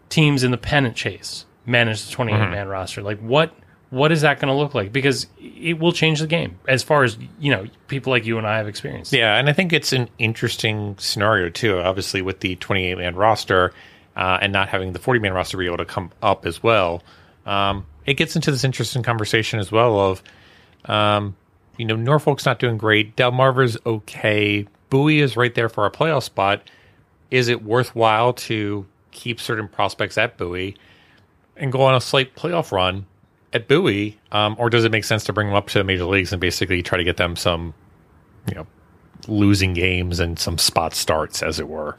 Teams 0.09 0.43
in 0.43 0.51
the 0.51 0.57
pennant 0.57 0.95
chase 0.95 1.45
manage 1.65 2.05
the 2.05 2.11
28 2.11 2.37
man 2.37 2.49
mm-hmm. 2.51 2.69
roster. 2.69 3.01
Like 3.01 3.19
what 3.19 3.53
what 3.89 4.11
is 4.11 4.21
that 4.21 4.39
going 4.39 4.53
to 4.53 4.57
look 4.57 4.75
like? 4.75 4.91
Because 4.91 5.27
it 5.39 5.79
will 5.79 5.91
change 5.91 6.19
the 6.19 6.27
game 6.27 6.59
as 6.67 6.83
far 6.83 7.03
as 7.03 7.17
you 7.39 7.51
know 7.51 7.65
people 7.87 8.11
like 8.11 8.25
you 8.25 8.37
and 8.37 8.45
I 8.45 8.57
have 8.57 8.67
experienced. 8.67 9.13
Yeah, 9.13 9.37
and 9.37 9.49
I 9.49 9.53
think 9.53 9.73
it's 9.73 9.93
an 9.93 10.09
interesting 10.19 10.95
scenario 10.99 11.49
too. 11.49 11.79
Obviously, 11.79 12.21
with 12.21 12.39
the 12.41 12.55
28 12.57 12.97
man 12.97 13.15
roster 13.15 13.73
uh, 14.15 14.37
and 14.41 14.53
not 14.53 14.69
having 14.69 14.93
the 14.93 14.99
40 14.99 15.19
man 15.19 15.33
roster 15.33 15.57
be 15.57 15.65
able 15.65 15.77
to 15.77 15.85
come 15.85 16.11
up 16.21 16.45
as 16.45 16.61
well, 16.61 17.01
um, 17.45 17.85
it 18.05 18.13
gets 18.13 18.35
into 18.35 18.51
this 18.51 18.63
interesting 18.63 19.01
conversation 19.01 19.59
as 19.59 19.71
well 19.71 19.99
of, 19.99 20.23
um, 20.85 21.35
you 21.77 21.85
know, 21.85 21.95
Norfolk's 21.95 22.45
not 22.45 22.59
doing 22.59 22.77
great. 22.77 23.15
Delmarva's 23.15 23.77
okay. 23.85 24.67
Bowie 24.89 25.19
is 25.19 25.35
right 25.35 25.53
there 25.53 25.69
for 25.69 25.85
a 25.85 25.91
playoff 25.91 26.23
spot. 26.23 26.69
Is 27.31 27.47
it 27.47 27.63
worthwhile 27.63 28.33
to 28.33 28.85
keep 29.11 29.39
certain 29.39 29.67
prospects 29.67 30.17
at 30.17 30.37
Bowie 30.37 30.75
and 31.55 31.71
go 31.71 31.81
on 31.81 31.95
a 31.95 32.01
slight 32.01 32.35
playoff 32.35 32.71
run 32.71 33.05
at 33.53 33.67
Bowie, 33.67 34.19
um, 34.31 34.55
or 34.59 34.69
does 34.69 34.85
it 34.85 34.91
make 34.91 35.03
sense 35.03 35.23
to 35.25 35.33
bring 35.33 35.47
them 35.47 35.55
up 35.55 35.67
to 35.69 35.77
the 35.79 35.83
major 35.83 36.05
leagues 36.05 36.31
and 36.31 36.39
basically 36.39 36.81
try 36.83 36.97
to 36.97 37.03
get 37.03 37.17
them 37.17 37.35
some, 37.35 37.73
you 38.47 38.55
know, 38.55 38.67
losing 39.27 39.73
games 39.73 40.19
and 40.19 40.37
some 40.39 40.57
spot 40.57 40.93
starts, 40.93 41.41
as 41.43 41.59
it 41.59 41.67
were. 41.67 41.97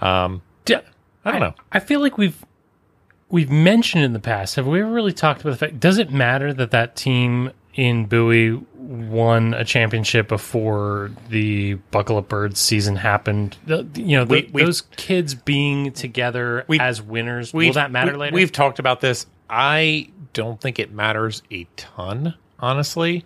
Um, 0.00 0.42
Yeah, 0.66 0.80
I 1.24 1.30
don't 1.32 1.40
know. 1.40 1.54
I 1.72 1.80
feel 1.80 2.00
like 2.00 2.18
we've 2.18 2.44
we've 3.28 3.50
mentioned 3.50 4.04
in 4.04 4.12
the 4.12 4.18
past. 4.20 4.56
Have 4.56 4.66
we 4.66 4.80
ever 4.80 4.90
really 4.90 5.12
talked 5.12 5.40
about 5.42 5.50
the 5.50 5.56
fact? 5.58 5.80
Does 5.80 5.98
it 5.98 6.10
matter 6.10 6.52
that 6.54 6.70
that 6.72 6.96
team 6.96 7.50
in 7.74 8.06
Bowie 8.06 8.54
won 8.74 9.52
a 9.52 9.64
championship 9.64 10.28
before 10.28 11.10
the 11.28 11.74
Buckle 11.90 12.16
Up 12.18 12.28
Birds 12.28 12.58
season 12.60 12.96
happened? 12.96 13.56
The- 13.66 13.86
you 13.94 14.16
know, 14.16 14.24
the, 14.24 14.48
We- 14.52 14.64
those 14.64 14.82
kids 14.96 15.34
being 15.34 15.92
together 15.92 16.64
as 16.80 17.02
winners. 17.02 17.52
Will 17.52 17.72
that 17.74 17.90
matter 17.90 18.12
we- 18.12 18.18
later? 18.18 18.34
We've 18.34 18.52
talked 18.52 18.78
about 18.78 19.00
this. 19.00 19.26
I 19.48 20.10
don't 20.32 20.60
think 20.60 20.78
it 20.78 20.92
matters 20.92 21.42
a 21.50 21.66
ton, 21.76 22.34
honestly. 22.58 23.24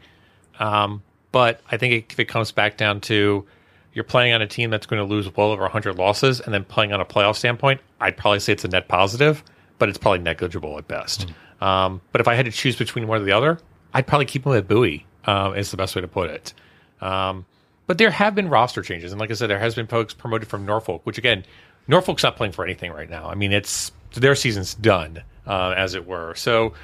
Um, 0.58 1.02
but 1.32 1.60
I 1.70 1.76
think 1.76 1.94
it, 1.94 2.12
if 2.12 2.20
it 2.20 2.26
comes 2.26 2.52
back 2.52 2.76
down 2.76 3.00
to 3.02 3.46
you're 3.92 4.04
playing 4.04 4.32
on 4.32 4.42
a 4.42 4.46
team 4.46 4.70
that's 4.70 4.86
going 4.86 5.00
to 5.00 5.08
lose 5.08 5.34
well 5.36 5.50
over 5.50 5.62
100 5.62 5.96
losses 5.96 6.40
and 6.40 6.54
then 6.54 6.64
playing 6.64 6.92
on 6.92 7.00
a 7.00 7.04
playoff 7.04 7.36
standpoint, 7.36 7.80
I'd 8.00 8.16
probably 8.16 8.40
say 8.40 8.52
it's 8.52 8.64
a 8.64 8.68
net 8.68 8.88
positive, 8.88 9.42
but 9.78 9.88
it's 9.88 9.98
probably 9.98 10.20
negligible 10.20 10.78
at 10.78 10.86
best. 10.86 11.32
Um, 11.60 12.00
but 12.12 12.20
if 12.20 12.28
I 12.28 12.34
had 12.34 12.46
to 12.46 12.52
choose 12.52 12.76
between 12.76 13.06
one 13.06 13.20
or 13.20 13.24
the 13.24 13.32
other, 13.32 13.58
I'd 13.92 14.06
probably 14.06 14.26
keep 14.26 14.46
him 14.46 14.52
at 14.52 14.68
Bowie, 14.68 15.06
um, 15.24 15.56
is 15.56 15.70
the 15.70 15.76
best 15.76 15.96
way 15.96 16.02
to 16.02 16.08
put 16.08 16.30
it. 16.30 16.54
Um, 17.00 17.44
but 17.86 17.98
there 17.98 18.10
have 18.10 18.34
been 18.34 18.48
roster 18.48 18.82
changes, 18.82 19.12
and 19.12 19.20
like 19.20 19.30
I 19.30 19.34
said, 19.34 19.50
there 19.50 19.58
has 19.58 19.74
been 19.74 19.88
folks 19.88 20.14
promoted 20.14 20.48
from 20.48 20.64
Norfolk, 20.64 21.00
which 21.04 21.18
again, 21.18 21.44
Norfolk's 21.88 22.22
not 22.22 22.36
playing 22.36 22.52
for 22.52 22.64
anything 22.64 22.92
right 22.92 23.10
now. 23.10 23.28
I 23.28 23.34
mean, 23.34 23.52
it's 23.52 23.90
their 24.12 24.36
season's 24.36 24.74
done, 24.74 25.22
uh, 25.50 25.74
as 25.76 25.94
it 25.94 26.06
were. 26.06 26.34
So, 26.36 26.74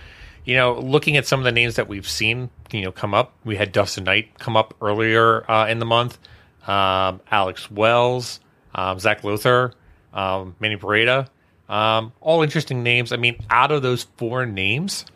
you 0.45 0.57
know, 0.57 0.79
looking 0.79 1.17
at 1.17 1.27
some 1.27 1.39
of 1.39 1.45
the 1.45 1.53
names 1.53 1.77
that 1.77 1.87
we've 1.87 2.09
seen, 2.09 2.51
you 2.73 2.83
know, 2.83 2.91
come 2.91 3.15
up, 3.15 3.33
we 3.45 3.55
had 3.57 3.73
Dusten 3.73 4.05
Knight 4.05 4.39
come 4.41 4.57
up 4.57 4.75
earlier 4.83 5.49
uh, 5.49 5.69
in 5.69 5.79
the 5.79 5.87
month, 5.87 6.19
um, 6.67 7.21
Alex 7.31 7.71
Wells, 7.71 8.41
um, 8.75 8.99
Zac 8.99 9.23
Lowther, 9.23 9.73
um, 10.13 10.57
Manny 10.59 10.77
Barreda, 10.77 11.29
um, 11.69 12.13
all 12.21 12.43
interesting 12.43 12.83
names. 12.83 13.13
I 13.13 13.17
mean, 13.17 13.41
out 13.51 13.71
of 13.71 13.83
those 13.83 14.09
four 14.17 14.47
names, 14.47 15.07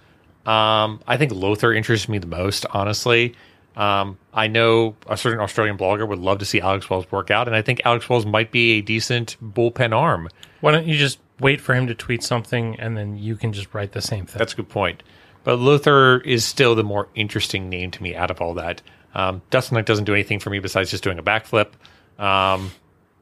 um, 0.46 1.00
I 1.06 1.16
think 1.16 1.32
Lowther 1.32 1.72
interests 1.72 2.08
me 2.08 2.18
the 2.18 2.28
most, 2.28 2.66
honestly. 2.70 3.34
Um, 3.76 4.18
I 4.32 4.46
know 4.46 4.94
a 5.08 5.16
certain 5.16 5.40
Australian 5.40 5.76
blogger 5.76 6.06
would 6.06 6.18
love 6.18 6.38
to 6.38 6.44
see 6.44 6.60
Alex 6.60 6.88
Wells 6.88 7.10
work 7.10 7.30
out, 7.30 7.48
and 7.48 7.56
I 7.56 7.62
think 7.62 7.80
Alex 7.84 8.08
Wells 8.08 8.26
might 8.26 8.52
be 8.52 8.78
a 8.78 8.80
decent 8.80 9.36
bullpen 9.42 9.92
arm. 9.92 10.28
Why 10.60 10.70
don't 10.72 10.86
you 10.86 10.96
just 10.96 11.18
wait 11.40 11.60
for 11.60 11.74
him 11.74 11.86
to 11.86 11.94
tweet 11.94 12.22
something 12.22 12.78
and 12.78 12.96
then 12.96 13.16
you 13.16 13.36
can 13.36 13.52
just 13.52 13.72
write 13.74 13.92
the 13.92 14.02
same 14.02 14.26
thing? 14.26 14.38
That's 14.38 14.52
a 14.52 14.56
good 14.56 14.68
point. 14.68 15.02
But 15.42 15.58
Lowther 15.58 16.20
is 16.20 16.44
still 16.44 16.74
the 16.74 16.84
more 16.84 17.08
interesting 17.14 17.68
name 17.68 17.90
to 17.92 18.02
me 18.02 18.14
out 18.14 18.30
of 18.30 18.40
all 18.40 18.54
that. 18.54 18.82
Um, 19.14 19.42
Dusten 19.50 19.72
Knight 19.72 19.86
doesn't 19.86 20.04
do 20.04 20.14
anything 20.14 20.38
for 20.38 20.50
me 20.50 20.58
besides 20.58 20.90
just 20.90 21.02
doing 21.02 21.18
a 21.18 21.22
backflip. 21.22 21.72
Um, 22.18 22.70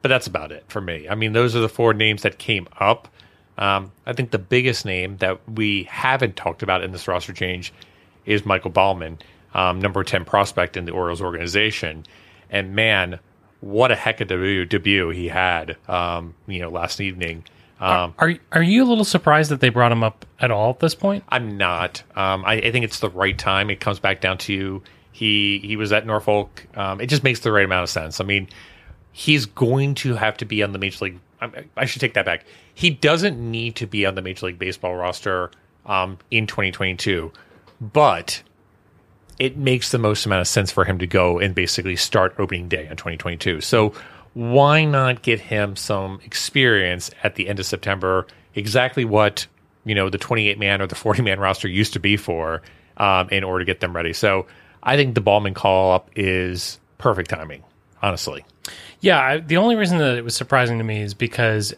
but 0.01 0.09
that's 0.09 0.27
about 0.27 0.51
it 0.51 0.63
for 0.67 0.81
me. 0.81 1.07
I 1.09 1.15
mean, 1.15 1.33
those 1.33 1.55
are 1.55 1.59
the 1.59 1.69
four 1.69 1.93
names 1.93 2.21
that 2.23 2.37
came 2.37 2.67
up. 2.79 3.07
Um, 3.57 3.91
I 4.05 4.13
think 4.13 4.31
the 4.31 4.39
biggest 4.39 4.85
name 4.85 5.17
that 5.17 5.39
we 5.49 5.83
haven't 5.83 6.35
talked 6.35 6.63
about 6.63 6.83
in 6.83 6.91
this 6.91 7.07
roster 7.07 7.33
change 7.33 7.73
is 8.25 8.45
Michael 8.45 8.71
Baumann, 8.71 9.17
um, 9.53 9.79
number 9.79 10.03
10 10.03 10.23
prospect 10.23 10.77
in 10.77 10.85
the 10.85 10.91
Orioles 10.91 11.21
organization. 11.21 12.05
And 12.49 12.73
man, 12.73 13.19
what 13.59 13.91
a 13.91 13.95
heck 13.95 14.21
of 14.21 14.27
a 14.27 14.29
debut, 14.29 14.65
debut 14.65 15.09
he 15.09 15.27
had, 15.27 15.75
um, 15.89 16.35
you 16.47 16.59
know, 16.59 16.69
last 16.69 17.01
evening. 17.01 17.43
Um, 17.79 18.13
Are 18.19 18.35
are 18.51 18.63
you 18.63 18.83
a 18.83 18.87
little 18.87 19.05
surprised 19.05 19.51
that 19.51 19.61
they 19.61 19.69
brought 19.69 19.91
him 19.91 20.03
up 20.03 20.25
at 20.39 20.51
all 20.51 20.71
at 20.71 20.79
this 20.79 20.95
point? 20.95 21.23
I'm 21.29 21.57
not. 21.57 22.03
Um, 22.15 22.43
I, 22.45 22.55
I 22.55 22.71
think 22.71 22.83
it's 22.83 22.99
the 22.99 23.09
right 23.09 23.37
time. 23.37 23.69
It 23.69 23.79
comes 23.79 23.99
back 23.99 24.19
down 24.19 24.37
to 24.39 24.83
he 25.13 25.59
he 25.59 25.77
was 25.77 25.91
at 25.93 26.05
Norfolk. 26.05 26.65
Um, 26.75 26.99
it 26.99 27.07
just 27.07 27.23
makes 27.23 27.39
the 27.39 27.51
right 27.51 27.65
amount 27.65 27.83
of 27.83 27.89
sense. 27.89 28.19
I 28.19 28.25
mean, 28.25 28.49
he's 29.13 29.45
going 29.45 29.95
to 29.95 30.15
have 30.15 30.35
to 30.37 30.45
be 30.45 30.61
on 30.61 30.73
the 30.73 30.79
major 30.79 31.05
league. 31.05 31.19
I, 31.41 31.65
I 31.77 31.85
should 31.85 32.01
take 32.01 32.15
that 32.15 32.25
back. 32.25 32.45
He 32.73 32.89
doesn't 32.89 33.39
need 33.39 33.75
to 33.77 33.87
be 33.87 34.05
on 34.05 34.15
the 34.15 34.21
major 34.21 34.47
league 34.47 34.59
baseball 34.59 34.95
roster 34.95 35.51
um, 35.85 36.17
in 36.31 36.47
2022, 36.47 37.31
but 37.79 38.43
it 39.39 39.55
makes 39.55 39.91
the 39.91 39.97
most 39.97 40.25
amount 40.25 40.41
of 40.41 40.47
sense 40.47 40.69
for 40.69 40.83
him 40.83 40.99
to 40.99 41.07
go 41.07 41.39
and 41.39 41.55
basically 41.55 41.95
start 41.95 42.35
opening 42.37 42.67
day 42.67 42.83
in 42.83 42.97
2022. 42.97 43.61
So 43.61 43.93
why 44.39 44.85
not 44.85 45.21
get 45.21 45.39
him 45.41 45.75
some 45.75 46.21
experience 46.23 47.11
at 47.23 47.35
the 47.35 47.49
end 47.49 47.59
of 47.59 47.65
September? 47.65 48.25
Exactly 48.55 49.03
what 49.03 49.47
you 49.85 49.95
know 49.95 50.09
the 50.09 50.17
28 50.17 50.57
man 50.57 50.81
or 50.81 50.87
the 50.87 50.95
40 50.95 51.21
man 51.23 51.39
roster 51.39 51.67
used 51.67 51.93
to 51.93 51.99
be 51.99 52.15
for 52.17 52.61
um, 52.97 53.27
in 53.29 53.43
order 53.43 53.59
to 53.59 53.65
get 53.65 53.79
them 53.81 53.93
ready. 53.95 54.13
So 54.13 54.45
I 54.81 54.95
think 54.95 55.15
the 55.15 55.21
Baumann 55.21 55.53
call 55.53 55.91
up 55.93 56.09
is 56.15 56.79
perfect 56.97 57.29
timing. 57.29 57.63
Honestly, 58.01 58.45
Yeah, 59.01 59.19
I, 59.19 59.37
the 59.39 59.57
only 59.57 59.75
reason 59.75 59.97
that 59.97 60.15
it 60.17 60.23
was 60.23 60.33
surprising 60.35 60.77
to 60.77 60.85
me 60.85 61.01
is 61.01 61.13
because 61.13 61.73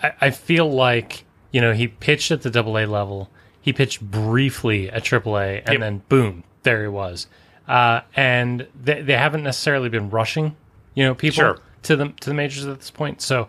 I, 0.00 0.12
I 0.20 0.30
feel 0.30 0.70
like 0.70 1.24
you 1.50 1.60
know 1.60 1.72
he 1.72 1.88
pitched 1.88 2.30
at 2.30 2.42
the 2.42 2.50
Double 2.50 2.78
A 2.78 2.86
level, 2.86 3.28
he 3.60 3.72
pitched 3.72 4.00
briefly 4.00 4.88
at 4.88 5.02
Triple 5.02 5.36
A, 5.38 5.58
and 5.58 5.68
Yep. 5.72 5.80
then 5.80 6.02
boom, 6.08 6.44
there 6.62 6.82
he 6.82 6.88
was. 6.88 7.26
Uh, 7.66 8.02
and 8.14 8.68
they, 8.80 9.02
they 9.02 9.14
haven't 9.16 9.42
necessarily 9.42 9.88
been 9.88 10.08
rushing, 10.10 10.54
you 10.94 11.02
know, 11.04 11.16
people 11.16 11.34
Sure. 11.34 11.58
To 11.86 11.96
the 11.96 12.08
to 12.08 12.30
the 12.30 12.34
majors 12.34 12.66
at 12.66 12.78
this 12.78 12.90
point. 12.90 13.22
So 13.22 13.48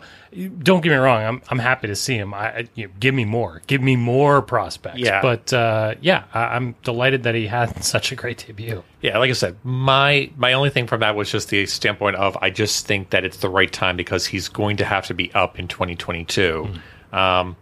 don't 0.60 0.80
get 0.80 0.90
me 0.90 0.96
wrong, 0.96 1.22
I'm 1.24 1.42
I'm 1.48 1.58
happy 1.58 1.88
to 1.88 1.96
see 1.96 2.14
him. 2.14 2.32
I, 2.32 2.68
you 2.74 2.86
know, 2.86 2.92
give 3.00 3.14
me 3.14 3.24
more, 3.24 3.62
give 3.66 3.82
me 3.82 3.96
more 3.96 4.42
prospects. 4.42 4.98
Yeah. 4.98 5.20
but 5.20 5.52
uh, 5.52 5.94
yeah, 6.00 6.24
I, 6.32 6.56
I'm 6.56 6.74
delighted 6.84 7.24
that 7.24 7.34
he 7.34 7.46
had 7.46 7.82
such 7.84 8.12
a 8.12 8.14
great 8.16 8.44
debut. 8.46 8.82
yeah. 9.00 9.18
Like 9.18 9.30
I 9.30 9.34
said, 9.34 9.56
my 9.64 10.30
my 10.36 10.52
only 10.52 10.70
thing 10.70 10.86
from 10.86 11.00
that 11.00 11.16
was 11.16 11.30
just 11.30 11.50
the 11.50 11.66
standpoint 11.66 12.16
of 12.16 12.36
I 12.40 12.50
just 12.50 12.86
think 12.86 13.10
that 13.10 13.24
it's 13.24 13.38
the 13.38 13.50
right 13.50 13.72
time 13.72 13.96
because 13.96 14.24
he's 14.26 14.48
going 14.48 14.76
to 14.78 14.84
have 14.84 15.06
to 15.06 15.14
be 15.14 15.32
up 15.34 15.58
in 15.58 15.68
2022. 15.68 16.68
Um, 17.12 17.56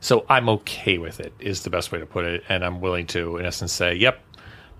so 0.00 0.24
I'm 0.28 0.48
okay 0.50 0.98
with 0.98 1.20
it. 1.20 1.32
Is 1.40 1.62
the 1.62 1.70
best 1.70 1.90
way 1.92 1.98
to 1.98 2.06
put 2.06 2.24
it, 2.24 2.44
and 2.48 2.64
I'm 2.64 2.80
willing 2.80 3.06
to, 3.08 3.36
in 3.36 3.44
essence, 3.44 3.72
say, 3.72 3.94
"Yep, 3.94 4.20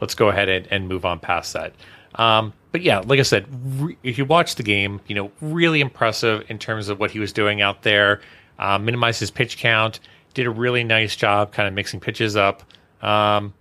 let's 0.01 0.15
go 0.15 0.29
ahead 0.29 0.49
and, 0.49 0.67
and 0.71 0.89
move 0.89 1.05
on 1.05 1.19
past 1.19 1.53
that." 1.55 1.75
Um, 2.15 2.53
but 2.73 2.83
yeah, 2.83 3.01
like 3.01 3.19
I 3.19 3.23
said, 3.23 3.47
re- 3.83 3.97
if 4.03 4.19
you 4.19 4.25
watch 4.25 4.55
the 4.57 4.63
game, 4.63 5.01
you 5.07 5.15
know, 5.15 5.31
really 5.41 5.81
impressive 5.81 6.45
in 6.49 6.59
terms 6.59 6.89
of 6.89 7.01
what 7.01 7.11
he 7.11 7.19
was 7.19 7.33
doing 7.33 7.61
out 7.61 7.83
there. 7.83 8.21
Uh, 8.59 8.79
minimized 8.79 9.21
his 9.21 9.31
pitch 9.31 9.57
count, 9.57 10.01
did 10.35 10.47
a 10.47 10.51
really 10.51 10.85
nice 10.85 11.17
job, 11.17 11.51
kind 11.53 11.67
of 11.67 11.73
mixing 11.75 11.99
pitches 11.99 12.37
up. 12.37 12.63
Um, 13.03 13.55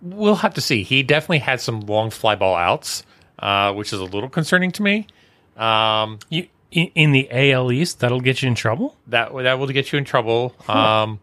we'll 0.00 0.36
have 0.36 0.54
to 0.54 0.60
see. 0.60 0.82
He 0.84 1.02
definitely 1.02 1.40
had 1.40 1.60
some 1.60 1.80
long 1.80 2.10
fly 2.10 2.36
ball 2.36 2.54
outs, 2.54 3.04
uh, 3.40 3.72
which 3.72 3.92
is 3.92 3.98
a 4.00 4.04
little 4.04 4.28
concerning 4.28 4.70
to 4.72 4.82
me. 4.82 5.06
Um, 5.56 6.18
You 6.30 6.46
in, 6.70 6.90
in 6.94 7.12
the 7.12 7.28
AL 7.52 7.72
East, 7.72 8.00
that'll 8.00 8.20
get 8.20 8.42
you 8.42 8.48
in 8.48 8.54
trouble. 8.54 8.96
that 9.08 9.32
that 9.34 9.58
will 9.58 9.66
get 9.68 9.92
you 9.92 9.98
in 9.98 10.04
trouble. 10.04 10.54
Um, 10.68 11.20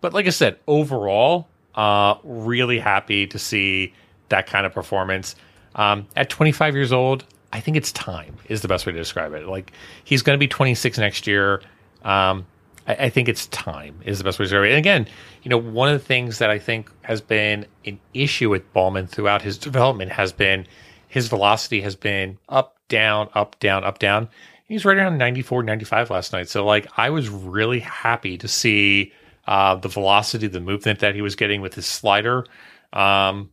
but 0.00 0.12
like 0.12 0.26
I 0.26 0.30
said, 0.30 0.58
overall, 0.66 1.48
uh, 1.74 2.14
really 2.24 2.78
happy 2.78 3.26
to 3.28 3.38
see 3.38 3.94
that 4.28 4.46
kind 4.46 4.66
of 4.66 4.72
performance. 4.72 5.34
Um, 5.74 6.06
at 6.16 6.28
25 6.30 6.74
years 6.74 6.92
old, 6.92 7.24
I 7.52 7.60
think 7.60 7.76
it's 7.76 7.92
time 7.92 8.36
is 8.48 8.62
the 8.62 8.68
best 8.68 8.86
way 8.86 8.92
to 8.92 8.98
describe 8.98 9.34
it. 9.34 9.46
Like 9.46 9.72
he's 10.04 10.22
going 10.22 10.36
to 10.36 10.40
be 10.40 10.48
26 10.48 10.98
next 10.98 11.26
year. 11.26 11.62
Um, 12.02 12.46
I, 12.86 12.94
I 12.94 13.10
think 13.10 13.28
it's 13.28 13.46
time 13.48 14.00
is 14.04 14.18
the 14.18 14.24
best 14.24 14.38
way 14.38 14.44
to 14.44 14.48
describe 14.48 14.64
it. 14.64 14.70
And 14.70 14.78
again, 14.78 15.08
you 15.42 15.48
know, 15.50 15.58
one 15.58 15.88
of 15.88 16.00
the 16.00 16.04
things 16.04 16.38
that 16.38 16.50
I 16.50 16.58
think 16.58 16.90
has 17.02 17.20
been 17.20 17.66
an 17.84 18.00
issue 18.14 18.50
with 18.50 18.72
Baumann 18.72 19.06
throughout 19.06 19.42
his 19.42 19.58
development 19.58 20.12
has 20.12 20.32
been 20.32 20.66
his 21.12 21.28
velocity 21.28 21.82
has 21.82 21.94
been 21.94 22.38
up, 22.48 22.78
down, 22.88 23.28
up, 23.34 23.58
down, 23.60 23.84
up, 23.84 23.98
down. 23.98 24.30
He's 24.64 24.86
right 24.86 24.96
around 24.96 25.18
94, 25.18 25.62
95 25.62 26.08
last 26.08 26.32
night. 26.32 26.48
So, 26.48 26.64
like, 26.64 26.86
I 26.96 27.10
was 27.10 27.28
really 27.28 27.80
happy 27.80 28.38
to 28.38 28.48
see 28.48 29.12
uh, 29.46 29.74
the 29.74 29.88
velocity, 29.88 30.46
the 30.46 30.60
movement 30.60 31.00
that 31.00 31.14
he 31.14 31.20
was 31.20 31.36
getting 31.36 31.60
with 31.60 31.74
his 31.74 31.84
slider. 31.84 32.46
Um, 32.94 33.50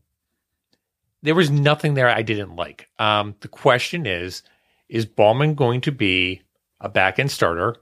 there 1.21 1.35
was 1.35 1.49
nothing 1.49 1.93
there 1.93 2.09
I 2.09 2.21
didn't 2.21 2.55
like. 2.55 2.87
Um, 2.99 3.35
the 3.41 3.47
question 3.47 4.05
is 4.05 4.43
is 4.87 5.05
Baumann 5.05 5.53
going 5.53 5.81
to 5.81 5.91
be 5.91 6.41
a 6.79 6.89
back 6.89 7.19
end 7.19 7.29
starter 7.31 7.75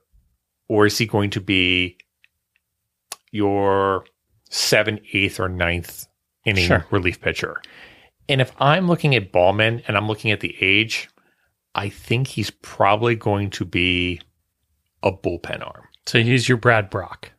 or 0.68 0.86
is 0.86 0.98
he 0.98 1.06
going 1.06 1.30
to 1.32 1.40
be 1.42 1.98
your 3.32 4.04
seventh, 4.50 5.02
eighth, 5.14 5.40
or 5.40 5.48
ninth 5.50 6.06
inning 6.46 6.68
Sure. 6.68 6.86
relief 6.92 7.22
pitcher? 7.22 7.62
And 8.28 8.42
if 8.42 8.52
I'm 8.60 8.88
looking 8.88 9.16
at 9.16 9.32
Baumann 9.32 9.84
and 9.88 9.96
I'm 9.96 10.08
looking 10.08 10.32
at 10.32 10.42
the 10.42 10.56
age, 10.60 11.10
I 11.76 11.90
think 11.90 12.28
he's 12.28 12.50
probably 12.50 13.16
going 13.16 13.52
to 13.52 13.64
be 13.66 14.20
a 15.04 15.12
bullpen 15.12 15.66
arm. 15.66 15.86
So 16.08 16.22
he's 16.22 16.50
your 16.50 16.58
Brad 16.58 16.90
Brach. 16.90 17.32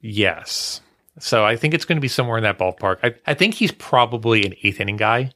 Yes. 0.00 0.80
So 1.18 1.44
I 1.44 1.56
think 1.56 1.74
it's 1.74 1.84
going 1.84 1.96
to 1.96 2.02
be 2.02 2.08
somewhere 2.08 2.38
in 2.38 2.44
that 2.44 2.58
ballpark. 2.58 2.98
I, 3.02 3.14
I 3.26 3.34
think 3.34 3.54
he's 3.54 3.72
probably 3.72 4.44
an 4.46 4.54
eighth 4.62 4.80
inning 4.80 4.96
guy. 4.96 5.32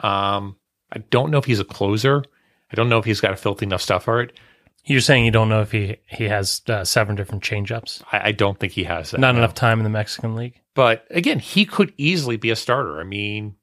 Um, 0.00 0.56
I 0.90 0.98
don't 1.10 1.30
know 1.30 1.38
if 1.38 1.44
he's 1.44 1.60
a 1.60 1.64
closer. 1.64 2.24
I 2.72 2.74
don't 2.74 2.88
know 2.88 2.98
if 2.98 3.04
he's 3.04 3.20
got 3.20 3.32
a 3.32 3.36
filthy 3.36 3.66
enough 3.66 3.82
stuff 3.82 4.04
for 4.04 4.20
it. 4.20 4.38
You're 4.84 5.00
saying 5.00 5.26
you 5.26 5.30
don't 5.30 5.50
know 5.50 5.60
if 5.60 5.72
he 5.72 5.96
he 6.06 6.24
has 6.24 6.62
uh, 6.68 6.84
seven 6.84 7.14
different 7.14 7.44
changeups. 7.44 8.02
I, 8.10 8.28
I 8.28 8.32
don't 8.32 8.58
think 8.58 8.72
he 8.72 8.84
has 8.84 9.10
that. 9.10 9.20
Not 9.20 9.32
no. 9.32 9.38
enough 9.38 9.54
time 9.54 9.80
in 9.80 9.84
the 9.84 9.90
Mexican 9.90 10.34
League. 10.34 10.60
But 10.74 11.06
again, 11.10 11.40
he 11.40 11.66
could 11.66 11.92
easily 11.98 12.36
be 12.36 12.50
a 12.50 12.56
starter. 12.56 13.00
I 13.00 13.04
mean, 13.04 13.56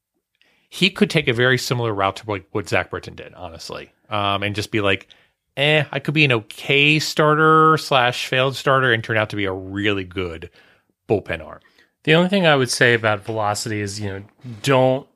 he 0.69 0.89
could 0.89 1.09
take 1.09 1.27
a 1.27 1.33
very 1.33 1.57
similar 1.57 1.93
route 1.93 2.17
to 2.17 2.29
like 2.29 2.45
what 2.51 2.69
Zack 2.69 2.91
Britton 2.91 3.15
did, 3.15 3.33
honestly, 3.33 3.91
um, 4.09 4.43
and 4.43 4.53
just 4.53 4.71
be 4.71 4.81
like, 4.81 5.07
eh, 5.57 5.85
I 5.91 5.99
could 5.99 6.13
be 6.13 6.25
an 6.25 6.31
okay 6.31 6.99
starter 6.99 7.77
slash 7.77 8.27
failed 8.27 8.55
starter 8.55 8.93
and 8.93 9.03
turn 9.03 9.17
out 9.17 9.29
to 9.31 9.35
be 9.35 9.45
a 9.45 9.53
really 9.53 10.03
good 10.03 10.51
bullpen 11.07 11.45
arm. 11.45 11.59
The 12.03 12.13
only 12.13 12.29
thing 12.29 12.45
I 12.45 12.55
would 12.55 12.69
say 12.69 12.93
about 12.93 13.25
velocity 13.25 13.81
is, 13.81 13.99
you 13.99 14.09
know, 14.09 14.23
don't 14.61 15.07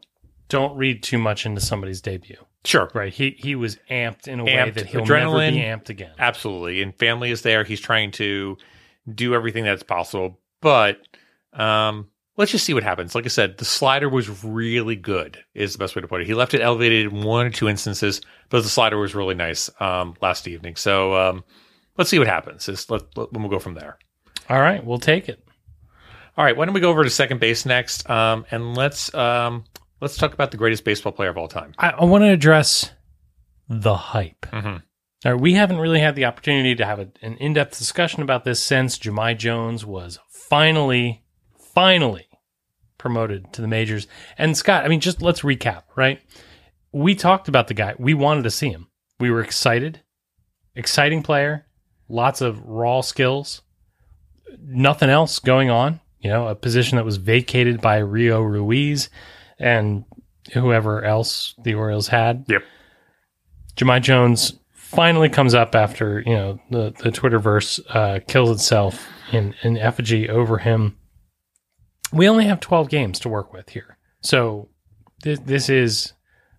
don't 0.48 0.76
read 0.76 1.04
too 1.04 1.20
much 1.20 1.46
into 1.46 1.62
somebody's 1.62 2.02
debut. 2.02 2.38
Sure, 2.66 2.90
Right. 2.94 3.14
He 3.14 3.36
he 3.38 3.56
was 3.56 3.78
amped 3.90 4.28
in 4.28 4.40
a 4.40 4.44
way 4.44 4.54
Amped, 4.54 4.74
that 4.74 4.86
he'll 4.88 5.06
never 5.06 5.38
be 5.38 5.60
amped 5.60 5.90
again. 5.90 6.12
absolutely. 6.20 6.82
And 6.82 6.94
family 6.98 7.32
is 7.32 7.42
there. 7.42 7.64
He's 7.64 7.80
trying 7.80 8.12
to 8.12 8.58
do 9.14 9.34
everything 9.34 9.64
that's 9.64 9.84
possible, 9.84 10.40
but 10.62 11.00
um, 11.54 12.10
let's 12.38 12.52
just 12.52 12.66
see 12.66 12.74
what 12.74 12.84
happens. 12.84 13.16
Like 13.16 13.26
I 13.26 13.30
said, 13.30 13.58
the 13.58 13.66
slider 13.66 14.10
was 14.10 14.44
really 14.44 14.96
good. 14.96 15.38
Is 15.54 15.74
the 15.74 15.80
best 15.80 15.96
way 15.96 16.02
to 16.02 16.08
put 16.08 16.22
it. 16.22 16.28
He 16.28 16.34
left 16.34 16.54
it 16.54 16.62
elevated 16.62 17.14
in 17.14 17.22
one 17.24 17.46
or 17.46 17.50
two 17.50 17.70
instances, 17.70 18.20
but 18.50 18.64
the 18.64 18.70
slider 18.70 18.98
was 18.98 19.16
really 19.16 19.36
nice 19.36 19.70
um, 19.80 20.16
last 20.22 20.48
evening. 20.48 20.76
So 20.76 21.16
um, 21.16 21.44
let's 21.98 22.10
see 22.10 22.20
what 22.20 22.28
happens. 22.28 22.66
Just 22.66 22.92
let, 22.92 23.04
let, 23.16 23.32
we'll 23.32 23.50
go 23.50 23.60
from 23.60 23.76
there. 23.76 23.98
All 24.50 24.60
right, 24.60 24.84
we'll 24.84 25.00
take 25.00 25.30
it. 25.30 25.44
All 26.40 26.46
right, 26.46 26.56
why 26.56 26.64
don't 26.64 26.74
we 26.74 26.80
go 26.80 26.90
over 26.90 27.04
to 27.04 27.10
second 27.10 27.42
base 27.42 27.66
next, 27.66 28.10
um, 28.10 28.46
and 28.50 28.74
let's 28.78 29.14
um, 29.14 29.66
let's 30.00 30.16
talk 30.16 30.34
about 30.34 30.52
the 30.52 30.58
greatest 30.58 30.86
baseball 30.86 31.12
player 31.12 31.28
of 31.28 31.38
all 31.38 31.50
time. 31.50 31.74
I, 31.78 31.90
I 31.90 32.06
want 32.06 32.24
to 32.24 32.30
address 32.30 32.92
the 33.68 33.94
hype. 33.94 34.46
Mhm. 34.46 34.82
All 35.26 35.34
right, 35.34 35.42
we 35.42 35.56
haven't 35.56 35.80
really 35.80 36.00
had 36.00 36.16
the 36.16 36.24
opportunity 36.24 36.76
to 36.76 36.86
have 36.86 37.00
a, 37.00 37.10
an 37.22 37.36
in 37.40 37.52
depth 37.56 37.78
discussion 37.78 38.22
about 38.22 38.46
this 38.46 38.64
since 38.64 38.98
Jahmai 38.98 39.38
Jones 39.38 39.86
was 39.86 40.18
finally, 40.30 41.26
finally 41.74 42.30
promoted 42.98 43.52
to 43.52 43.62
the 43.62 43.68
majors. 43.68 44.08
And 44.38 44.56
Scott, 44.56 44.86
I 44.86 44.88
mean, 44.88 45.02
just 45.02 45.22
let's 45.22 45.42
recap, 45.42 45.84
right? 45.98 46.22
We 46.94 47.16
talked 47.16 47.50
about 47.50 47.68
the 47.68 47.74
guy. 47.74 47.96
We 48.00 48.14
wanted 48.14 48.44
to 48.44 48.52
see 48.52 48.70
him. 48.70 48.88
We 49.20 49.30
were 49.30 49.42
excited. 49.42 50.04
Exciting 50.74 51.22
player, 51.22 51.68
lots 52.08 52.40
of 52.40 52.64
raw 52.64 53.02
skills, 53.02 53.62
nothing 54.58 55.10
else 55.10 55.40
going 55.40 55.70
on. 55.70 56.00
You 56.22 56.30
know, 56.30 56.48
a 56.48 56.56
position 56.56 56.98
that 56.98 57.06
was 57.06 57.18
vacated 57.18 57.82
by 57.82 57.98
Rio 57.98 58.42
Ruiz 58.42 59.10
and 59.58 60.04
whoever 60.54 61.04
else 61.04 61.56
the 61.64 61.76
Orioles 61.76 62.08
had. 62.08 62.46
Yep. 62.48 62.64
Jahmai 63.76 64.02
Jones 64.02 64.60
finally 64.74 65.30
comes 65.30 65.54
up 65.54 65.76
after 65.76 66.22
you 66.26 66.34
know 66.34 66.60
the 66.70 66.94
the 67.00 67.12
Twitterverse 67.12 67.80
uh, 67.90 68.20
kills 68.28 68.50
itself 68.50 69.08
in 69.32 69.56
in 69.64 69.78
effigy 69.78 70.30
over 70.30 70.58
him. 70.58 70.98
We 72.12 72.28
only 72.28 72.46
have 72.46 72.60
twelve 72.60 72.90
games 72.90 73.20
to 73.20 73.30
work 73.30 73.54
with 73.54 73.70
here, 73.70 73.98
so 74.22 74.70
this 75.24 75.40
this 75.40 75.70
is 75.70 76.14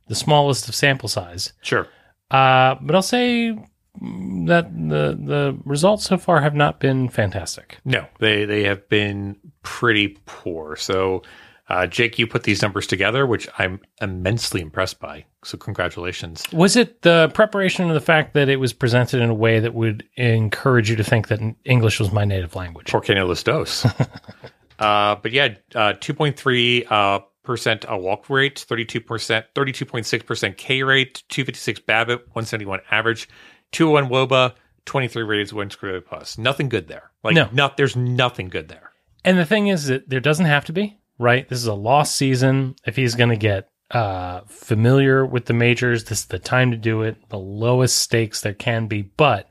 the 0.08 0.14
smallest 0.14 0.68
of 0.68 0.74
sample 0.74 1.08
size. 1.08 1.52
Sure. 1.60 1.86
Uh, 2.30 2.76
but 2.80 2.94
I'll 2.94 3.02
say 3.02 3.58
that 4.00 4.72
the 4.72 5.18
the 5.20 5.58
results 5.64 6.04
so 6.04 6.16
far 6.16 6.40
have 6.40 6.54
not 6.54 6.80
been 6.80 7.08
fantastic. 7.08 7.78
No, 7.84 8.06
they 8.18 8.44
they 8.44 8.64
have 8.64 8.88
been 8.88 9.36
pretty 9.62 10.16
poor. 10.26 10.76
So, 10.76 11.22
uh, 11.68 11.86
Jake, 11.86 12.18
you 12.18 12.26
put 12.26 12.44
these 12.44 12.62
numbers 12.62 12.86
together, 12.86 13.26
which 13.26 13.48
I'm 13.58 13.80
immensely 14.00 14.60
impressed 14.60 15.00
by. 15.00 15.24
So, 15.44 15.58
congratulations. 15.58 16.44
Was 16.52 16.76
it 16.76 17.02
the 17.02 17.30
preparation 17.34 17.88
of 17.88 17.94
the 17.94 18.00
fact 18.00 18.34
that 18.34 18.48
it 18.48 18.56
was 18.56 18.72
presented 18.72 19.20
in 19.20 19.28
a 19.28 19.34
way 19.34 19.60
that 19.60 19.74
would 19.74 20.04
encourage 20.16 20.88
you 20.88 20.96
to 20.96 21.04
think 21.04 21.28
that 21.28 21.40
English 21.64 21.98
was 21.98 22.12
my 22.12 22.24
native 22.24 22.54
language? 22.54 22.90
Por 22.90 23.00
que 23.00 23.14
no 23.14 23.26
los 23.26 23.42
dos? 23.42 23.84
uh, 24.78 25.16
but 25.16 25.32
yeah, 25.32 25.48
uh, 25.74 25.94
2.3 25.94 26.90
uh, 26.90 27.20
percent 27.42 27.84
uh, 27.90 27.96
walk 27.96 28.30
rate, 28.30 28.60
32 28.60 29.00
percent, 29.00 29.46
32.6 29.54 30.24
percent 30.24 30.56
K 30.56 30.82
rate, 30.82 31.22
256 31.28 31.80
BABIP, 31.80 32.26
171 32.28 32.80
average, 32.90 33.28
201 33.72 34.10
WOBA, 34.28 34.54
23 34.86 35.22
rated 35.22 35.52
one 35.52 35.70
squared 35.70 36.06
plus. 36.06 36.38
Nothing 36.38 36.68
good 36.68 36.88
there. 36.88 37.10
Like 37.22 37.34
No. 37.34 37.48
no, 37.52 37.70
there's 37.76 37.96
nothing 37.96 38.48
good 38.48 38.68
there. 38.68 38.90
And 39.24 39.38
the 39.38 39.44
thing 39.44 39.68
is 39.68 39.86
that 39.86 40.08
there 40.08 40.20
doesn't 40.20 40.46
have 40.46 40.64
to 40.66 40.72
be, 40.72 40.98
right? 41.18 41.48
This 41.48 41.58
is 41.58 41.66
a 41.66 41.74
lost 41.74 42.14
season. 42.14 42.74
If 42.86 42.96
he's 42.96 43.14
going 43.14 43.30
to 43.30 43.36
get 43.36 43.68
uh, 43.90 44.40
familiar 44.46 45.26
with 45.26 45.44
the 45.46 45.52
majors, 45.52 46.04
this 46.04 46.20
is 46.20 46.26
the 46.26 46.38
time 46.38 46.70
to 46.70 46.76
do 46.76 47.02
it. 47.02 47.16
The 47.28 47.38
lowest 47.38 47.98
stakes 47.98 48.40
there 48.40 48.54
can 48.54 48.86
be. 48.86 49.02
But 49.02 49.48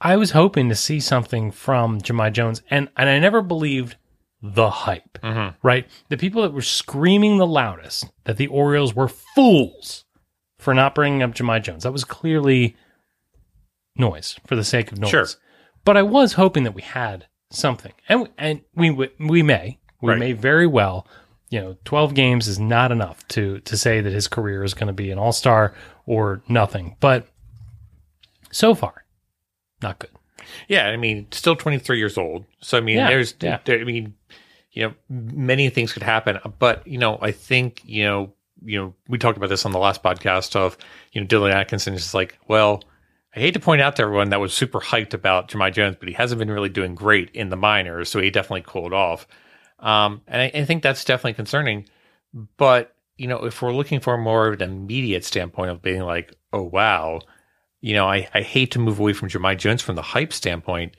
I 0.00 0.16
was 0.16 0.32
hoping 0.32 0.68
to 0.68 0.74
see 0.74 1.00
something 1.00 1.50
from 1.50 2.00
Jahmai 2.00 2.30
Jones, 2.32 2.62
and, 2.70 2.90
and 2.96 3.08
I 3.08 3.18
never 3.18 3.40
believed 3.40 3.96
the 4.42 4.68
hype, 4.68 5.18
right? 5.62 5.86
The 6.10 6.18
people 6.18 6.42
that 6.42 6.52
were 6.52 6.60
screaming 6.60 7.38
the 7.38 7.46
loudest 7.46 8.04
that 8.24 8.36
the 8.36 8.48
Orioles 8.48 8.94
were 8.94 9.08
fools 9.08 10.04
for 10.58 10.74
not 10.74 10.94
bringing 10.94 11.22
up 11.22 11.34
Jahmai 11.34 11.60
Jones. 11.62 11.84
That 11.84 11.92
was 11.92 12.04
clearly 12.04 12.76
noise 13.96 14.36
for 14.46 14.56
the 14.56 14.64
sake 14.64 14.92
of 14.92 14.98
noise. 14.98 15.10
Sure. 15.10 15.26
But 15.84 15.96
I 15.96 16.02
was 16.02 16.34
hoping 16.34 16.64
that 16.64 16.74
we 16.74 16.82
had 16.82 17.26
something, 17.50 17.92
and 18.08 18.28
and 18.38 18.62
we 18.74 18.90
we, 18.90 19.10
we 19.18 19.42
may 19.42 19.78
we 20.00 20.10
Right. 20.10 20.18
may 20.18 20.32
very 20.32 20.66
well. 20.66 21.06
You 21.50 21.60
know, 21.60 21.76
twelve 21.84 22.14
games 22.14 22.48
is 22.48 22.58
not 22.58 22.90
enough 22.90 23.26
to 23.28 23.60
to 23.60 23.76
say 23.76 24.00
that 24.00 24.12
his 24.12 24.26
career 24.28 24.64
is 24.64 24.74
going 24.74 24.86
to 24.88 24.92
be 24.92 25.10
an 25.10 25.18
all 25.18 25.32
star 25.32 25.74
or 26.06 26.42
nothing. 26.48 26.96
But 27.00 27.28
so 28.50 28.74
far, 28.74 29.04
not 29.82 29.98
good. 29.98 30.10
Yeah, 30.68 30.86
I 30.88 30.96
mean, 30.96 31.26
still 31.32 31.56
23 31.56 31.96
years 31.98 32.18
old. 32.18 32.44
So 32.60 32.76
I 32.78 32.80
mean, 32.80 32.96
Yeah, 32.98 33.08
there's, 33.08 33.34
yeah. 33.40 33.58
there, 33.64 33.80
I 33.80 33.84
mean, 33.84 34.14
you 34.72 34.82
know, 34.82 34.94
many 35.08 35.70
things 35.70 35.92
could 35.92 36.02
happen. 36.02 36.38
But 36.58 36.86
you 36.86 36.98
know, 36.98 37.18
I 37.20 37.30
think 37.32 37.82
you 37.84 38.04
know, 38.04 38.32
you 38.64 38.78
know, 38.80 38.94
we 39.08 39.18
talked 39.18 39.36
about 39.36 39.48
this 39.48 39.64
on 39.64 39.72
the 39.72 39.78
last 39.78 40.02
podcast 40.02 40.56
of 40.56 40.76
you 41.12 41.20
know, 41.20 41.26
Dylan 41.26 41.52
Atkinson 41.52 41.94
is 41.94 42.02
just 42.02 42.14
like, 42.14 42.38
well, 42.48 42.82
I 43.34 43.40
hate 43.40 43.54
to 43.54 43.60
point 43.60 43.80
out 43.80 43.96
to 43.96 44.02
everyone 44.02 44.30
that 44.30 44.40
was 44.40 44.54
super 44.54 44.80
hyped 44.80 45.12
about 45.12 45.48
Jahmai 45.48 45.72
Jones, 45.72 45.96
but 45.98 46.08
he 46.08 46.14
hasn't 46.14 46.38
been 46.38 46.50
really 46.50 46.68
doing 46.68 46.94
great 46.94 47.30
in 47.34 47.48
the 47.48 47.56
minors, 47.56 48.08
so 48.08 48.20
he 48.20 48.30
definitely 48.30 48.64
cooled 48.66 48.92
off. 48.92 49.26
Um, 49.80 50.22
and 50.28 50.42
I, 50.42 50.50
I 50.54 50.64
think 50.64 50.82
that's 50.82 51.04
definitely 51.04 51.34
concerning. 51.34 51.88
But 52.56 52.94
you 53.16 53.28
know, 53.28 53.44
if 53.44 53.60
we're 53.62 53.74
looking 53.74 54.00
for 54.00 54.16
more 54.18 54.48
of 54.48 54.60
an 54.60 54.70
immediate 54.70 55.24
standpoint 55.24 55.70
of 55.70 55.82
being 55.82 56.02
like, 56.02 56.34
oh 56.52 56.62
wow, 56.62 57.20
you 57.80 57.94
know, 57.94 58.06
I, 58.06 58.28
I 58.32 58.40
hate 58.40 58.70
to 58.72 58.78
move 58.78 58.98
away 58.98 59.12
from 59.12 59.28
Jahmai 59.28 59.58
Jones 59.58 59.82
from 59.82 59.94
the 59.94 60.02
hype 60.02 60.32
standpoint, 60.32 60.96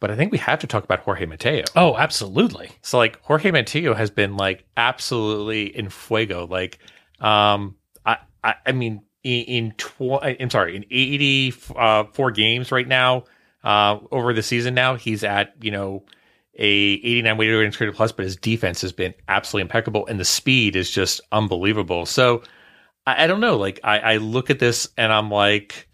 but 0.00 0.10
I 0.10 0.16
think 0.16 0.32
we 0.32 0.38
have 0.38 0.58
to 0.58 0.66
talk 0.66 0.84
about 0.84 1.00
Jorge 1.00 1.24
Mateo. 1.24 1.64
Oh, 1.76 1.96
absolutely. 1.96 2.72
So 2.82 2.98
like 2.98 3.22
Jorge 3.22 3.50
Mateo 3.50 3.94
has 3.94 4.10
been 4.10 4.36
like 4.36 4.64
absolutely 4.76 5.66
in 5.74 5.88
fuego. 5.88 6.46
Like, 6.46 6.78
um, 7.20 7.76
I, 8.04 8.18
I, 8.42 8.54
I 8.66 8.72
mean, 8.72 9.03
in, 9.24 9.44
in 9.44 9.70
tw- 9.72 10.22
I'm 10.22 10.50
sorry, 10.50 10.76
in 10.76 10.84
84 10.90 12.30
games 12.32 12.70
right 12.70 12.86
now, 12.86 13.24
uh, 13.64 13.98
over 14.12 14.32
the 14.32 14.42
season 14.42 14.74
now, 14.74 14.94
he's 14.94 15.24
at, 15.24 15.54
you 15.60 15.70
know, 15.70 16.04
a 16.56 16.66
89 16.66 17.36
weighted 17.36 17.56
rating 17.56 17.72
created 17.72 17.96
plus, 17.96 18.12
but 18.12 18.24
his 18.24 18.36
defense 18.36 18.80
has 18.82 18.92
been 18.92 19.14
absolutely 19.26 19.62
impeccable 19.62 20.06
and 20.06 20.20
the 20.20 20.24
speed 20.24 20.76
is 20.76 20.90
just 20.90 21.20
unbelievable. 21.32 22.06
So 22.06 22.42
I, 23.06 23.24
I 23.24 23.26
don't 23.26 23.40
know. 23.40 23.56
Like 23.56 23.80
I, 23.82 23.98
I 23.98 24.16
look 24.18 24.50
at 24.50 24.60
this 24.60 24.88
and 24.96 25.12
I'm 25.12 25.30
like, 25.30 25.88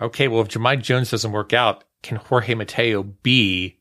okay, 0.00 0.26
well, 0.26 0.40
if 0.40 0.48
Jahmai 0.48 0.80
Jones 0.82 1.10
doesn't 1.10 1.30
work 1.30 1.52
out, 1.52 1.84
can 2.02 2.16
Jorge 2.16 2.54
Mateo 2.54 3.04
be 3.04 3.78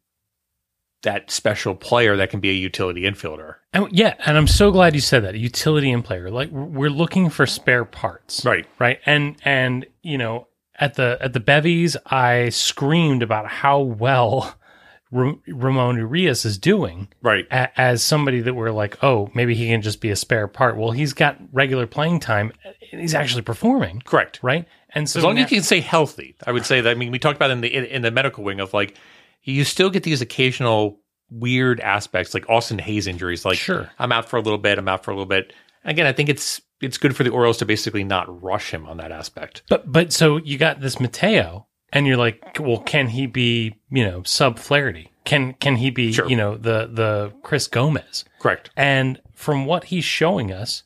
that 1.03 1.31
special 1.31 1.75
player 1.75 2.15
that 2.17 2.29
can 2.29 2.39
be 2.39 2.49
a 2.49 2.53
utility 2.53 3.01
infielder? 3.01 3.55
And 3.73 3.87
yeah, 3.91 4.15
and 4.25 4.37
I'm 4.37 4.47
so 4.47 4.71
glad 4.71 4.93
you 4.95 5.01
said 5.01 5.23
that. 5.23 5.35
Utility 5.35 5.91
and 5.91 6.03
player. 6.03 6.29
Like 6.29 6.49
we're 6.51 6.89
looking 6.89 7.29
for 7.29 7.45
spare 7.45 7.85
parts. 7.85 8.45
Right. 8.45 8.65
Right. 8.79 8.99
And 9.05 9.35
and 9.43 9.85
you 10.03 10.17
know, 10.17 10.47
at 10.79 10.95
the 10.95 11.17
at 11.21 11.33
the 11.33 11.39
bevies, 11.39 11.97
I 12.05 12.49
screamed 12.49 13.23
about 13.23 13.47
how 13.47 13.79
well 13.79 14.55
Ra- 15.11 15.33
Ramon 15.47 15.97
Urias 15.97 16.45
is 16.45 16.57
doing 16.57 17.09
Right. 17.21 17.45
a- 17.51 17.79
as 17.79 18.03
somebody 18.03 18.39
that 18.41 18.53
we're 18.53 18.71
like, 18.71 19.03
oh, 19.03 19.29
maybe 19.33 19.55
he 19.55 19.67
can 19.67 19.81
just 19.81 19.99
be 20.01 20.09
a 20.09 20.15
spare 20.15 20.47
part. 20.47 20.77
Well, 20.77 20.91
he's 20.91 21.13
got 21.13 21.37
regular 21.51 21.85
playing 21.87 22.19
time 22.21 22.51
and 22.91 23.01
he's 23.01 23.13
actually 23.15 23.41
performing. 23.41 24.01
Correct. 24.05 24.39
Right. 24.41 24.65
And 24.93 25.09
so 25.09 25.19
As 25.19 25.23
long 25.25 25.37
as 25.37 25.49
you 25.51 25.57
can 25.57 25.63
stay 25.63 25.79
healthy, 25.79 26.35
I 26.45 26.51
would 26.51 26.65
say 26.65 26.81
that. 26.81 26.89
I 26.89 26.95
mean, 26.95 27.11
we 27.11 27.19
talked 27.19 27.37
about 27.37 27.51
in 27.51 27.61
the 27.61 27.73
in, 27.73 27.85
in 27.85 28.01
the 28.01 28.11
medical 28.11 28.43
wing 28.43 28.59
of 28.59 28.73
like 28.73 28.97
you 29.43 29.63
still 29.63 29.89
get 29.89 30.03
these 30.03 30.21
occasional 30.21 30.99
weird 31.29 31.79
aspects, 31.79 32.33
like 32.33 32.49
Austin 32.49 32.77
Hays 32.79 33.07
injuries. 33.07 33.45
Like, 33.45 33.57
Sure. 33.57 33.89
I'm 33.99 34.11
out 34.11 34.27
for 34.29 34.37
a 34.37 34.41
little 34.41 34.57
bit. 34.59 34.77
I'm 34.77 34.87
out 34.87 35.03
for 35.03 35.11
a 35.11 35.13
little 35.13 35.25
bit. 35.25 35.53
Again, 35.85 36.05
I 36.05 36.13
think 36.13 36.29
it's 36.29 36.61
it's 36.81 36.97
good 36.97 37.15
for 37.15 37.23
the 37.23 37.29
Orioles 37.29 37.57
to 37.57 37.65
basically 37.65 38.03
not 38.03 38.41
rush 38.43 38.71
him 38.73 38.85
on 38.87 38.97
that 38.97 39.11
aspect. 39.11 39.63
But 39.69 39.91
but 39.91 40.11
so 40.13 40.37
you 40.37 40.57
got 40.57 40.79
this 40.81 40.99
Mateo, 40.99 41.67
and 41.93 42.05
you're 42.07 42.17
like, 42.17 42.57
well, 42.59 42.79
can 42.79 43.07
he 43.07 43.25
be 43.27 43.75
you 43.89 44.03
know 44.05 44.23
sub 44.23 44.59
Flaherty? 44.59 45.11
Can 45.23 45.53
can 45.53 45.75
he 45.77 45.89
be 45.91 46.11
Sure. 46.11 46.27
you 46.29 46.35
know 46.35 46.55
the 46.57 46.89
the 46.91 47.33
Chris 47.43 47.67
Gomez? 47.67 48.25
Correct. 48.39 48.69
And 48.75 49.21
from 49.33 49.65
what 49.65 49.85
he's 49.85 50.03
showing 50.05 50.51
us, 50.51 50.83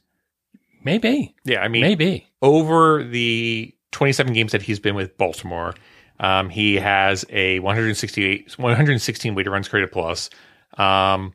maybe 0.84 1.36
Yeah, 1.44 1.62
I 1.62 1.68
mean, 1.68 1.82
maybe 1.82 2.28
over 2.42 3.04
the 3.04 3.74
27 3.92 4.34
games 4.34 4.52
that 4.52 4.62
he's 4.62 4.80
been 4.80 4.96
with 4.96 5.18
Baltimore, 5.18 5.74
um, 6.20 6.50
he 6.50 6.76
has 6.76 7.26
a 7.30 7.60
168, 7.60 8.58
116 8.58 9.36
weighted 9.36 9.52
runs 9.52 9.68
created 9.68 9.92
plus. 9.92 10.30
Um, 10.78 11.34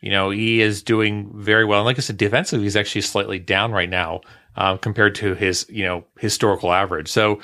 You 0.00 0.10
know, 0.10 0.30
he 0.30 0.60
is 0.60 0.82
doing 0.82 1.30
very 1.34 1.64
well. 1.64 1.80
And 1.80 1.86
like 1.86 1.98
I 1.98 2.00
said, 2.00 2.16
defensively, 2.16 2.64
he's 2.64 2.76
actually 2.76 3.02
slightly 3.02 3.38
down 3.38 3.70
right 3.70 3.88
now 3.88 4.22
um, 4.56 4.78
compared 4.78 5.14
to 5.16 5.34
his, 5.34 5.64
you 5.68 5.84
know, 5.84 6.04
historical 6.18 6.72
average. 6.72 7.08
So 7.08 7.40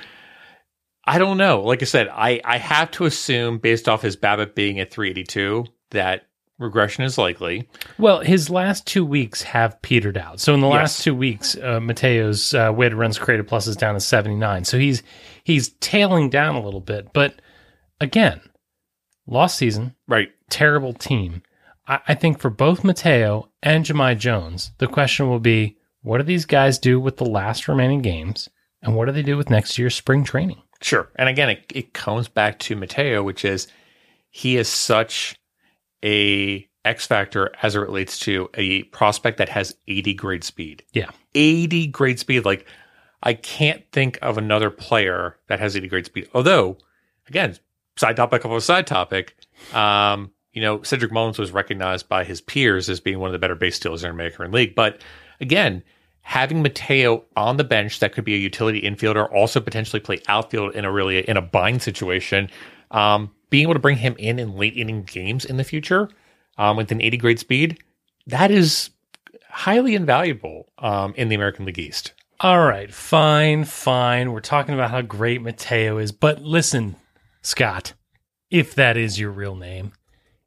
I 1.05 1.19
don't 1.19 1.39
know. 1.39 1.63
Like 1.63 1.83
I 1.83 1.87
said, 1.87 2.09
I, 2.09 2.41
I 2.45 2.59
have 2.59 2.91
to 2.93 3.05
assume 3.05 3.59
based 3.59 3.89
off 3.89 4.03
his 4.03 4.17
BABIP 4.17 4.55
being 4.55 4.81
at 4.81 4.91
382 4.91 5.67
that 5.91 6.27
regression 6.59 7.05
is 7.05 7.17
likely. 7.17 7.69
Well, 7.97 8.21
his 8.21 8.51
last 8.51 8.87
two 8.87 9.07
weeks 9.07 9.43
have 9.43 9.81
petered 9.81 10.19
out. 10.19 10.41
So 10.41 10.53
in 10.53 10.61
the 10.61 10.67
last 10.67 11.03
two 11.03 11.15
weeks, 11.15 11.57
uh, 11.57 11.79
Mateo's 11.81 12.53
uh, 12.53 12.73
weighted 12.75 12.99
runs 12.99 13.19
created 13.19 13.47
plus 13.47 13.69
is 13.69 13.77
down 13.77 13.95
to 13.95 14.01
79. 14.01 14.65
So 14.65 14.79
he's 14.79 15.03
he's 15.49 15.71
tailing 15.81 16.29
down 16.31 16.55
a 16.57 16.63
little 16.63 16.81
bit. 16.81 17.13
But 17.15 17.41
again, 18.01 18.41
lost 19.27 19.57
season, 19.59 19.95
Right. 20.07 20.29
terrible 20.51 20.93
team. 20.93 21.43
I, 21.87 22.01
I 22.09 22.15
think 22.15 22.39
for 22.39 22.51
both 22.51 22.85
Mateo 22.85 23.49
and 23.63 23.85
Jahmai 23.85 24.15
Jones, 24.19 24.73
the 24.79 24.87
question 24.87 25.29
will 25.29 25.41
be 25.41 25.77
what 26.03 26.19
do 26.19 26.25
these 26.25 26.45
guys 26.47 26.79
do 26.79 27.01
with 27.01 27.17
the 27.17 27.25
last 27.25 27.67
remaining 27.67 28.03
games? 28.03 28.49
And 28.83 28.95
what 28.95 29.07
do 29.07 29.13
they 29.13 29.23
do 29.23 29.37
with 29.37 29.51
next 29.51 29.79
year's 29.79 29.95
spring 29.97 30.23
training? 30.23 30.63
Sure. 30.81 31.11
And 31.17 31.29
again, 31.29 31.49
it, 31.51 31.65
it 31.75 31.93
comes 31.95 32.29
back 32.29 32.59
to 32.61 32.77
Mateo, 32.77 33.23
which 33.25 33.45
is 33.45 33.67
he 34.31 34.57
is 34.57 34.69
such 34.69 35.35
a 36.05 36.69
X 36.85 37.07
factor 37.07 37.51
as 37.63 37.75
it 37.75 37.81
relates 37.81 38.19
to 38.21 38.49
a 38.55 38.85
prospect 38.85 39.39
that 39.39 39.49
has 39.49 39.75
80 39.89 40.15
grade 40.15 40.45
speed. 40.45 40.85
Yeah. 40.93 41.11
80 41.35 41.89
grade 41.89 42.19
speed. 42.21 42.45
Like 42.45 42.67
I 43.23 43.35
can't 43.35 43.85
think 43.93 44.19
of 44.23 44.39
another 44.39 44.71
player 44.71 45.37
that 45.49 45.61
has 45.61 45.77
80 45.77 45.89
great 45.89 46.07
speed. 46.07 46.29
Although, 46.35 46.79
again, 47.29 47.57
side 47.97 48.17
topic 48.17 48.45
of 48.45 48.53
a 48.53 48.61
side 48.61 48.87
topic, 48.87 49.37
um, 49.73 50.31
you 50.53 50.63
know, 50.63 50.83
Cedric 50.83 51.13
Mullins 51.13 51.39
was 51.39 51.53
recognized 51.53 52.09
by 52.09 52.25
his 52.25 52.41
peers 52.41 52.89
as 52.89 53.01
being 53.01 53.19
one 53.19 53.29
of 53.29 53.33
the 53.33 53.39
better 53.39 53.55
base 53.55 53.77
stealers 53.77 54.03
in 54.05 54.09
the 54.09 54.15
American 54.15 54.51
League. 54.53 54.75
But 54.75 55.03
again, 55.41 55.83
having 56.23 56.63
Mateo 56.63 57.25
on 57.37 57.57
the 57.57 57.65
bench 57.65 58.01
that 58.01 58.13
could 58.13 58.25
be 58.25 58.35
a 58.35 58.39
utility 58.39 58.83
infielder, 58.83 59.31
also 59.33 59.61
potentially 59.61 60.01
play 60.01 60.21
outfield 60.29 60.75
in 60.75 60.85
a 60.85 60.93
really 60.93 61.21
in 61.29 61.37
a 61.37 61.43
bind 61.43 61.83
situation, 61.83 62.51
um, 62.91 63.31
being 63.51 63.63
able 63.63 63.75
to 63.75 63.81
bring 63.81 63.97
him 63.97 64.15
in 64.19 64.39
in 64.39 64.57
late 64.57 64.77
inning 64.77 65.03
games 65.05 65.45
in 65.45 65.57
the 65.57 65.65
future 65.65 66.09
um, 66.59 66.77
with 66.77 66.93
an 66.93 67.01
80 67.01 67.17
grade 67.17 67.39
speed, 67.39 67.83
that 68.27 68.51
is 68.51 68.91
highly 69.49 69.95
invaluable 69.95 70.69
um, 70.79 71.15
in 71.17 71.29
the 71.29 71.35
American 71.35 71.65
League 71.65 71.79
East. 71.79 72.13
All 72.41 72.61
right, 72.65 72.93
fine, 72.93 73.65
fine. 73.65 74.33
We're 74.33 74.41
talking 74.41 74.75
about 74.75 74.91
how 74.93 75.03
great 75.03 75.43
Mateo 75.43 75.99
is, 75.99 76.13
but 76.13 76.41
listen, 76.41 76.95
Scott, 77.43 77.95
if 78.51 78.75
that 78.77 78.97
is 78.97 79.19
your 79.19 79.31
real 79.33 79.57
name, 79.57 79.93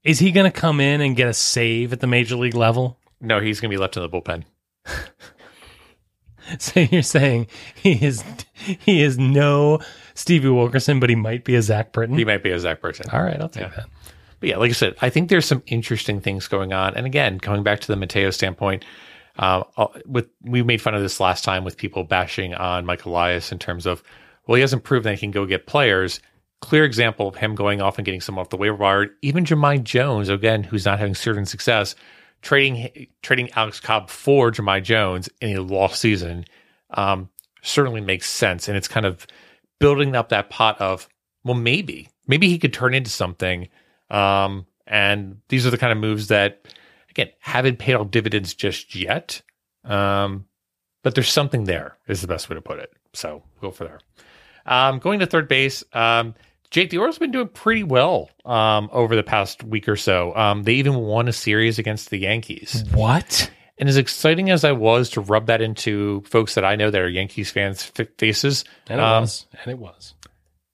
is 0.04 0.20
he 0.20 0.32
going 0.32 0.50
to 0.50 0.58
come 0.58 0.80
in 0.80 1.02
and 1.02 1.18
get 1.18 1.28
a 1.28 1.34
save 1.34 1.92
at 1.92 2.00
the 2.00 2.08
major 2.08 2.36
league 2.38 2.56
level? 2.56 2.98
No, 3.20 3.40
he's 3.42 3.60
going 3.60 3.70
to 3.70 3.76
be 3.76 3.80
left 3.82 3.98
in 3.98 4.04
the 4.04 4.10
bullpen. 4.10 4.44
So 6.60 6.82
you're 6.82 7.02
saying 7.04 7.48
he 7.76 7.94
is 8.06 8.26
he 8.56 9.04
is 9.04 9.18
no 9.18 9.80
Stevie 10.16 10.50
Wilkerson, 10.50 11.00
but 11.00 11.10
he 11.10 11.16
might 11.16 11.46
be 11.46 11.56
a 11.56 11.62
Zack 11.62 11.94
Britton. 11.94 12.18
He 12.18 12.26
might 12.26 12.44
be 12.44 12.50
a 12.52 12.60
Zach 12.60 12.82
Burton. 12.82 13.10
All 13.14 13.24
right, 13.24 13.40
I'll 13.40 13.48
take 13.48 13.64
Yeah. 13.64 13.70
that. 13.70 13.86
But 14.42 14.50
yeah, 14.50 14.58
like 14.58 14.70
I 14.72 14.74
said, 14.74 14.96
I 15.02 15.10
think 15.10 15.30
there's 15.30 15.46
some 15.46 15.64
interesting 15.68 16.20
things 16.20 16.48
going 16.50 16.74
on. 16.74 16.94
And 16.96 17.06
again, 17.06 17.40
coming 17.40 17.64
back 17.64 17.80
to 17.82 17.88
the 17.88 17.96
Mateo 17.96 18.32
standpoint, 18.32 18.84
um, 19.38 19.64
uh, 19.78 19.88
with 20.06 20.28
we 20.44 20.64
made 20.64 20.82
fun 20.82 20.96
of 20.96 21.02
this 21.02 21.20
last 21.20 21.44
time 21.44 21.64
with 21.64 21.78
people 21.78 22.04
bashing 22.04 22.54
on 22.54 22.86
Mike 22.86 23.06
Elias 23.06 23.52
in 23.52 23.60
terms 23.60 23.86
of, 23.86 24.04
well, 24.46 24.56
he 24.56 24.62
hasn't 24.62 24.84
proven 24.84 25.04
that 25.04 25.14
he 25.14 25.20
can 25.20 25.32
go 25.32 25.46
get 25.46 25.68
players. 25.68 26.20
Clear 26.62 26.86
example 26.86 27.28
of 27.28 27.36
him 27.36 27.56
going 27.56 27.82
off 27.82 27.98
and 27.98 28.06
getting 28.06 28.22
some 28.22 28.38
off 28.38 28.50
the 28.50 28.58
waiver 28.58 28.76
wire. 28.76 29.10
Even 29.22 29.46
Jahmai 29.46 29.84
Jones, 29.84 30.30
again, 30.30 30.64
who's 30.64 30.86
not 30.86 31.00
having 31.00 31.16
certain 31.16 31.46
success, 31.46 31.96
trading 32.42 33.08
trading 33.22 33.50
Alex 33.56 33.80
Cobb 33.80 34.10
for 34.10 34.52
Jahmai 34.52 34.82
Jones 34.84 35.30
in 35.42 35.58
a 35.58 35.62
lost 35.62 36.00
season 36.00 36.46
um, 36.92 37.30
certainly 37.62 38.02
makes 38.02 38.30
sense. 38.30 38.68
And 38.68 38.78
it's 38.78 38.88
kind 38.88 39.06
of 39.06 39.26
building 39.80 40.16
up 40.16 40.30
that 40.30 40.50
pot 40.50 40.80
of, 40.80 41.08
well, 41.44 41.56
maybe, 41.56 42.10
maybe 42.28 42.48
he 42.48 42.60
could 42.60 42.74
turn 42.74 42.94
into 42.94 43.10
something. 43.10 43.68
Um, 44.10 44.68
and 44.86 45.38
these 45.50 45.66
are 45.66 45.72
the 45.72 45.78
kind 45.78 45.92
of 45.92 45.98
moves 45.98 46.28
that, 46.28 46.68
again, 47.12 47.30
haven't 47.40 47.78
paid 47.80 47.94
off 47.94 48.10
dividends 48.10 48.54
just 48.54 48.96
yet. 48.96 49.42
Um, 49.84 50.46
but 51.04 51.16
there's 51.16 51.30
something 51.30 51.66
there, 51.66 51.98
is 52.08 52.22
the 52.22 52.28
best 52.28 52.50
way 52.50 52.56
to 52.56 52.62
put 52.62 52.80
it. 52.80 52.92
So 53.14 53.44
go 53.62 53.72
for 53.72 53.86
there. 53.86 54.00
Um, 54.66 55.00
going 55.00 55.20
to 55.20 55.26
third 55.26 55.48
base, 55.48 55.84
um, 55.94 56.36
Jake, 56.70 56.92
have 56.94 57.20
been 57.20 57.32
doing 57.32 57.50
pretty 57.50 57.84
well 57.84 58.30
um, 58.46 58.90
over 58.94 59.16
the 59.16 59.24
past 59.24 59.64
week 59.64 59.90
or 59.90 59.96
so. 59.96 60.36
Um, 60.36 60.64
they 60.64 60.74
even 60.76 60.96
won 60.96 61.28
a 61.28 61.34
series 61.34 61.80
against 61.80 62.10
the 62.12 62.20
Yankees. 62.20 62.86
What? 62.94 63.52
And 63.78 63.90
as 63.90 63.98
exciting 63.98 64.52
as 64.52 64.64
I 64.64 64.72
was 64.72 65.10
to 65.12 65.22
rub 65.22 65.48
that 65.48 65.62
into 65.62 66.22
folks 66.22 66.54
that 66.56 66.64
I 66.64 66.76
know 66.76 66.92
that 66.92 67.02
are 67.02 67.10
Yankees 67.10 67.50
fans' 67.52 67.92
f- 67.98 68.08
faces, 68.18 68.64
And 68.88 69.00
it 69.00 69.04
um, 69.04 69.24
was. 69.24 69.48
And 69.64 69.72
it 69.72 69.80
was. 69.80 70.14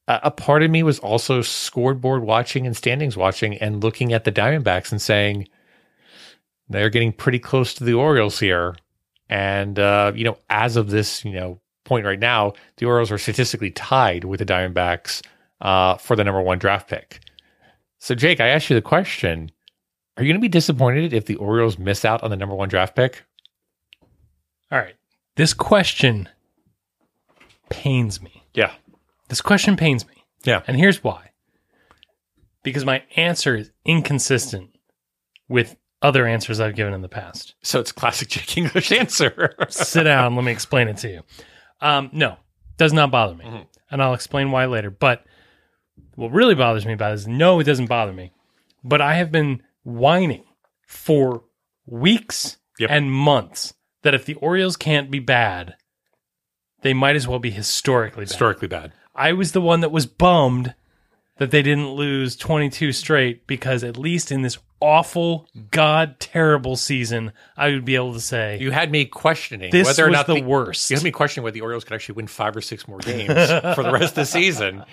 a, 0.07 0.19
a 0.23 0.31
part 0.31 0.61
of 0.61 0.69
me 0.69 0.83
was 0.83 0.99
also 0.99 1.41
scoreboard 1.41 2.21
watching 2.23 2.67
and 2.67 2.75
standings 2.75 3.15
watching 3.15 3.55
and 3.57 3.81
looking 3.81 4.11
at 4.11 4.25
the 4.25 4.31
Diamondbacks 4.31 4.91
and 4.91 5.01
saying 5.01 5.47
they're 6.69 6.89
getting 6.89 7.13
pretty 7.13 7.39
close 7.39 7.73
to 7.75 7.83
the 7.83 7.93
Orioles 7.93 8.39
here. 8.39 8.75
And 9.29 9.77
uh, 9.79 10.11
you 10.15 10.23
know, 10.23 10.37
as 10.49 10.75
of 10.75 10.89
this 10.89 11.23
you 11.25 11.33
know 11.33 11.59
point 11.83 12.05
right 12.05 12.19
now, 12.19 12.53
the 12.77 12.85
Orioles 12.85 13.11
are 13.11 13.17
statistically 13.17 13.71
tied 13.71 14.23
with 14.23 14.39
the 14.39 14.45
Diamondbacks 14.45 15.21
uh, 15.61 15.95
for 15.97 16.15
the 16.15 16.23
number 16.23 16.41
one 16.41 16.59
draft 16.59 16.89
pick. 16.89 17.19
So, 17.99 18.13
Jake, 18.15 18.39
I 18.39 18.47
asked 18.47 18.69
you 18.69 18.75
the 18.75 18.81
question: 18.81 19.51
Are 20.15 20.23
you 20.23 20.29
going 20.31 20.39
to 20.39 20.45
be 20.45 20.49
disappointed 20.49 21.13
if 21.13 21.25
the 21.25 21.35
Orioles 21.35 21.77
miss 21.77 22.05
out 22.05 22.23
on 22.23 22.29
the 22.29 22.35
number 22.37 22.55
one 22.55 22.69
draft 22.69 22.95
pick? 22.95 23.23
All 24.71 24.77
right. 24.79 24.95
This 25.35 25.53
question 25.53 26.27
pains 27.69 28.21
me. 28.21 28.43
Yeah, 28.53 28.71
This 29.29 29.41
question 29.41 29.77
pains 29.77 30.07
me. 30.07 30.13
yeah. 30.45 30.61
And 30.67 30.77
here's 30.77 31.03
why. 31.03 31.29
Because 32.63 32.83
my 32.85 33.03
answer 33.15 33.55
is 33.55 33.71
inconsistent 33.85 34.71
with 35.47 35.75
other 36.01 36.27
answers 36.27 36.59
I've 36.59 36.75
given 36.75 36.93
in 36.93 37.01
the 37.01 37.09
past. 37.09 37.55
So 37.63 37.79
it's 37.79 37.91
classic 37.91 38.29
Jake 38.29 38.57
English 38.57 38.91
answer. 38.91 39.55
Sit 39.69 40.03
down. 40.03 40.35
Let 40.35 40.45
me 40.45 40.51
explain 40.51 40.87
it 40.87 40.97
to 40.97 41.09
you. 41.09 41.21
Um, 41.81 42.09
no, 42.13 42.37
does 42.77 42.93
not 42.93 43.11
bother 43.11 43.35
me. 43.35 43.45
Mhm. 43.45 43.67
And 43.89 44.01
I'll 44.01 44.13
explain 44.13 44.51
why 44.51 44.65
later. 44.65 44.89
But 44.91 45.25
what 46.15 46.31
really 46.31 46.55
bothers 46.55 46.85
me 46.85 46.93
about 46.93 47.11
it 47.11 47.15
is 47.15 47.27
no, 47.27 47.59
it 47.59 47.63
doesn't 47.63 47.87
bother 47.87 48.13
me. 48.13 48.31
But 48.83 49.01
I 49.01 49.15
have 49.15 49.31
been 49.31 49.63
whining 49.83 50.43
for 50.87 51.43
weeks 51.85 52.57
Yep. 52.79 52.89
and 52.91 53.11
months 53.11 53.73
that 54.03 54.13
if 54.13 54.25
the 54.25 54.35
Orioles 54.35 54.77
can't 54.77 55.09
be 55.09 55.19
bad, 55.19 55.75
they 56.81 56.93
might 56.93 57.15
as 57.15 57.27
well 57.27 57.39
be 57.39 57.49
historically 57.49 58.25
bad. 58.25 58.29
Historically 58.29 58.67
bad. 58.67 58.93
I 59.15 59.33
was 59.33 59.53
the 59.53 59.61
one 59.61 59.79
that 59.81 59.91
was 59.91 60.05
bummed 60.05 60.75
that 61.37 61.51
they 61.51 61.61
didn't 61.61 61.91
lose 61.91 62.35
22 62.35 62.91
straight 62.91 63.47
because 63.47 63.83
at 63.83 63.97
least 63.97 64.31
in 64.31 64.41
this 64.41 64.57
awful, 64.79 65.47
god 65.71 66.19
terrible 66.19 66.75
season, 66.75 67.31
I 67.55 67.69
would 67.69 67.85
be 67.85 67.95
able 67.95 68.13
to 68.13 68.19
say 68.19 68.57
You 68.59 68.71
had 68.71 68.91
me 68.91 69.05
questioning 69.05 69.71
this 69.71 69.87
whether 69.87 70.05
or 70.05 70.09
was 70.09 70.17
not 70.17 70.27
the, 70.27 70.41
worst. 70.41 70.89
You 70.89 70.97
had 70.97 71.03
me 71.03 71.11
questioning 71.11 71.43
whether 71.43 71.53
the 71.53 71.61
Orioles 71.61 71.83
could 71.83 71.93
actually 71.93 72.15
win 72.15 72.27
five 72.27 72.55
or 72.55 72.61
six 72.61 72.87
more 72.87 72.99
games 72.99 73.27
for 73.75 73.83
the 73.83 73.91
rest 73.91 74.09
of 74.09 74.15
the 74.15 74.25
season. 74.25 74.83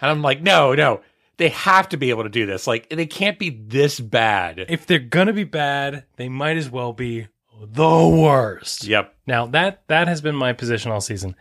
And 0.00 0.10
I'm 0.10 0.22
like, 0.22 0.42
no, 0.42 0.74
no. 0.74 1.00
They 1.36 1.48
have 1.48 1.88
to 1.88 1.96
be 1.96 2.10
able 2.10 2.22
to 2.22 2.28
do 2.28 2.46
this. 2.46 2.68
Like, 2.68 2.88
they 2.88 3.06
can't 3.06 3.40
be 3.40 3.50
this 3.50 3.98
bad. 3.98 4.66
if 4.68 4.86
they're 4.86 5.00
gonna 5.00 5.32
be 5.32 5.44
bad, 5.44 6.04
they 6.16 6.28
might 6.28 6.56
as 6.56 6.70
well 6.70 6.92
be 6.92 7.26
the 7.60 8.08
worst. 8.08 8.84
Yep. 8.84 9.14
Now 9.26 9.46
that 9.46 9.82
that 9.88 10.06
has 10.08 10.20
been 10.20 10.36
my 10.36 10.52
position 10.52 10.92
all 10.92 11.00
season, 11.00 11.34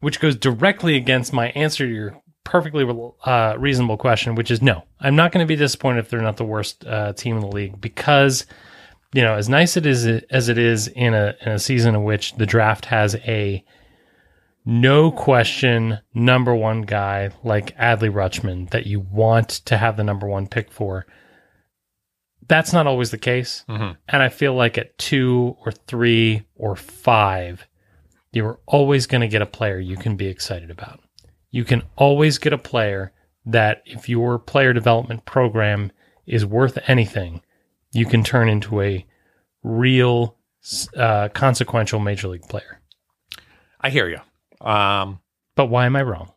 which 0.00 0.20
goes 0.20 0.36
directly 0.36 0.96
against 0.96 1.32
my 1.32 1.48
answer 1.50 1.86
to 1.86 1.92
your 1.92 2.22
perfectly 2.48 2.84
uh, 3.24 3.54
reasonable 3.58 3.98
question, 3.98 4.34
which 4.34 4.50
is 4.50 4.62
no. 4.62 4.82
I'm 5.00 5.14
not 5.16 5.32
going 5.32 5.44
to 5.44 5.48
be 5.48 5.54
disappointed 5.56 6.00
if 6.00 6.08
they're 6.08 6.22
not 6.22 6.38
the 6.38 6.44
worst 6.44 6.84
uh, 6.86 7.12
team 7.12 7.36
in 7.36 7.42
the 7.42 7.48
league 7.48 7.78
because, 7.78 8.46
you 9.12 9.20
know, 9.20 9.34
as 9.34 9.50
nice 9.50 9.76
it 9.76 9.84
is 9.84 10.06
as 10.06 10.48
it 10.48 10.56
is 10.56 10.88
in 10.88 11.12
a 11.12 11.34
in 11.44 11.52
a 11.52 11.58
season 11.58 11.94
in 11.94 12.04
which 12.04 12.34
the 12.36 12.46
draft 12.46 12.86
has 12.86 13.16
a 13.16 13.62
no 14.64 15.10
question 15.10 15.98
number 16.14 16.54
one 16.54 16.82
guy 16.82 17.30
like 17.44 17.76
Adley 17.76 18.10
Rutschman 18.10 18.70
that 18.70 18.86
you 18.86 19.00
want 19.00 19.48
to 19.66 19.76
have 19.76 19.98
the 19.98 20.04
number 20.04 20.26
one 20.26 20.46
pick 20.46 20.70
for. 20.72 21.06
That's 22.48 22.72
not 22.72 22.86
always 22.86 23.10
the 23.10 23.18
case. 23.18 23.64
Mhm. 23.68 23.96
And 24.08 24.22
I 24.22 24.30
feel 24.30 24.54
like 24.54 24.78
at 24.78 24.96
two 24.96 25.56
or 25.66 25.72
three 25.72 26.44
or 26.56 26.76
five, 26.76 27.66
you're 28.32 28.58
always 28.66 29.06
going 29.06 29.20
to 29.20 29.28
get 29.28 29.42
a 29.42 29.46
player 29.46 29.78
you 29.78 29.96
can 29.98 30.16
be 30.16 30.26
excited 30.28 30.70
about. 30.70 31.00
You 31.50 31.64
can 31.64 31.82
always 31.96 32.38
get 32.38 32.52
a 32.52 32.58
player 32.58 33.12
that, 33.46 33.82
if 33.86 34.08
your 34.08 34.38
player 34.38 34.72
development 34.72 35.24
program 35.24 35.90
is 36.26 36.44
worth 36.44 36.78
anything, 36.86 37.42
you 37.92 38.04
can 38.04 38.22
turn 38.22 38.48
into 38.48 38.80
a 38.80 39.06
real, 39.62 40.36
uh, 40.96 41.28
consequential 41.28 42.00
major 42.00 42.28
league 42.28 42.48
player. 42.48 42.80
I 43.80 43.90
hear 43.90 44.08
you. 44.08 44.66
Um, 44.66 45.20
But 45.54 45.66
why 45.66 45.86
am 45.86 45.96
I 45.96 46.02
wrong? 46.02 46.32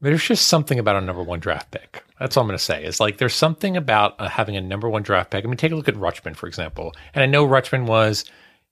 There's 0.00 0.22
just 0.22 0.46
something 0.46 0.78
about 0.78 0.96
a 0.96 1.00
number 1.00 1.22
one 1.22 1.40
draft 1.40 1.70
pick. 1.70 2.04
That's 2.20 2.36
all 2.36 2.42
I'm 2.42 2.46
going 2.48 2.58
to 2.58 2.62
say. 2.62 2.84
Is 2.84 3.00
like 3.00 3.16
there's 3.16 3.34
something 3.34 3.76
about 3.76 4.14
uh, 4.20 4.28
having 4.28 4.56
a 4.56 4.60
number 4.60 4.88
one 4.88 5.02
draft 5.02 5.30
pick. 5.30 5.44
I 5.44 5.48
mean, 5.48 5.56
take 5.56 5.72
a 5.72 5.74
look 5.74 5.88
at 5.88 5.94
Rutschman, 5.94 6.36
for 6.36 6.46
example. 6.46 6.94
And 7.14 7.22
I 7.22 7.26
know 7.26 7.46
Rutschman 7.46 7.86
was, 7.86 8.24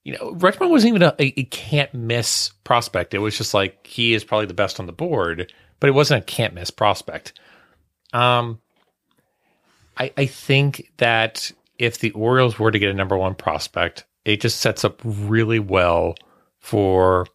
you 0.05 0.13
know, 0.13 0.33
Rutschman 0.35 0.71
wasn't 0.71 0.91
even 0.91 1.03
a, 1.03 1.15
a, 1.19 1.41
a 1.41 1.45
can't 1.45 1.93
miss 1.95 2.51
prospect. 2.65 3.15
It 3.15 3.19
was 3.19 3.37
just 3.37 3.55
like 3.55 3.87
he 3.87 4.15
is 4.15 4.25
probably 4.25 4.47
the 4.47 4.55
best 4.55 4.81
on 4.81 4.87
the 4.87 4.93
board, 4.93 5.53
but 5.81 5.89
it 5.89 5.93
wasn't 5.93 6.23
a 6.23 6.25
can't 6.27 6.55
miss 6.55 6.71
prospect. 6.71 7.39
Um, 8.13 8.61
I 9.97 10.13
I 10.17 10.27
think 10.27 10.91
that 10.99 11.53
if 11.79 11.99
the 11.99 12.11
Orioles 12.13 12.59
were 12.59 12.71
to 12.71 12.79
get 12.79 12.91
a 12.91 12.95
number 12.95 13.17
one 13.17 13.35
prospect, 13.35 14.05
it 14.25 14.41
just 14.41 14.61
sets 14.61 14.85
up 14.85 15.01
really 15.05 15.59
well 15.59 16.15
for 16.59 17.27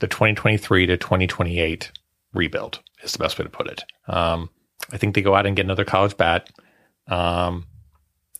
the 0.00 0.08
2023 0.08 0.86
to 0.86 0.96
2028 0.96 1.90
rebuild 2.32 2.80
is 3.02 3.12
the 3.12 3.18
best 3.18 3.38
way 3.38 3.44
to 3.44 3.50
put 3.50 3.68
it. 3.68 3.84
Um, 4.08 4.50
I 4.90 4.98
think 4.98 5.14
they 5.14 5.22
go 5.22 5.34
out 5.34 5.46
and 5.46 5.56
get 5.56 5.64
another 5.64 5.84
college 5.84 6.16
bat. 6.16 6.50
Um, 7.06 7.66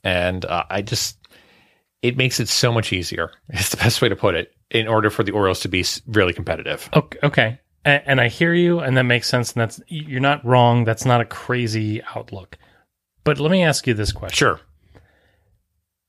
and 0.03 0.45
uh, 0.45 0.65
I 0.69 0.83
just, 0.83 1.19
it 2.05 2.18
makes 2.18 2.38
it 2.38 2.50
so 2.50 2.70
much 2.70 2.92
easier. 2.92 3.32
It's 3.48 3.70
the 3.70 3.78
best 3.78 4.02
way 4.02 4.11
to 4.11 4.16
put 4.16 4.34
it 4.34 4.52
in 4.70 4.86
order 4.86 5.09
for 5.09 5.24
the 5.24 5.32
Orioles 5.32 5.61
to 5.61 5.68
be 5.68 5.84
really 6.07 6.34
competitive. 6.34 6.90
Okay, 6.94 7.18
okay. 7.22 7.61
And, 7.84 8.02
and 8.07 8.20
I 8.20 8.28
hear 8.28 8.52
you, 8.52 8.80
and 8.80 8.96
that 8.98 9.05
makes 9.05 9.26
sense. 9.26 9.55
And 9.55 9.62
that's 9.62 9.80
you're 9.88 10.20
not 10.20 10.44
wrong. 10.44 10.84
That's 10.84 11.07
not 11.07 11.22
a 11.22 11.24
crazy 11.24 12.02
outlook. 12.14 12.59
But 13.24 13.40
let 13.40 13.50
me 13.50 13.64
ask 13.64 13.86
you 13.86 13.94
this 13.94 14.12
question: 14.12 14.36
Sure. 14.36 14.61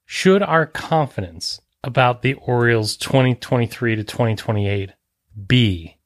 Should 0.05 0.43
our 0.43 0.65
confidence 0.65 1.61
about 1.81 2.21
the 2.21 2.33
Orioles 2.33 2.97
2023 2.97 3.95
to 3.95 4.03
2028 4.03 4.91
be 5.47 5.97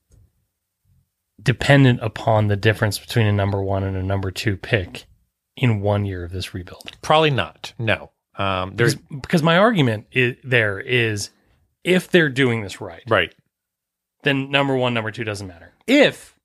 dependent 1.42 2.00
upon 2.04 2.48
the 2.48 2.56
difference 2.56 3.00
between 3.00 3.26
a 3.26 3.34
number 3.34 3.62
one 3.62 3.84
and 3.84 3.98
a 3.98 4.04
number 4.04 4.30
two 4.30 4.56
pick 4.56 5.08
in 5.58 5.82
one 5.82 6.06
year 6.06 6.24
of 6.24 6.32
this 6.32 6.54
rebuild? 6.54 6.92
Probably 7.02 7.32
not. 7.32 7.74
No. 7.80 8.12
Um, 8.40 8.76
there's 8.76 8.96
Because, 8.96 9.44
my 9.44 9.58
argument 9.58 10.08
is, 10.12 10.38
there 10.44 10.80
is 10.80 11.30
if 11.84 12.10
they're 12.10 12.30
doing 12.30 12.62
this 12.62 12.80
right, 12.82 13.04
right, 13.08 13.34
then 14.24 14.50
number 14.50 14.76
one, 14.76 14.94
number 14.94 15.12
two 15.12 15.24
doesn't 15.24 15.48
matter. 15.48 15.74
If 15.88 16.36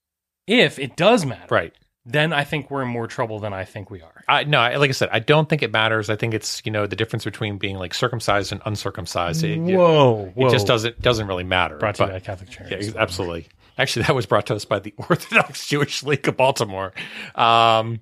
if 0.47 0.79
it 0.79 0.97
does 0.97 1.25
matter, 1.25 1.47
right. 1.55 1.73
then 2.05 2.33
I 2.33 2.45
think 2.45 2.71
we're 2.71 2.83
in 2.83 2.89
more 2.89 3.07
trouble 3.07 3.39
than 3.39 3.53
I 3.53 3.65
think 3.65 3.91
we 3.91 4.03
are. 4.03 4.25
I 4.29 4.45
no, 4.45 4.59
I- 4.59 4.77
like 4.77 4.91
I 4.91 4.93
said, 4.93 5.09
I 5.13 5.21
don't 5.21 5.49
think 5.49 5.63
it 5.63 5.73
matters. 5.73 6.11
I 6.11 6.17
think 6.17 6.35
it's 6.35 6.61
you 6.65 6.73
know 6.73 6.87
the 6.87 6.97
difference 6.97 7.25
between 7.25 7.59
being 7.59 7.77
like 7.77 7.95
circumcised 7.95 8.53
and 8.53 8.61
uncircumcised. 8.67 9.43
It, 9.45 9.53
it- 9.53 9.77
whoa, 9.77 10.33
it 10.37 10.51
just 10.51 10.67
doesn't 10.67 11.01
doesn't 11.01 11.27
really 11.29 11.45
matter. 11.45 11.79
Brought 11.79 11.95
to 11.97 12.05
you 12.07 12.11
by 12.11 12.21
Catholic 12.21 12.51
Charities. 12.51 12.93
Yeah, 12.95 13.01
absolutely. 13.01 13.47
Actually, 13.79 14.05
that 14.07 14.15
was 14.15 14.27
brought 14.27 14.47
to 14.47 14.55
us 14.55 14.65
by 14.65 14.79
the 14.79 14.95
Orthodox 15.09 15.67
Jewish 15.67 16.03
League 16.03 16.27
of 16.29 16.37
Baltimore. 16.37 16.93
Um, 17.35 18.01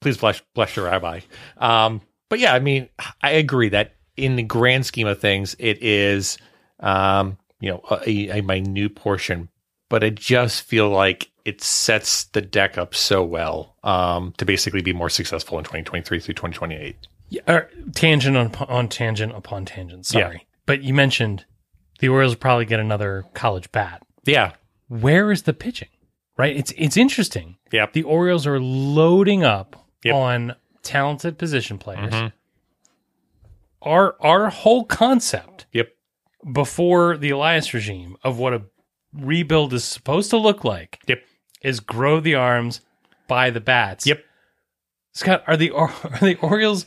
please 0.00 0.16
bless, 0.18 0.42
bless 0.54 0.74
your 0.74 0.86
rabbi. 0.86 1.20
Um, 1.56 2.00
but 2.28 2.38
yeah, 2.38 2.54
I 2.54 2.58
mean, 2.58 2.88
I 3.22 3.30
agree 3.32 3.68
that 3.70 3.94
in 4.16 4.36
the 4.36 4.42
grand 4.42 4.86
scheme 4.86 5.06
of 5.06 5.20
things, 5.20 5.54
it 5.58 5.82
is, 5.82 6.38
um, 6.80 7.36
you 7.60 7.70
know, 7.70 7.82
a, 8.06 8.38
a 8.38 8.42
minute 8.42 8.94
portion, 8.96 9.48
but 9.88 10.02
I 10.04 10.10
just 10.10 10.62
feel 10.62 10.88
like 10.88 11.30
it 11.44 11.62
sets 11.62 12.24
the 12.24 12.40
deck 12.40 12.76
up 12.78 12.94
so 12.94 13.22
well 13.22 13.76
um, 13.84 14.34
to 14.38 14.44
basically 14.44 14.82
be 14.82 14.92
more 14.92 15.08
successful 15.10 15.58
in 15.58 15.64
2023 15.64 16.18
through 16.20 16.34
2028. 16.34 16.96
Yeah, 17.28 17.40
or 17.46 17.70
tangent 17.94 18.36
on, 18.36 18.54
on 18.68 18.88
tangent 18.88 19.32
upon 19.34 19.64
tangent. 19.64 20.06
Sorry, 20.06 20.34
Yeah. 20.36 20.40
but 20.64 20.82
you 20.82 20.94
mentioned 20.94 21.44
the 21.98 22.08
Orioles 22.08 22.34
probably 22.36 22.64
get 22.66 22.80
another 22.80 23.24
college 23.34 23.70
bat. 23.72 24.02
Yeah. 24.24 24.52
Where 24.88 25.30
is 25.32 25.42
the 25.42 25.52
pitching? 25.52 25.88
Right. 26.38 26.56
It's 26.56 26.72
it's 26.76 26.96
interesting. 26.96 27.56
Yeah, 27.72 27.86
The 27.92 28.02
Orioles 28.02 28.46
are 28.46 28.60
loading 28.60 29.42
up 29.44 29.74
Yep. 30.04 30.14
on 30.14 30.54
talented 30.86 31.36
position 31.38 31.78
players. 31.78 32.12
Mhm. 32.14 32.32
Our 33.82 34.16
our 34.20 34.50
whole 34.50 34.84
concept 34.84 35.66
Yep. 35.72 35.88
before 36.52 37.16
the 37.16 37.30
Elias 37.30 37.72
regime 37.74 38.16
of 38.24 38.38
what 38.38 38.52
a 38.54 38.62
rebuild 39.12 39.72
is 39.72 39.84
supposed 39.84 40.30
to 40.30 40.36
look 40.36 40.64
like 40.64 41.00
Yep. 41.06 41.22
is 41.62 41.80
grow 41.80 42.20
the 42.20 42.34
arms, 42.34 42.80
buy 43.28 43.50
the 43.50 43.60
bats. 43.60 44.06
Yep. 44.06 44.24
Scott, 45.12 45.44
are 45.46 45.56
the 45.56 45.70
are 45.72 45.92
the 46.20 46.36
Orioles 46.40 46.86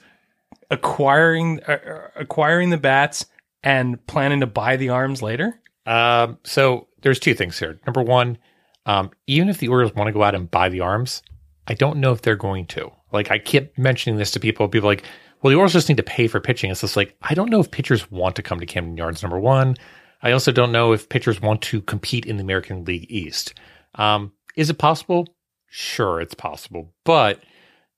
acquiring 0.71 1.61
uh, 1.67 1.71
uh, 1.71 2.07
acquiring 2.15 2.69
the 2.69 2.77
bats 2.77 3.25
and 3.63 4.05
planning 4.07 4.39
to 4.41 4.47
buy 4.47 4.75
the 4.77 4.89
arms 4.89 5.21
later? 5.21 5.59
Um, 5.85 6.37
so 6.43 6.87
there's 7.01 7.19
two 7.19 7.33
things 7.33 7.57
here. 7.57 7.79
Number 7.85 8.01
one, 8.01 8.37
um, 8.85 9.11
even 9.27 9.49
if 9.49 9.57
the 9.59 9.67
Orioles 9.69 9.93
want 9.95 10.07
to 10.07 10.11
go 10.13 10.23
out 10.23 10.35
and 10.35 10.49
buy 10.49 10.69
the 10.69 10.81
arms, 10.81 11.23
I 11.67 11.73
don't 11.73 11.97
know 11.99 12.11
if 12.11 12.21
they're 12.21 12.35
going 12.35 12.65
to. 12.67 12.91
Like 13.11 13.31
I 13.31 13.39
keep 13.39 13.77
mentioning 13.77 14.17
this 14.17 14.31
to 14.31 14.39
people. 14.39 14.67
People 14.67 14.89
like, 14.89 15.03
well, 15.41 15.49
the 15.49 15.55
Orioles 15.55 15.73
just 15.73 15.89
need 15.89 15.97
to 15.97 16.03
pay 16.03 16.27
for 16.27 16.39
pitching. 16.39 16.71
It's 16.71 16.81
just 16.81 16.97
like 16.97 17.15
I 17.21 17.33
don't 17.33 17.49
know 17.49 17.59
if 17.59 17.71
pitchers 17.71 18.09
want 18.11 18.35
to 18.35 18.43
come 18.43 18.59
to 18.59 18.65
Camden 18.65 18.97
Yards. 18.97 19.21
Number 19.21 19.39
one, 19.39 19.75
I 20.21 20.31
also 20.31 20.51
don't 20.51 20.71
know 20.71 20.93
if 20.93 21.09
pitchers 21.09 21.41
want 21.41 21.61
to 21.63 21.81
compete 21.81 22.25
in 22.25 22.37
the 22.37 22.43
American 22.43 22.85
League 22.85 23.07
East. 23.09 23.53
Um, 23.95 24.33
is 24.55 24.69
it 24.69 24.77
possible? 24.77 25.27
Sure, 25.67 26.19
it's 26.19 26.33
possible, 26.33 26.93
but 27.05 27.41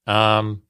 um, 0.06 0.62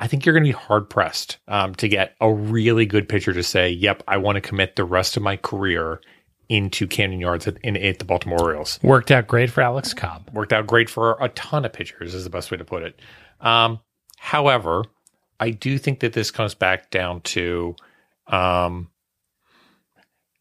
I 0.00 0.06
think 0.06 0.24
you're 0.24 0.32
going 0.32 0.44
to 0.44 0.48
be 0.48 0.58
hard 0.58 0.88
pressed 0.88 1.38
um, 1.48 1.74
to 1.76 1.88
get 1.88 2.14
a 2.20 2.32
really 2.32 2.86
good 2.86 3.08
pitcher 3.08 3.32
to 3.32 3.42
say, 3.42 3.70
"Yep, 3.70 4.02
I 4.08 4.16
want 4.16 4.36
to 4.36 4.40
commit 4.40 4.76
the 4.76 4.84
rest 4.84 5.16
of 5.16 5.22
my 5.22 5.36
career 5.36 6.00
into 6.48 6.86
Camden 6.86 7.20
Yards 7.20 7.46
at, 7.46 7.58
in, 7.62 7.76
at 7.76 7.98
the 7.98 8.04
Baltimore 8.04 8.40
Orioles." 8.40 8.78
Worked 8.82 9.10
out 9.10 9.26
great 9.26 9.50
for 9.50 9.62
Alex 9.62 9.94
Cobb. 9.94 10.30
Worked 10.32 10.52
out 10.52 10.66
great 10.66 10.88
for 10.90 11.16
a 11.20 11.28
ton 11.30 11.64
of 11.64 11.72
pitchers, 11.72 12.14
is 12.14 12.24
the 12.24 12.30
best 12.30 12.50
way 12.50 12.56
to 12.56 12.64
put 12.64 12.82
it. 12.82 13.00
Um, 13.40 13.80
however, 14.18 14.84
I 15.40 15.50
do 15.50 15.78
think 15.78 16.00
that 16.00 16.12
this 16.12 16.30
comes 16.30 16.54
back 16.54 16.90
down 16.90 17.20
to 17.22 17.76
um, 18.26 18.90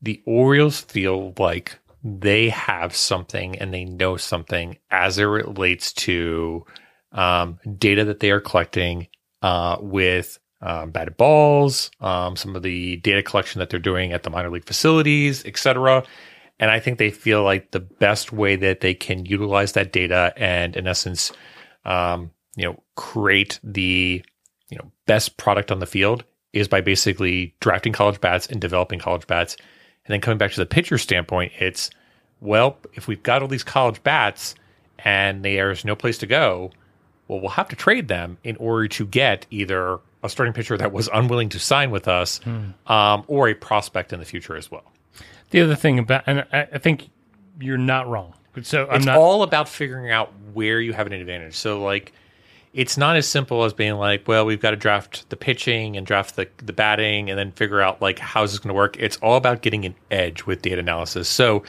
the 0.01 0.21
Orioles 0.25 0.81
feel 0.81 1.33
like 1.37 1.79
they 2.03 2.49
have 2.49 2.95
something 2.95 3.57
and 3.57 3.73
they 3.73 3.85
know 3.85 4.17
something 4.17 4.77
as 4.91 5.17
it 5.17 5.23
relates 5.23 5.93
to 5.93 6.65
um, 7.13 7.59
data 7.77 8.05
that 8.05 8.19
they 8.19 8.31
are 8.31 8.41
collecting 8.41 9.07
uh, 9.41 9.77
with 9.79 10.39
um, 10.63 10.91
batted 10.91 11.17
balls, 11.17 11.91
um, 11.99 12.35
some 12.35 12.55
of 12.55 12.63
the 12.63 12.95
data 12.97 13.21
collection 13.21 13.59
that 13.59 13.69
they're 13.69 13.79
doing 13.79 14.13
at 14.13 14.23
the 14.23 14.29
minor 14.29 14.49
league 14.49 14.65
facilities, 14.65 15.45
et 15.45 15.57
cetera. 15.57 16.03
And 16.59 16.71
I 16.71 16.79
think 16.79 16.97
they 16.97 17.11
feel 17.11 17.43
like 17.43 17.71
the 17.71 17.81
best 17.81 18.31
way 18.31 18.55
that 18.55 18.79
they 18.79 18.93
can 18.93 19.25
utilize 19.25 19.73
that 19.73 19.91
data 19.91 20.33
and, 20.37 20.75
in 20.75 20.87
essence, 20.87 21.33
um, 21.83 22.31
you 22.55 22.63
know, 22.65 22.81
create 22.95 23.59
the 23.63 24.23
you 24.69 24.77
know 24.77 24.91
best 25.05 25.37
product 25.37 25.71
on 25.71 25.79
the 25.79 25.85
field 25.85 26.23
is 26.53 26.67
by 26.67 26.81
basically 26.81 27.53
drafting 27.59 27.91
college 27.91 28.21
bats 28.21 28.47
and 28.47 28.61
developing 28.61 28.99
college 28.99 29.27
bats. 29.27 29.57
And 30.05 30.13
then 30.13 30.21
coming 30.21 30.37
back 30.37 30.51
to 30.51 30.59
the 30.59 30.65
pitcher 30.65 30.97
standpoint, 30.97 31.51
it's 31.59 31.89
well, 32.39 32.77
if 32.93 33.07
we've 33.07 33.23
got 33.23 33.41
all 33.41 33.47
these 33.47 33.63
college 33.63 34.01
bats 34.03 34.55
and 34.99 35.43
there's 35.43 35.83
no 35.83 35.95
place 35.95 36.17
to 36.19 36.27
go, 36.27 36.71
well, 37.27 37.41
we'll 37.41 37.49
have 37.49 37.69
to 37.69 37.75
trade 37.75 38.07
them 38.07 38.37
in 38.43 38.55
order 38.57 38.87
to 38.87 39.05
get 39.05 39.45
either 39.49 39.99
a 40.23 40.29
starting 40.29 40.53
pitcher 40.53 40.77
that 40.77 40.91
was 40.91 41.09
unwilling 41.13 41.49
to 41.49 41.59
sign 41.59 41.91
with 41.91 42.07
us 42.07 42.39
um, 42.87 43.23
or 43.27 43.49
a 43.49 43.53
prospect 43.53 44.13
in 44.13 44.19
the 44.19 44.25
future 44.25 44.55
as 44.55 44.71
well. 44.71 44.91
The 45.51 45.61
other 45.61 45.75
thing 45.75 45.99
about, 45.99 46.23
and 46.25 46.45
I, 46.51 46.67
I 46.73 46.77
think 46.79 47.09
you're 47.59 47.77
not 47.77 48.07
wrong. 48.07 48.33
So 48.61 48.87
I'm 48.87 48.97
it's 48.97 49.05
not. 49.05 49.17
all 49.17 49.43
about 49.43 49.67
figuring 49.67 50.11
out 50.11 50.31
where 50.53 50.79
you 50.79 50.93
have 50.93 51.07
an 51.07 51.13
advantage. 51.13 51.55
So 51.55 51.83
like 51.83 52.13
it's 52.73 52.97
not 52.97 53.15
as 53.15 53.27
simple 53.27 53.63
as 53.63 53.73
being 53.73 53.93
like, 53.93 54.27
well, 54.27 54.45
we've 54.45 54.59
got 54.59 54.71
to 54.71 54.75
draft 54.75 55.29
the 55.29 55.35
pitching 55.35 55.97
and 55.97 56.05
draft 56.05 56.35
the 56.35 56.47
the 56.57 56.73
batting 56.73 57.29
and 57.29 57.37
then 57.37 57.51
figure 57.51 57.81
out 57.81 58.01
like 58.01 58.19
how's 58.19 58.51
this 58.51 58.59
going 58.59 58.69
to 58.69 58.73
work. 58.73 58.97
It's 58.99 59.17
all 59.17 59.37
about 59.37 59.61
getting 59.61 59.85
an 59.85 59.95
edge 60.11 60.45
with 60.45 60.61
data 60.61 60.79
analysis. 60.79 61.27
So 61.27 61.63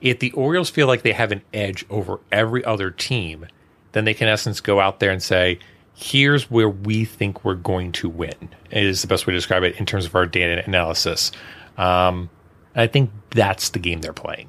if 0.00 0.18
the 0.18 0.32
Orioles 0.32 0.70
feel 0.70 0.86
like 0.86 1.02
they 1.02 1.12
have 1.12 1.32
an 1.32 1.42
edge 1.52 1.84
over 1.90 2.20
every 2.32 2.64
other 2.64 2.90
team, 2.90 3.46
then 3.92 4.04
they 4.04 4.14
can 4.14 4.28
in 4.28 4.32
essence 4.32 4.60
go 4.60 4.80
out 4.80 5.00
there 5.00 5.10
and 5.10 5.22
say, 5.22 5.58
here's 6.00 6.50
where 6.50 6.68
we 6.68 7.04
think 7.04 7.44
we're 7.44 7.54
going 7.54 7.92
to 7.92 8.08
win. 8.08 8.48
Is 8.70 9.02
the 9.02 9.08
best 9.08 9.26
way 9.26 9.32
to 9.32 9.36
describe 9.38 9.62
it 9.62 9.76
in 9.76 9.84
terms 9.86 10.06
of 10.06 10.14
our 10.14 10.26
data 10.26 10.62
analysis. 10.64 11.30
Um, 11.76 12.30
I 12.74 12.86
think 12.86 13.10
that's 13.30 13.70
the 13.70 13.78
game 13.78 14.00
they're 14.00 14.12
playing. 14.12 14.48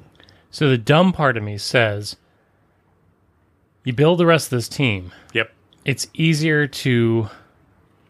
so 0.50 0.68
the 0.68 0.78
dumb 0.78 1.12
part 1.12 1.36
of 1.36 1.42
me 1.42 1.58
says, 1.58 2.16
you 3.84 3.92
build 3.92 4.18
the 4.18 4.26
rest 4.26 4.46
of 4.52 4.58
this 4.58 4.68
team. 4.68 5.12
Yep. 5.32 5.50
It's 5.84 6.06
easier 6.14 6.66
to 6.68 7.28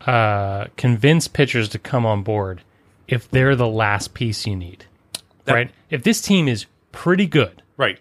uh, 0.07 0.67
convince 0.77 1.29
pitchers 1.29 1.69
to 1.71 1.79
come 1.79 2.05
on 2.05 2.23
board 2.23 2.63
if 3.09 3.31
they're 3.31 3.57
the 3.57 3.69
last 3.69 4.13
piece 4.15 4.47
you 4.47 4.55
need, 4.57 4.85
That- 5.45 5.55
right? 5.55 5.71
If 5.91 6.03
this 6.03 6.21
team 6.21 6.49
is 6.49 6.67
pretty 6.93 7.27
good, 7.27 7.63
Right. 7.77 7.99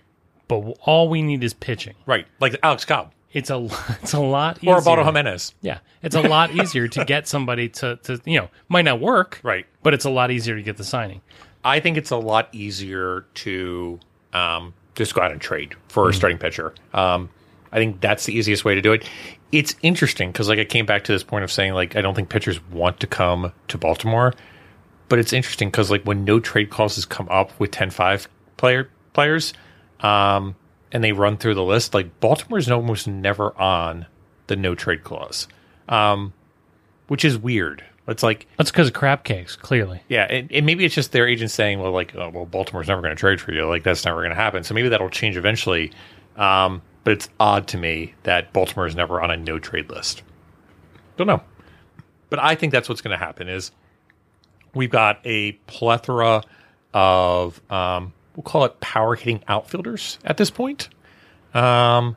but 0.47 0.57
all 0.81 1.07
we 1.09 1.21
need 1.21 1.43
is 1.43 1.53
pitching, 1.53 1.95
Right. 2.05 2.25
Like 2.39 2.55
Alex 2.63 2.83
Cobb. 2.85 3.11
It's 3.33 3.49
a 3.49 3.67
it's 4.01 4.13
a 4.13 4.19
lot 4.19 4.57
easier. 4.57 4.75
or 4.75 4.81
Baldo 4.81 5.03
Jimenez. 5.03 5.53
Yeah, 5.61 5.79
it's 6.01 6.15
a 6.15 6.21
lot 6.21 6.53
easier 6.55 6.87
to 6.89 7.05
get 7.05 7.27
somebody 7.27 7.69
to 7.69 7.97
to 8.03 8.19
you 8.25 8.39
know 8.39 8.49
might 8.69 8.85
not 8.85 8.99
work, 8.99 9.39
Right. 9.43 9.65
But 9.83 9.93
it's 9.93 10.05
a 10.05 10.09
lot 10.09 10.31
easier 10.31 10.55
to 10.55 10.61
get 10.63 10.77
the 10.77 10.83
signing. 10.83 11.21
I 11.63 11.79
think 11.79 11.97
it's 11.97 12.11
a 12.11 12.17
lot 12.17 12.49
easier 12.53 13.25
to 13.35 13.99
um, 14.33 14.73
just 14.95 15.13
go 15.13 15.21
out 15.21 15.31
and 15.31 15.39
trade 15.39 15.75
for 15.89 16.09
a 16.09 16.13
starting 16.13 16.37
pitcher. 16.39 16.73
Um, 16.93 17.29
I 17.71 17.77
think 17.77 18.01
that's 18.01 18.25
the 18.25 18.33
easiest 18.33 18.65
way 18.65 18.75
to 18.75 18.81
do 18.81 18.91
it. 18.93 19.07
It's 19.51 19.75
interesting 19.81 20.31
because 20.31 20.49
like 20.49 20.59
I 20.59 20.65
came 20.65 20.85
back 20.85 21.03
to 21.05 21.11
this 21.11 21.23
point 21.23 21.43
of 21.43 21.51
saying 21.51 21.73
like 21.73 21.95
I 21.95 22.01
don't 22.01 22.15
think 22.15 22.29
pitchers 22.29 22.59
want 22.69 22.99
to 23.01 23.07
come 23.07 23.51
to 23.67 23.77
Baltimore, 23.77 24.33
but 25.09 25.19
it's 25.19 25.33
interesting 25.33 25.69
because 25.69 25.91
like 25.91 26.03
when 26.03 26.25
no 26.25 26.39
trade 26.39 26.69
clauses 26.69 27.05
come 27.05 27.27
up 27.29 27.57
with 27.59 27.71
10-5 27.71 28.27
player 28.57 28.89
players, 29.13 29.53
um, 30.01 30.55
and 30.91 31.03
they 31.03 31.11
run 31.11 31.37
through 31.37 31.55
the 31.55 31.63
list, 31.63 31.93
like 31.93 32.19
Baltimore's 32.19 32.69
almost 32.69 33.07
never 33.07 33.57
on 33.59 34.05
the 34.47 34.55
no 34.55 34.75
trade 34.75 35.03
clause, 35.03 35.47
um, 35.89 36.33
which 37.07 37.23
is 37.25 37.37
weird. 37.37 37.83
It's 38.07 38.23
like 38.23 38.47
That's 38.57 38.71
because 38.71 38.87
of 38.87 38.93
crab 38.93 39.23
cakes, 39.23 39.55
clearly. 39.55 40.01
yeah, 40.09 40.23
and, 40.23 40.51
and 40.51 40.65
maybe 40.65 40.83
it's 40.83 40.95
just 40.95 41.11
their 41.11 41.27
agent 41.27 41.51
saying, 41.51 41.79
well, 41.79 41.91
like, 41.91 42.13
oh, 42.15 42.29
well, 42.29 42.45
Baltimore's 42.45 42.87
never 42.87 43.01
going 43.01 43.15
to 43.15 43.19
trade 43.19 43.39
for 43.39 43.53
you. 43.53 43.65
Like, 43.67 43.83
that's 43.83 44.03
never 44.03 44.17
going 44.21 44.31
to 44.31 44.35
happen. 44.35 44.63
So 44.63 44.73
maybe 44.73 44.89
that'll 44.89 45.09
change 45.09 45.37
eventually. 45.37 45.91
Um, 46.35 46.81
but 47.03 47.13
it's 47.13 47.29
odd 47.39 47.67
to 47.69 47.77
me 47.77 48.15
that 48.23 48.51
Baltimore 48.53 48.87
is 48.87 48.95
never 48.95 49.21
on 49.21 49.31
a 49.31 49.37
no 49.37 49.59
trade 49.59 49.89
list. 49.89 50.23
Don't 51.15 51.27
know. 51.27 51.41
But 52.29 52.39
I 52.39 52.55
think 52.55 52.71
that's 52.73 52.89
what's 52.89 53.01
going 53.01 53.17
to 53.17 53.23
happen 53.23 53.47
is 53.47 53.71
we've 54.73 54.89
got 54.89 55.19
a 55.25 55.53
plethora 55.67 56.43
of, 56.93 57.61
um, 57.71 58.13
we'll 58.35 58.43
call 58.43 58.65
it 58.65 58.79
power 58.79 59.15
hitting 59.15 59.43
outfielders 59.47 60.19
at 60.23 60.37
this 60.37 60.49
point. 60.49 60.89
Um, 61.53 62.15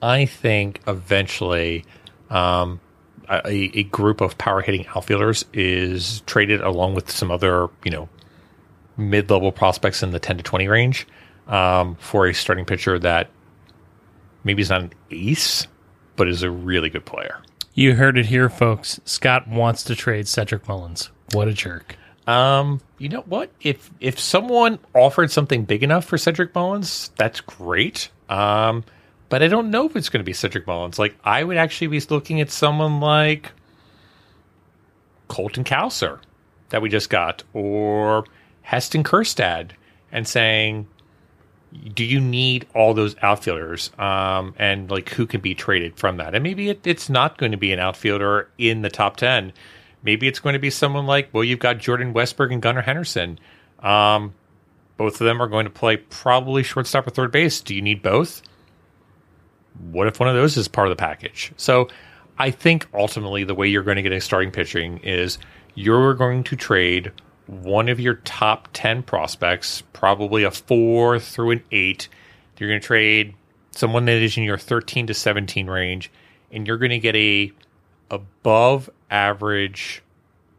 I 0.00 0.26
think 0.26 0.80
eventually 0.86 1.84
um, 2.30 2.80
a, 3.28 3.78
a 3.78 3.82
group 3.84 4.20
of 4.20 4.38
power 4.38 4.60
hitting 4.60 4.86
outfielders 4.94 5.44
is 5.52 6.20
traded 6.26 6.60
along 6.60 6.94
with 6.94 7.10
some 7.10 7.30
other, 7.30 7.68
you 7.84 7.90
know, 7.90 8.08
mid 8.96 9.30
level 9.30 9.52
prospects 9.52 10.02
in 10.02 10.10
the 10.10 10.20
10 10.20 10.38
to 10.38 10.42
20 10.42 10.68
range 10.68 11.06
um, 11.48 11.96
for 11.96 12.26
a 12.26 12.34
starting 12.34 12.64
pitcher 12.64 12.98
that 12.98 13.30
maybe 14.44 14.62
is 14.62 14.70
not 14.70 14.82
an 14.82 14.92
ace, 15.10 15.66
but 16.16 16.28
is 16.28 16.42
a 16.42 16.50
really 16.50 16.88
good 16.88 17.04
player. 17.04 17.42
You 17.74 17.94
heard 17.94 18.16
it 18.16 18.26
here, 18.26 18.48
folks. 18.48 19.00
Scott 19.04 19.46
wants 19.48 19.82
to 19.84 19.94
trade 19.94 20.28
Cedric 20.28 20.66
Mullins. 20.66 21.10
What 21.32 21.48
a 21.48 21.52
jerk. 21.52 21.96
Um, 22.26 22.80
you 22.98 23.08
know 23.08 23.22
what? 23.22 23.50
If 23.60 23.90
if 24.00 24.18
someone 24.18 24.78
offered 24.94 25.30
something 25.30 25.64
big 25.64 25.82
enough 25.82 26.04
for 26.04 26.18
Cedric 26.18 26.54
Mullins, 26.54 27.10
that's 27.16 27.40
great. 27.40 28.10
Um, 28.28 28.84
but 29.28 29.42
I 29.42 29.48
don't 29.48 29.70
know 29.70 29.86
if 29.86 29.96
it's 29.96 30.08
going 30.08 30.20
to 30.20 30.24
be 30.24 30.32
Cedric 30.32 30.66
Mullins. 30.66 30.98
Like, 30.98 31.16
I 31.24 31.42
would 31.42 31.56
actually 31.56 31.88
be 31.88 32.00
looking 32.10 32.40
at 32.40 32.50
someone 32.50 33.00
like 33.00 33.52
Colton 35.28 35.64
Cowser 35.64 36.20
that 36.68 36.82
we 36.82 36.88
just 36.88 37.10
got, 37.10 37.42
or 37.52 38.24
Heston 38.62 39.02
Kjerstad, 39.02 39.70
and 40.12 40.26
saying, 40.26 40.86
do 41.94 42.04
you 42.04 42.20
need 42.20 42.66
all 42.74 42.94
those 42.94 43.16
outfielders? 43.22 43.90
Um, 43.98 44.54
and 44.58 44.90
like, 44.90 45.10
who 45.10 45.26
can 45.26 45.40
be 45.40 45.54
traded 45.54 45.96
from 45.96 46.16
that? 46.18 46.34
And 46.34 46.42
maybe 46.42 46.70
it, 46.70 46.86
it's 46.86 47.08
not 47.08 47.38
going 47.38 47.52
to 47.52 47.58
be 47.58 47.72
an 47.72 47.80
outfielder 47.80 48.48
in 48.58 48.82
the 48.82 48.90
top 48.90 49.16
10. 49.16 49.52
Maybe 50.06 50.28
it's 50.28 50.38
going 50.38 50.52
to 50.52 50.60
be 50.60 50.70
someone 50.70 51.04
like, 51.04 51.30
well, 51.32 51.42
you've 51.42 51.58
got 51.58 51.78
Jordan 51.78 52.14
Westburg 52.14 52.52
and 52.52 52.62
Gunnar 52.62 52.80
Henderson. 52.80 53.40
Um, 53.80 54.34
both 54.96 55.20
of 55.20 55.24
them 55.24 55.42
are 55.42 55.48
going 55.48 55.64
to 55.64 55.70
play 55.70 55.96
probably 55.96 56.62
shortstop 56.62 57.08
or 57.08 57.10
third 57.10 57.32
base. 57.32 57.60
Do 57.60 57.74
you 57.74 57.82
need 57.82 58.02
both? 58.02 58.40
What 59.90 60.06
if 60.06 60.20
one 60.20 60.28
of 60.28 60.36
those 60.36 60.56
is 60.56 60.68
part 60.68 60.86
of 60.86 60.96
the 60.96 61.00
package? 61.00 61.52
So 61.56 61.88
I 62.38 62.52
think 62.52 62.86
ultimately 62.94 63.42
the 63.42 63.56
way 63.56 63.66
you're 63.66 63.82
going 63.82 63.96
to 63.96 64.02
get 64.02 64.12
a 64.12 64.20
starting 64.20 64.52
pitching 64.52 64.98
is 64.98 65.38
you're 65.74 66.14
going 66.14 66.44
to 66.44 66.54
trade 66.54 67.10
one 67.48 67.88
of 67.88 67.98
your 67.98 68.14
top 68.14 68.68
10 68.74 69.02
prospects, 69.02 69.82
probably 69.92 70.44
a 70.44 70.52
four 70.52 71.18
through 71.18 71.50
an 71.50 71.64
eight. 71.72 72.08
You're 72.58 72.70
going 72.70 72.80
to 72.80 72.86
trade 72.86 73.34
someone 73.72 74.04
that 74.04 74.22
is 74.22 74.36
in 74.36 74.44
your 74.44 74.56
13 74.56 75.08
to 75.08 75.14
17 75.14 75.66
range, 75.66 76.12
and 76.52 76.64
you're 76.64 76.78
going 76.78 76.90
to 76.90 77.00
get 77.00 77.16
a 77.16 77.50
above 78.10 78.90
average 79.10 80.02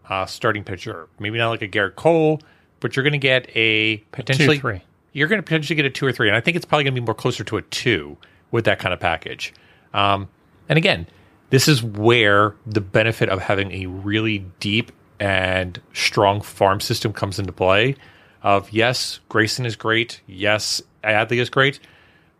uh, 0.09 0.25
starting 0.25 0.63
pitcher. 0.63 1.07
Maybe 1.19 1.37
not 1.37 1.49
like 1.49 1.61
a 1.61 1.67
Gerrit 1.67 1.95
Cole, 1.95 2.41
but 2.79 2.95
you're 2.95 3.03
going 3.03 3.13
to 3.13 3.17
get 3.17 3.49
a 3.55 3.97
potentially 4.11 4.59
three. 4.59 4.81
You're 5.13 5.27
going 5.27 5.39
to 5.39 5.43
potentially 5.43 5.75
get 5.75 5.85
a 5.85 5.89
two 5.89 6.05
or 6.05 6.11
three, 6.11 6.27
and 6.27 6.35
I 6.35 6.41
think 6.41 6.55
it's 6.55 6.65
probably 6.65 6.83
going 6.83 6.95
to 6.95 7.01
be 7.01 7.05
more 7.05 7.15
closer 7.15 7.43
to 7.43 7.57
a 7.57 7.61
two 7.63 8.17
with 8.51 8.65
that 8.65 8.79
kind 8.79 8.93
of 8.93 8.99
package. 8.99 9.53
Um, 9.93 10.29
and 10.69 10.77
again, 10.77 11.07
this 11.49 11.67
is 11.67 11.81
where 11.81 12.55
the 12.65 12.81
benefit 12.81 13.29
of 13.29 13.41
having 13.41 13.71
a 13.71 13.85
really 13.87 14.39
deep 14.59 14.91
and 15.19 15.81
strong 15.93 16.41
farm 16.41 16.79
system 16.79 17.13
comes 17.13 17.39
into 17.39 17.51
play. 17.51 17.95
Of 18.43 18.71
yes, 18.71 19.19
Grayson 19.29 19.65
is 19.65 19.75
great. 19.75 20.21
Yes, 20.27 20.81
Adley 21.03 21.39
is 21.39 21.49
great. 21.49 21.79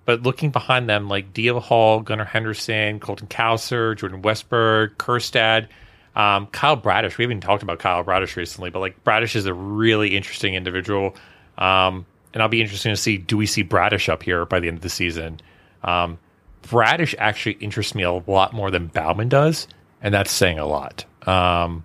But 0.07 0.23
looking 0.23 0.51
behind 0.51 0.89
them, 0.89 1.09
like 1.09 1.33
DL 1.33 1.61
Hall, 1.61 1.99
Gunnar 1.99 2.23
Henderson, 2.23 3.01
Colton 3.01 3.27
Cowser, 3.27 3.93
Jordan 3.97 4.21
Westburg, 4.21 4.95
Kjerstad, 4.95 5.67
um, 6.15 6.47
Kyle 6.47 6.77
Bradish. 6.77 7.17
We 7.17 7.25
haven't 7.25 7.41
talked 7.41 7.61
about 7.61 7.79
Kyle 7.79 8.03
Bradish 8.03 8.37
recently, 8.37 8.69
but 8.69 8.79
like 8.79 9.03
Bradish 9.03 9.35
is 9.35 9.47
a 9.47 9.53
really 9.53 10.15
interesting 10.15 10.55
individual. 10.55 11.13
Um, 11.57 12.05
and 12.33 12.41
I'll 12.41 12.47
be 12.47 12.61
interested 12.61 12.87
to 12.87 12.95
see 12.95 13.17
do 13.17 13.35
we 13.35 13.45
see 13.45 13.63
Bradish 13.63 14.07
up 14.07 14.23
here 14.23 14.45
by 14.45 14.61
the 14.61 14.69
end 14.69 14.77
of 14.77 14.81
the 14.81 14.89
season? 14.89 15.41
Um, 15.83 16.19
Bradish 16.61 17.13
actually 17.17 17.57
interests 17.59 17.93
me 17.93 18.03
a 18.03 18.13
lot 18.13 18.53
more 18.53 18.71
than 18.71 18.87
Baumann 18.87 19.27
does, 19.27 19.67
and 20.01 20.13
that's 20.13 20.31
saying 20.31 20.57
a 20.57 20.65
lot. 20.65 21.03
Um, 21.27 21.83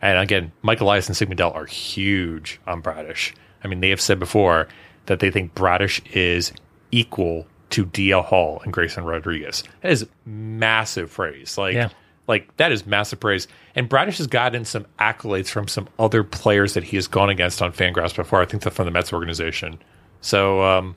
and 0.00 0.20
again, 0.20 0.52
Michael 0.62 0.86
Elias 0.86 1.08
and 1.08 1.16
Sig 1.16 1.28
Mejdal 1.28 1.52
are 1.52 1.66
huge 1.66 2.60
on 2.68 2.80
Bradish. 2.80 3.34
I 3.64 3.66
mean, 3.66 3.80
they 3.80 3.90
have 3.90 4.00
said 4.00 4.20
before 4.20 4.68
that 5.06 5.18
they 5.18 5.32
think 5.32 5.56
Bradish 5.56 6.00
is 6.12 6.52
equal 6.90 7.46
to 7.70 7.84
DL 7.86 8.24
Hall 8.24 8.60
and 8.64 8.72
Grayson 8.72 9.04
Rodriguez. 9.04 9.62
That 9.82 9.92
is 9.92 10.06
massive 10.24 11.12
praise. 11.12 11.58
Like, 11.58 11.74
Yeah. 11.74 11.88
like 12.26 12.54
that 12.56 12.72
is 12.72 12.86
massive 12.86 13.20
praise. 13.20 13.46
And 13.74 13.88
Bradish 13.88 14.18
has 14.18 14.26
gotten 14.26 14.64
some 14.64 14.86
accolades 14.98 15.48
from 15.48 15.68
some 15.68 15.88
other 15.98 16.24
players 16.24 16.74
that 16.74 16.84
he 16.84 16.96
has 16.96 17.06
gone 17.06 17.28
against 17.30 17.60
on 17.60 17.72
Fangraphs 17.72 18.16
before. 18.16 18.40
I 18.40 18.46
think 18.46 18.62
they're 18.62 18.72
from 18.72 18.86
the 18.86 18.90
Mets 18.90 19.12
organization. 19.12 19.78
So, 20.22 20.62
um, 20.62 20.96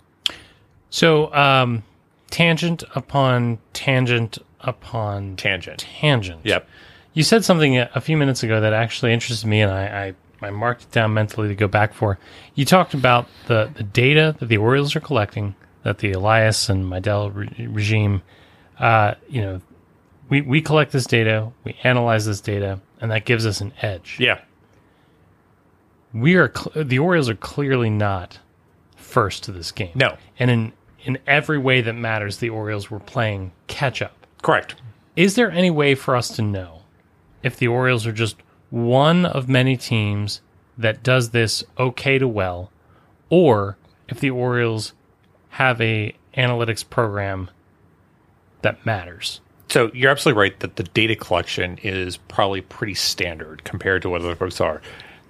So, 0.89 1.33
um, 1.33 1.83
tangent 2.29 2.83
upon 2.95 3.59
tangent 3.73 4.37
upon 4.61 5.35
tangent. 5.35 5.79
tangent. 5.79 6.41
Yep. 6.43 6.67
You 7.13 7.23
said 7.23 7.43
something 7.43 7.77
a 7.77 7.89
a 7.95 8.01
few 8.01 8.15
minutes 8.17 8.43
ago 8.43 8.61
that 8.61 8.71
actually 8.73 9.11
interested 9.13 9.47
me, 9.47 9.61
and 9.61 9.71
I, 9.71 10.13
I, 10.41 10.47
I 10.47 10.49
marked 10.51 10.83
it 10.83 10.91
down 10.91 11.13
mentally 11.13 11.47
to 11.49 11.55
go 11.55 11.67
back 11.67 11.93
for. 11.93 12.17
You 12.55 12.63
talked 12.65 12.93
about 12.93 13.27
the, 13.47 13.69
the 13.75 13.83
data 13.83 14.35
that 14.39 14.45
the 14.47 14.57
Orioles 14.57 14.95
are 14.95 14.99
collecting, 15.01 15.55
that 15.83 15.99
the 15.99 16.11
Elias 16.11 16.69
and 16.69 16.85
Mejdal 16.85 17.35
re- 17.35 17.67
regime, 17.67 18.21
uh, 18.79 19.15
you 19.27 19.41
know, 19.41 19.61
we, 20.29 20.41
we 20.41 20.61
collect 20.61 20.91
this 20.91 21.05
data, 21.05 21.51
we 21.63 21.75
analyze 21.83 22.25
this 22.25 22.41
data, 22.41 22.79
and 23.01 23.11
that 23.11 23.25
gives 23.25 23.45
us 23.45 23.61
an 23.61 23.73
edge. 23.81 24.17
Yeah. 24.19 24.39
We 26.13 26.35
are 26.35 26.51
cl- 26.53 26.85
the 26.85 26.99
Orioles 26.99 27.29
are 27.29 27.35
clearly 27.35 27.89
not 27.89 28.39
first 28.95 29.43
to 29.43 29.51
this 29.51 29.71
game. 29.71 29.91
No. 29.95 30.17
and 30.39 30.49
in 30.51 30.73
in 31.03 31.17
every 31.25 31.57
way 31.57 31.81
that 31.81 31.93
matters, 31.93 32.37
the 32.37 32.49
Orioles 32.49 32.91
were 32.91 32.99
playing 32.99 33.51
catch 33.67 34.01
up. 34.01 34.27
Correct. 34.41 34.75
Is 35.15 35.35
there 35.35 35.49
any 35.51 35.71
way 35.71 35.95
for 35.95 36.15
us 36.15 36.29
to 36.35 36.41
know 36.41 36.83
if 37.43 37.57
the 37.57 37.67
Orioles 37.67 38.05
are 38.05 38.11
just 38.11 38.35
one 38.69 39.25
of 39.25 39.49
many 39.49 39.75
teams 39.77 40.41
that 40.77 41.03
does 41.03 41.31
this 41.31 41.63
okay 41.77 42.17
to 42.17 42.27
well, 42.27 42.71
or 43.29 43.77
if 44.07 44.19
the 44.19 44.29
Orioles 44.29 44.93
have 45.51 45.79
a 45.79 46.15
analytics 46.35 46.87
program 46.87 47.49
that 48.61 48.85
matters? 48.85 49.41
So 49.69 49.89
you're 49.93 50.11
absolutely 50.11 50.41
right 50.41 50.59
that 50.59 50.75
the 50.75 50.83
data 50.83 51.15
collection 51.15 51.77
is 51.77 52.17
probably 52.17 52.61
pretty 52.61 52.93
standard 52.93 53.63
compared 53.63 54.01
to 54.01 54.09
what 54.09 54.21
other 54.21 54.35
folks 54.35 54.59
are. 54.59 54.81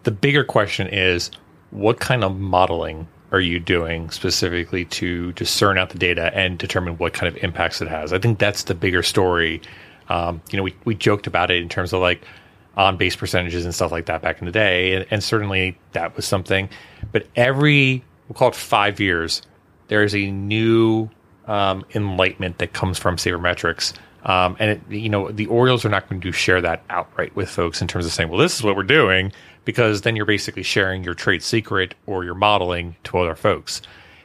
The 0.04 0.12
bigger 0.12 0.44
question 0.44 0.88
is 0.88 1.30
what 1.70 2.00
kind 2.00 2.24
of 2.24 2.40
modeling 2.40 3.08
are 3.32 3.40
you 3.40 3.60
doing 3.60 4.10
specifically 4.10 4.86
to 4.86 5.32
discern 5.34 5.78
out 5.78 5.92
the 5.92 5.98
data 5.98 6.36
and 6.36 6.58
determine 6.58 6.98
what 6.98 7.14
kind 7.14 7.34
of 7.34 7.42
impacts 7.44 7.82
it 7.82 7.88
has? 7.88 8.14
I 8.14 8.20
think 8.20 8.40
that's 8.40 8.64
the 8.64 8.76
bigger 8.76 9.04
story. 9.04 9.62
Um, 10.10 10.42
you 10.52 10.58
know, 10.58 10.64
we, 10.64 10.76
we 10.86 10.96
joked 10.96 11.28
about 11.28 11.52
it 11.52 11.62
in 11.62 11.70
terms 11.70 11.94
of 11.94 12.02
like 12.02 12.26
on 12.76 12.98
base 12.98 13.16
percentages 13.16 13.64
and 13.64 13.74
stuff 13.76 13.92
like 13.92 14.08
that 14.08 14.22
back 14.22 14.40
in 14.40 14.46
the 14.46 14.52
day. 14.52 14.96
And, 14.96 15.06
and 15.12 15.24
certainly 15.24 15.78
that 15.94 16.16
was 16.16 16.26
something. 16.26 16.70
But 17.12 17.28
every, 17.36 18.04
we'll 18.28 18.36
call 18.36 18.50
it 18.50 18.56
five 18.56 19.00
years, 19.00 19.42
there 19.92 20.04
is 20.04 20.16
a 20.16 20.32
new 20.32 21.10
um, 21.48 21.84
enlightenment 21.94 22.60
that 22.60 22.72
comes 22.72 22.98
from 22.98 23.18
sabermetrics. 23.18 23.92
Um, 24.24 24.56
and 24.58 24.72
it, 24.72 24.82
you 24.90 25.10
know 25.10 25.30
the 25.30 25.48
Orioles 25.48 25.84
are 25.84 25.90
not 25.90 26.08
going 26.08 26.22
to 26.22 26.32
share 26.32 26.62
that 26.62 26.82
outright 26.90 27.36
with 27.36 27.50
folks 27.50 27.82
in 27.82 27.90
terms 27.90 28.06
of 28.06 28.14
saying, 28.14 28.30
"Well, 28.30 28.40
this 28.40 28.56
is 28.56 28.64
what 28.64 28.78
we're 28.78 28.84
doing," 28.84 29.34
because 29.66 30.02
then 30.02 30.16
you're 30.16 30.26
basically 30.26 30.64
sharing 30.64 31.04
your 31.04 31.14
trade 31.14 31.44
secret 31.44 31.94
or 32.06 32.24
your 32.24 32.36
modeling 32.36 32.96
to 33.06 33.18
other 33.18 33.36
folks. 33.36 33.82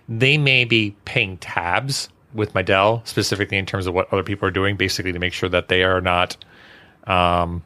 They 0.08 0.38
may 0.38 0.64
be 0.64 0.94
paying 1.04 1.38
tabs 1.38 2.10
with 2.32 2.52
Mejdal 2.52 3.04
specifically 3.04 3.58
in 3.58 3.66
terms 3.66 3.88
of 3.88 3.94
what 3.94 4.12
other 4.12 4.22
people 4.22 4.46
are 4.46 4.52
doing, 4.52 4.76
basically 4.76 5.10
to 5.10 5.18
make 5.18 5.32
sure 5.32 5.48
that 5.48 5.66
they 5.66 5.82
are 5.82 6.00
not 6.00 6.36
um, 7.08 7.64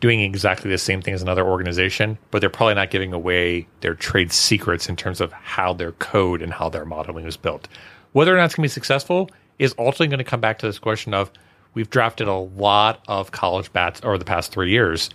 doing 0.00 0.20
exactly 0.20 0.70
the 0.70 0.78
same 0.78 1.02
thing 1.02 1.14
as 1.14 1.22
another 1.22 1.46
organization, 1.46 2.18
but 2.30 2.40
they're 2.40 2.50
probably 2.50 2.74
not 2.74 2.90
giving 2.90 3.12
away 3.12 3.66
their 3.80 3.94
trade 3.94 4.32
secrets 4.32 4.88
in 4.88 4.96
terms 4.96 5.20
of 5.20 5.32
how 5.32 5.72
their 5.72 5.92
code 5.92 6.42
and 6.42 6.52
how 6.52 6.68
their 6.68 6.86
modeling 6.86 7.26
is 7.26 7.36
built. 7.36 7.68
Whether 8.12 8.34
or 8.34 8.38
not 8.38 8.46
it's 8.46 8.54
going 8.54 8.62
to 8.62 8.70
be 8.70 8.72
successful 8.72 9.30
is 9.58 9.74
ultimately 9.78 10.08
going 10.08 10.18
to 10.18 10.24
come 10.24 10.40
back 10.40 10.58
to 10.58 10.66
this 10.66 10.78
question 10.78 11.12
of 11.12 11.30
we've 11.74 11.90
drafted 11.90 12.28
a 12.28 12.34
lot 12.34 13.04
of 13.08 13.30
college 13.30 13.72
bats 13.72 14.00
over 14.02 14.16
the 14.16 14.24
past 14.24 14.52
three 14.52 14.70
years. 14.70 15.10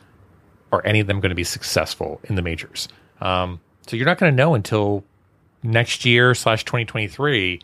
Are 0.72 0.86
any 0.86 1.00
of 1.00 1.08
them 1.08 1.20
going 1.20 1.30
to 1.30 1.36
be 1.36 1.44
successful 1.44 2.22
in 2.26 2.36
the 2.36 2.42
majors? 2.42 2.88
Um, 3.22 3.60
so 3.88 3.96
you're 3.96 4.06
not 4.06 4.20
going 4.20 4.32
to 4.32 4.36
know 4.36 4.54
until 4.54 5.04
next 5.64 6.06
year 6.06 6.36
slash 6.36 6.64
2023. 6.64 7.60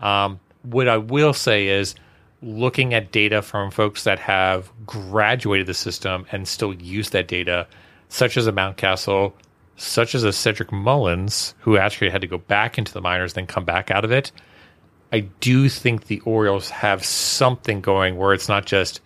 Um, 0.00 0.40
what 0.62 0.88
I 0.88 0.98
will 0.98 1.32
say 1.32 1.68
is 1.68 1.94
looking 2.42 2.94
at 2.94 3.12
data 3.12 3.42
from 3.42 3.70
folks 3.70 4.04
that 4.04 4.18
have 4.18 4.70
graduated 4.84 5.66
the 5.66 5.74
system 5.74 6.26
and 6.30 6.46
still 6.46 6.74
use 6.74 7.10
that 7.10 7.28
data, 7.28 7.66
such 8.08 8.36
as 8.36 8.46
a 8.46 8.52
Mountcastle, 8.52 9.32
such 9.76 10.14
as 10.14 10.24
a 10.24 10.32
Cedric 10.32 10.72
Mullins, 10.72 11.54
who 11.60 11.76
actually 11.76 12.10
had 12.10 12.20
to 12.20 12.26
go 12.26 12.38
back 12.38 12.78
into 12.78 12.92
the 12.92 13.00
minors, 13.00 13.34
then 13.34 13.46
come 13.46 13.64
back 13.64 13.90
out 13.90 14.04
of 14.04 14.12
it. 14.12 14.32
I 15.12 15.20
do 15.20 15.68
think 15.68 16.06
the 16.06 16.20
Orioles 16.20 16.70
have 16.70 17.04
something 17.04 17.80
going 17.80 18.16
where 18.16 18.32
it's 18.32 18.48
not 18.48 18.66
just 18.66 19.00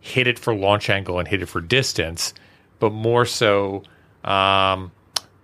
hit 0.00 0.26
it 0.26 0.38
for 0.38 0.54
launch 0.54 0.90
angle 0.90 1.18
and 1.18 1.28
hit 1.28 1.42
it 1.42 1.46
for 1.46 1.60
distance, 1.60 2.34
but 2.78 2.92
more 2.92 3.24
so 3.24 3.82
um, 4.24 4.92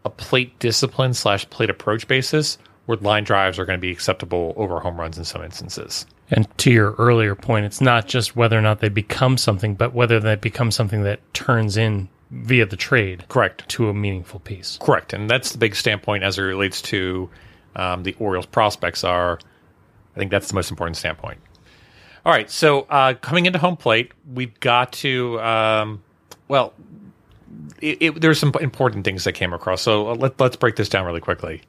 a 0.04 0.10
plate 0.10 0.58
discipline 0.58 1.14
slash 1.14 1.48
plate 1.50 1.70
approach 1.70 2.06
basis 2.08 2.58
where 2.86 2.98
line 2.98 3.24
drives 3.24 3.58
are 3.58 3.64
going 3.64 3.78
to 3.78 3.80
be 3.80 3.90
acceptable 3.90 4.54
over 4.56 4.80
home 4.80 4.98
runs 4.98 5.18
in 5.18 5.24
some 5.24 5.42
instances. 5.42 6.06
And 6.30 6.46
to 6.58 6.72
your 6.72 6.92
earlier 6.98 7.34
point, 7.34 7.66
it's 7.66 7.80
not 7.80 8.08
just 8.08 8.34
whether 8.34 8.58
or 8.58 8.62
not 8.62 8.80
they 8.80 8.88
become 8.88 9.38
something, 9.38 9.74
but 9.74 9.94
whether 9.94 10.18
they 10.18 10.34
become 10.34 10.70
something 10.70 11.04
that 11.04 11.20
turns 11.34 11.76
in 11.76 12.08
via 12.30 12.66
the 12.66 12.76
trade 12.76 13.24
Correct. 13.28 13.68
to 13.68 13.88
a 13.88 13.94
meaningful 13.94 14.40
piece. 14.40 14.78
Correct. 14.80 15.12
And 15.12 15.30
that's 15.30 15.52
the 15.52 15.58
big 15.58 15.76
standpoint 15.76 16.24
as 16.24 16.38
it 16.38 16.42
relates 16.42 16.82
to 16.82 17.30
um, 17.76 18.02
the 18.02 18.14
Orioles 18.18 18.46
prospects 18.46 19.04
are. 19.04 19.38
I 20.14 20.18
think 20.18 20.30
that's 20.30 20.48
the 20.48 20.54
most 20.54 20.70
important 20.70 20.96
standpoint. 20.96 21.38
All 22.24 22.32
right. 22.32 22.50
So 22.50 22.82
uh, 22.90 23.14
coming 23.14 23.46
into 23.46 23.60
home 23.60 23.76
plate, 23.76 24.10
we've 24.32 24.58
got 24.58 24.92
to, 24.94 25.40
um, 25.40 26.02
well, 26.48 26.74
it, 27.80 27.98
it, 28.00 28.20
there's 28.20 28.40
some 28.40 28.52
important 28.60 29.04
things 29.04 29.22
that 29.24 29.32
came 29.32 29.52
across. 29.52 29.82
So 29.82 30.10
uh, 30.10 30.14
let, 30.16 30.40
let's 30.40 30.56
break 30.56 30.74
this 30.74 30.88
down 30.88 31.06
really 31.06 31.20
quickly. 31.20 31.62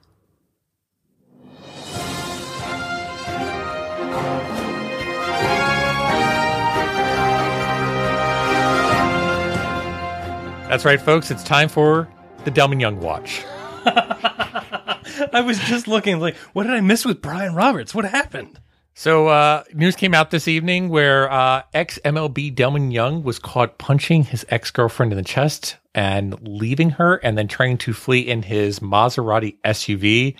That's 10.77 10.85
right, 10.85 11.01
folks. 11.01 11.31
It's 11.31 11.43
time 11.43 11.69
for 11.69 12.07
the 12.43 12.51
Delmon 12.51 12.79
Young 12.79 12.99
Watch. 12.99 13.43
I 13.87 15.41
was 15.43 15.57
just 15.57 15.87
looking 15.87 16.19
like, 16.19 16.35
what 16.53 16.65
did 16.65 16.73
I 16.73 16.81
miss 16.81 17.03
with 17.03 17.19
Brian 17.19 17.55
Roberts? 17.55 17.95
What 17.95 18.05
happened? 18.05 18.59
So, 18.93 19.27
uh, 19.27 19.63
news 19.73 19.95
came 19.95 20.13
out 20.13 20.29
this 20.29 20.47
evening 20.47 20.89
where 20.89 21.31
uh, 21.31 21.63
ex 21.73 21.97
MLB 22.05 22.53
Delmon 22.53 22.93
Young 22.93 23.23
was 23.23 23.39
caught 23.39 23.79
punching 23.79 24.25
his 24.25 24.45
ex 24.49 24.69
girlfriend 24.69 25.11
in 25.11 25.17
the 25.17 25.23
chest 25.23 25.77
and 25.95 26.39
leaving 26.47 26.91
her, 26.91 27.15
and 27.15 27.35
then 27.35 27.47
trying 27.47 27.79
to 27.79 27.91
flee 27.91 28.19
in 28.19 28.43
his 28.43 28.77
Maserati 28.77 29.57
SUV, 29.65 30.35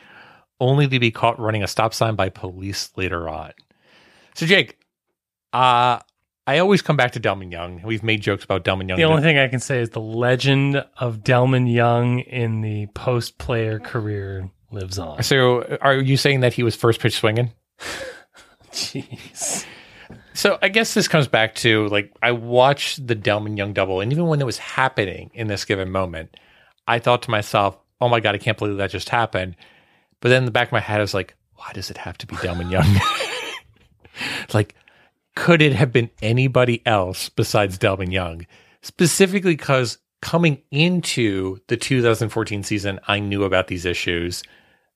only 0.60 0.88
to 0.88 1.00
be 1.00 1.10
caught 1.10 1.40
running 1.40 1.64
a 1.64 1.68
stop 1.68 1.96
sign 1.96 2.14
by 2.14 2.30
police 2.30 2.92
later 2.96 3.28
on. 3.28 3.54
So, 4.36 4.46
Jake, 4.46 4.78
uh, 5.52 5.98
I 6.48 6.60
always 6.60 6.82
come 6.82 6.96
back 6.96 7.12
to 7.12 7.20
Delmon 7.20 7.52
Young. 7.52 7.82
We've 7.84 8.04
made 8.04 8.22
jokes 8.22 8.46
about 8.46 8.64
Delmon 8.64 8.88
Young. 8.88 8.98
The 8.98 9.04
only 9.04 9.22
thing 9.22 9.38
I 9.38 9.50
can 9.50 9.60
say 9.60 9.82
is 9.82 9.90
the 9.90 10.00
legend 10.00 10.84
of 10.98 11.18
Delmon 11.18 11.72
Young 11.72 12.20
in 12.20 12.62
the 12.62 12.86
post 12.88 13.38
player 13.38 13.80
career 13.80 14.50
lives 14.72 14.98
on. 14.98 15.22
so, 15.24 15.78
are 15.82 15.96
you 15.96 16.16
saying 16.16 16.40
that 16.40 16.54
he 16.54 16.64
was 16.64 16.74
first 16.74 17.02
pitch 17.02 17.18
swinging? 17.18 17.52
Jeez. 18.72 19.66
So 20.34 20.58
I 20.62 20.70
guess 20.70 20.94
this 20.94 21.08
comes 21.08 21.28
back 21.28 21.56
to 21.56 21.88
like 21.88 22.16
I 22.24 22.32
watched 22.32 23.06
the 23.06 23.16
Delmon 23.16 23.58
Young 23.58 23.74
double, 23.74 24.00
and 24.00 24.12
even 24.12 24.28
when 24.28 24.40
it 24.40 24.46
was 24.46 24.60
happening 24.60 25.32
in 25.34 25.48
this 25.48 25.66
given 25.66 25.90
moment, 25.90 26.38
I 26.88 27.00
thought 27.00 27.24
to 27.24 27.32
myself, 27.32 27.78
"Oh 28.00 28.08
my 28.08 28.20
god, 28.20 28.36
I 28.36 28.38
can't 28.38 28.58
believe 28.58 28.78
that 28.78 28.92
just 28.92 29.10
happened." 29.10 29.56
But 30.22 30.30
then 30.30 30.44
in 30.44 30.46
the 30.46 30.52
back 30.52 30.68
of 30.68 30.74
my 30.74 30.80
head, 30.80 31.00
I 31.00 31.02
was 31.02 31.16
like, 31.16 31.36
"Why 31.56 31.72
does 31.74 31.90
it 31.90 31.98
have 31.98 32.18
to 32.20 32.28
be 32.28 32.36
Delmon 32.36 32.72
Young?" 32.72 32.86
like, 34.54 34.76
could 35.38 35.62
it 35.62 35.74
have 35.74 35.92
been 35.92 36.10
anybody 36.22 36.82
else 36.86 37.30
besides 37.30 37.78
Delmon 37.78 38.12
Young? 38.12 38.48
Specifically 38.82 39.56
because 39.56 40.00
coming 40.22 40.62
into 40.72 41.60
the 41.68 41.78
2014 41.78 42.64
season, 42.64 43.00
I 43.08 43.20
knew 43.20 43.44
about 43.44 43.68
these 43.68 43.86
issues, 43.86 44.42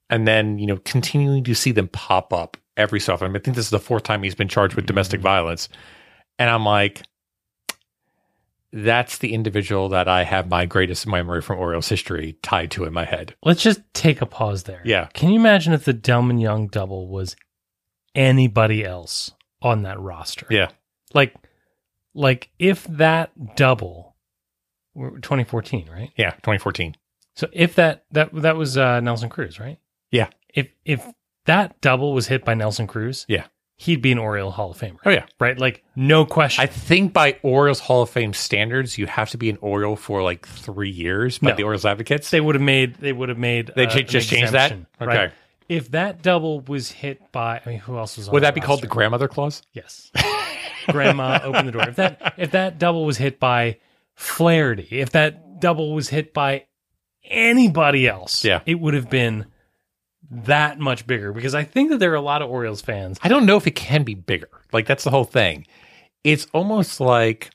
and 0.09 0.27
then 0.27 0.57
you 0.57 0.65
know 0.65 0.77
continuing 0.77 1.43
to 1.43 1.53
see 1.53 1.71
them 1.71 1.87
pop 1.89 2.33
up 2.33 2.57
every 2.75 2.99
so 2.99 3.13
often. 3.13 3.35
I 3.35 3.39
think 3.39 3.55
this 3.55 3.65
is 3.65 3.71
the 3.71 3.79
fourth 3.79 4.03
time 4.03 4.23
he's 4.23 4.35
been 4.35 4.47
charged 4.47 4.75
with 4.75 4.87
domestic 4.87 5.19
mm. 5.19 5.23
violence. 5.23 5.69
And 6.39 6.49
I'm 6.49 6.65
like, 6.65 7.03
that's 8.73 9.19
the 9.19 9.33
individual 9.33 9.89
that 9.89 10.07
I 10.07 10.23
have 10.23 10.49
my 10.49 10.65
greatest 10.65 11.05
memory 11.05 11.41
from 11.41 11.59
Orioles 11.59 11.87
history 11.87 12.37
tied 12.41 12.71
to 12.71 12.85
in 12.85 12.93
my 12.93 13.05
head. 13.05 13.35
Let's 13.43 13.61
just 13.61 13.81
take 13.93 14.21
a 14.21 14.25
pause 14.25 14.63
there. 14.63 14.81
Yeah. 14.85 15.05
Can 15.13 15.29
you 15.29 15.39
imagine 15.39 15.73
if 15.73 15.85
the 15.85 15.93
Delmon 15.93 16.41
Young 16.41 16.67
double 16.67 17.07
was 17.09 17.35
anybody 18.15 18.83
else 18.83 19.31
on 19.61 19.83
that 19.83 19.99
roster? 19.99 20.47
Yeah. 20.49 20.69
Like, 21.13 21.35
like 22.13 22.49
if 22.59 22.83
that 22.85 23.55
double, 23.55 24.15
we're 24.93 25.11
2014, 25.19 25.89
right? 25.91 26.11
Yeah. 26.17 26.31
2014. 26.31 26.95
So 27.35 27.47
if 27.53 27.75
that 27.75 28.03
that 28.11 28.33
that 28.33 28.57
was 28.57 28.77
uh, 28.77 28.99
Nelson 28.99 29.29
Cruz, 29.29 29.59
right? 29.59 29.77
Yeah. 30.11 30.27
If 30.53 30.67
if 30.85 31.05
that 31.45 31.79
double 31.81 32.13
was 32.13 32.27
hit 32.27 32.43
by 32.43 32.53
Nelson 32.53 32.87
Cruz, 32.87 33.25
Yeah. 33.29 33.45
he'd 33.77 34.01
be 34.01 34.11
an 34.11 34.19
Oriole 34.19 34.51
Hall 34.51 34.71
of 34.71 34.77
Famer. 34.77 34.97
Oh, 35.05 35.09
yeah. 35.09 35.25
right? 35.39 35.57
Like 35.57 35.83
no 35.95 36.25
question. 36.25 36.61
I 36.61 36.65
think 36.67 37.13
by 37.13 37.37
Orioles 37.41 37.79
Hall 37.79 38.01
of 38.01 38.09
Fame 38.09 38.33
standards, 38.33 38.97
you 38.97 39.07
have 39.07 39.29
to 39.29 39.37
be 39.37 39.49
an 39.49 39.57
Oriole 39.61 39.95
for 39.95 40.21
like 40.21 40.45
three 40.45 40.89
years 40.91 41.39
by 41.39 41.51
No. 41.51 41.55
the 41.55 41.63
Orioles 41.63 41.85
advocates. 41.85 42.29
they 42.29 42.41
would 42.41 42.55
have 42.55 42.61
made 42.61 42.95
they 42.95 43.13
would 43.13 43.29
have 43.29 43.37
made 43.39 43.71
They 43.75 43.87
uh, 43.87 44.01
just 44.01 44.29
changed 44.29 44.51
that? 44.51 44.73
Okay. 44.73 44.85
right? 45.01 45.31
If 45.71 45.91
that 45.91 46.21
double 46.21 46.59
was 46.61 46.91
hit 46.91 47.31
by, 47.31 47.61
I 47.65 47.69
mean, 47.69 47.79
who 47.79 47.97
else 47.97 48.17
was 48.17 48.27
on? 48.27 48.33
Would 48.33 48.43
that 48.43 48.53
be 48.53 48.59
called 48.61 48.81
the 48.81 48.87
grandmother 48.87 49.27
clause? 49.29 49.61
Yes. 49.71 50.11
Grandma, 50.89 51.39
open 51.43 51.65
the 51.67 51.71
door. 51.71 51.87
If 51.87 51.95
that 51.95 52.33
if 52.37 52.51
that 52.51 52.77
double 52.79 53.05
was 53.05 53.17
hit 53.17 53.39
by 53.39 53.77
Flaherty, 54.15 54.87
if 54.99 55.11
that 55.11 55.59
double 55.61 55.93
was 55.93 56.09
hit 56.09 56.33
by 56.33 56.65
anybody 57.23 58.07
else, 58.07 58.43
Yeah. 58.43 58.61
it 58.65 58.79
would 58.79 58.93
have 58.95 59.09
been 59.09 59.45
that 60.29 60.79
much 60.79 61.05
bigger. 61.07 61.31
Because 61.33 61.55
I 61.55 61.63
think 61.63 61.89
that 61.91 61.99
there 61.99 62.11
are 62.11 62.15
a 62.15 62.21
lot 62.21 62.41
of 62.41 62.49
Orioles 62.49 62.81
fans. 62.81 63.19
I 63.23 63.27
don't 63.29 63.45
know 63.45 63.57
if 63.57 63.67
it 63.67 63.75
can 63.75 64.03
be 64.03 64.15
bigger. 64.15 64.49
Like 64.73 64.87
that's 64.87 65.03
the 65.03 65.11
whole 65.11 65.23
thing. 65.23 65.67
It's 66.23 66.47
almost 66.53 66.99
like 66.99 67.51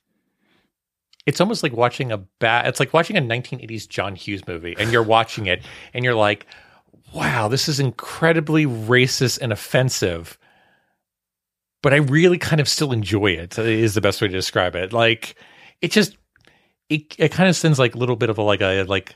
it's 1.27 1.41
almost 1.41 1.63
like 1.63 1.73
watching 1.73 2.13
a 2.13 2.19
bat. 2.19 2.67
It's 2.67 2.79
like 2.81 2.95
watching 2.95 3.17
a 3.17 3.21
1980s 3.21 3.89
John 3.89 4.15
Hughes 4.15 4.47
movie, 4.47 4.75
and 4.79 4.91
you're 4.93 5.03
watching 5.03 5.47
it, 5.47 5.63
and 5.93 6.05
you're 6.05 6.15
like, 6.15 6.47
"Wow, 7.13 7.49
this 7.49 7.69
is 7.69 7.81
incredibly 7.81 8.67
racist 8.67 9.41
and 9.41 9.53
offensive." 9.53 10.39
But 11.83 11.93
I 11.93 11.99
really 11.99 12.39
kind 12.39 12.61
of 12.61 12.69
still 12.69 12.93
enjoy 12.93 13.33
it. 13.33 13.59
Is 13.59 13.95
the 13.95 14.01
best 14.01 14.21
way 14.21 14.29
to 14.29 14.33
describe 14.35 14.75
it. 14.75 14.93
Like 14.93 15.37
it 15.81 15.93
just 15.93 16.17
it 16.89 17.15
it 17.19 17.33
kind 17.33 17.49
of 17.49 17.57
sends 17.57 17.79
like 17.79 17.95
a 17.95 17.99
little 17.99 18.17
bit 18.17 18.31
of 18.31 18.39
a 18.39 18.43
like 18.43 18.61
a 18.61 18.83
like 18.85 19.15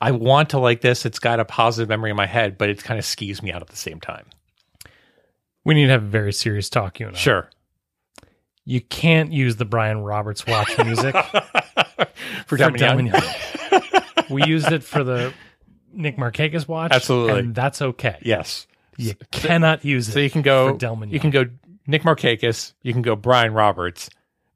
I 0.00 0.10
want 0.10 0.50
to 0.50 0.58
like 0.58 0.80
this. 0.80 1.06
It's 1.06 1.18
got 1.18 1.40
a 1.40 1.44
positive 1.44 1.88
memory 1.88 2.10
in 2.10 2.16
my 2.16 2.26
head, 2.26 2.58
but 2.58 2.68
it 2.68 2.82
kind 2.82 2.98
of 2.98 3.04
skews 3.04 3.42
me 3.42 3.52
out 3.52 3.62
at 3.62 3.68
the 3.68 3.76
same 3.76 4.00
time. 4.00 4.26
We 5.64 5.74
need 5.74 5.86
to 5.86 5.92
have 5.92 6.02
a 6.02 6.06
very 6.06 6.32
serious 6.32 6.68
talk, 6.68 7.00
you 7.00 7.06
and 7.06 7.16
I. 7.16 7.18
Sure. 7.18 7.48
You 8.66 8.80
can't 8.80 9.32
use 9.32 9.56
the 9.56 9.64
Brian 9.64 10.00
Roberts 10.00 10.46
watch 10.46 10.76
music 10.78 11.14
for 12.46 12.56
for 12.56 12.76
Young. 12.76 13.12
We 14.30 14.44
used 14.44 14.72
it 14.72 14.82
for 14.82 15.04
the 15.04 15.32
Nick 15.94 16.16
Markakis 16.16 16.68
watch. 16.68 16.92
Absolutely. 16.92 17.40
And 17.40 17.54
that's 17.54 17.80
okay. 17.80 18.18
Yes. 18.22 18.66
You 18.96 19.14
cannot 19.30 19.84
use 19.84 20.08
it. 20.08 20.12
So 20.12 20.18
you 20.20 20.30
can 20.30 20.42
go 20.42 20.76
Delmon 20.76 21.10
You 21.10 21.20
can 21.20 21.30
go 21.30 21.46
Nick 21.86 22.02
Markakis, 22.02 22.72
you 22.82 22.92
can 22.92 23.02
go 23.02 23.16
Brian 23.16 23.52
Roberts, 23.52 24.08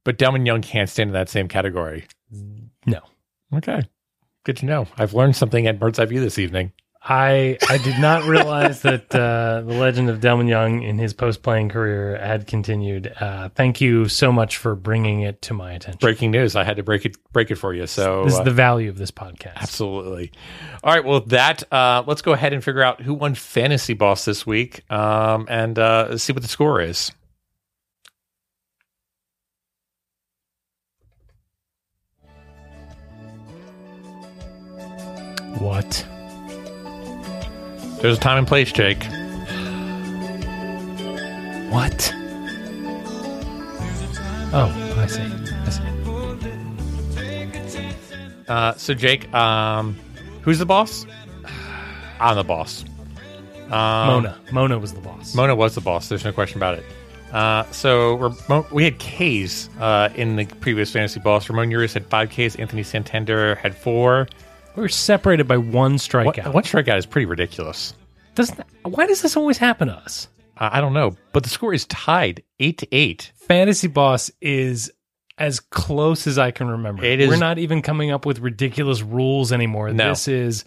but 0.05 0.19
Delmon 0.19 0.47
Young 0.47 0.63
can't 0.63 0.89
stand 0.89 1.11
in 1.11 1.15
that 1.15 1.29
same 1.29 1.49
category. 1.49 2.07
No. 2.87 3.01
Okay. 3.55 3.83
Good 4.45 4.57
to 4.59 4.67
know. 4.67 4.87
I've 4.97 5.15
learned 5.15 5.37
something 5.37 5.67
at 5.67 5.79
Bird's 5.79 5.99
Eye 5.99 6.07
View 6.07 6.21
this 6.21 6.39
evening. 6.39 6.73
I 7.03 7.57
I 7.69 7.79
did 7.79 7.99
not 7.99 8.25
realize 8.25 8.83
that 8.83 9.15
uh, 9.15 9.63
the 9.65 9.75
legend 9.75 10.11
of 10.11 10.21
Delmon 10.21 10.49
Young 10.49 10.83
in 10.83 10.99
his 10.99 11.15
post 11.15 11.43
playing 11.43 11.69
career 11.69 12.19
had 12.19 12.47
continued. 12.47 13.13
Uh, 13.19 13.49
thank 13.51 13.81
you 13.81 14.09
so 14.09 14.33
much 14.33 14.57
for 14.57 14.75
bringing 14.75 15.21
it 15.23 15.41
to 15.43 15.55
my 15.55 15.73
attention. 15.73 15.99
Breaking 16.01 16.31
news. 16.33 16.57
I 16.57 16.65
had 16.65 16.77
to 16.77 16.83
break 16.83 17.07
it 17.07 17.17
break 17.33 17.51
it 17.51 17.55
for 17.55 17.73
you. 17.73 17.87
So 17.87 18.25
this 18.25 18.35
uh, 18.35 18.41
is 18.41 18.45
the 18.45 18.51
value 18.51 18.91
of 18.91 18.99
this 18.99 19.11
podcast. 19.11 19.57
Absolutely. 19.57 20.33
All 20.83 20.93
right. 20.93 21.05
Well, 21.05 21.21
that, 21.21 21.73
uh, 21.73 22.03
let's 22.07 22.23
go 22.23 22.33
ahead 22.33 22.53
and 22.53 22.63
figure 22.63 22.83
out 22.83 23.01
who 23.01 23.15
won 23.15 23.35
Fantasy 23.35 23.95
Boss 23.95 24.25
this 24.25 24.47
week 24.47 24.91
um, 24.91 25.47
and 25.49 25.79
uh, 25.79 26.19
see 26.19 26.33
what 26.33 26.43
the 26.43 26.49
score 26.49 26.81
is. 26.81 27.13
What? 35.59 36.07
There's 38.01 38.17
a 38.17 38.21
time 38.21 38.39
and 38.39 38.47
place, 38.47 38.71
Jake. 38.71 39.03
What? 41.71 42.13
Oh, 44.51 44.95
I 44.97 45.07
see. 45.07 45.23
I 45.23 45.69
see. 45.69 45.83
Uh, 48.49 48.73
so 48.75 48.95
Jake, 48.95 49.33
um, 49.35 49.99
who's 50.43 50.59
the 50.59 50.67
boss? 50.67 51.07
I'm 52.21 52.37
the 52.37 52.45
boss. 52.45 52.85
Um, 53.65 53.71
Mona. 53.71 54.39
Mona 54.53 54.79
was 54.79 54.95
the 54.95 55.01
boss. 55.01 55.35
Mona 55.35 55.55
was 55.55 55.75
the 55.75 55.81
boss. 55.81 56.09
There's 56.09 56.25
no 56.25 56.33
question 56.33 56.59
about 56.59 56.79
it. 56.79 56.85
Uh, 57.33 57.65
so 57.73 58.15
Ramon, 58.15 58.65
we 58.73 58.85
had 58.85 58.99
K's 58.99 59.69
uh, 59.81 60.09
in 60.15 60.37
the 60.37 60.47
previous 60.47 60.91
fantasy 60.91 61.21
boss. 61.21 61.51
Ramon 61.51 61.71
Urias 61.71 61.93
had 61.93 62.07
five 62.07 62.31
Ks. 62.31 62.57
Anthony 62.57 62.83
Santander 62.83 63.57
had 63.57 63.77
four. 63.77 64.29
We 64.79 64.83
were 64.83 64.89
separated 64.89 65.49
by 65.49 65.57
one 65.57 65.97
strikeout. 65.97 66.53
one 66.53 66.63
strikeout 66.63 66.99
is 66.99 67.07
pretty 67.07 67.27
ridiculous. 67.27 67.95
Doesn't 68.35 68.61
why 68.85 69.07
does 69.07 69.23
this 69.23 69.37
always 69.37 69.59
happen 69.59 69.89
to 69.89 69.95
us? 69.95 70.29
Uh, 70.57 70.71
I 70.73 70.81
don't 70.81 70.93
know, 70.95 71.17
but 71.33 71.43
the 71.43 71.49
score 71.49 71.75
is 71.75 71.85
tied 71.87 72.43
eight 72.61 72.79
to 72.79 72.89
eight. 72.93 73.33
Fantasy 73.37 73.89
Boss 73.89 74.31
is 74.41 74.91
as 75.37 75.61
close 75.61 76.27
as 76.27 76.39
I 76.39 76.51
can 76.51 76.69
remember. 76.69 77.05
It 77.05 77.21
is- 77.21 77.29
We're 77.29 77.37
not 77.37 77.59
even 77.59 77.83
coming 77.83 78.11
up 78.11 78.25
with 78.27 78.39
ridiculous 78.41 79.03
rules 79.03 79.53
anymore. 79.53 79.93
No. 79.93 80.11
This 80.11 80.29
is 80.29 80.65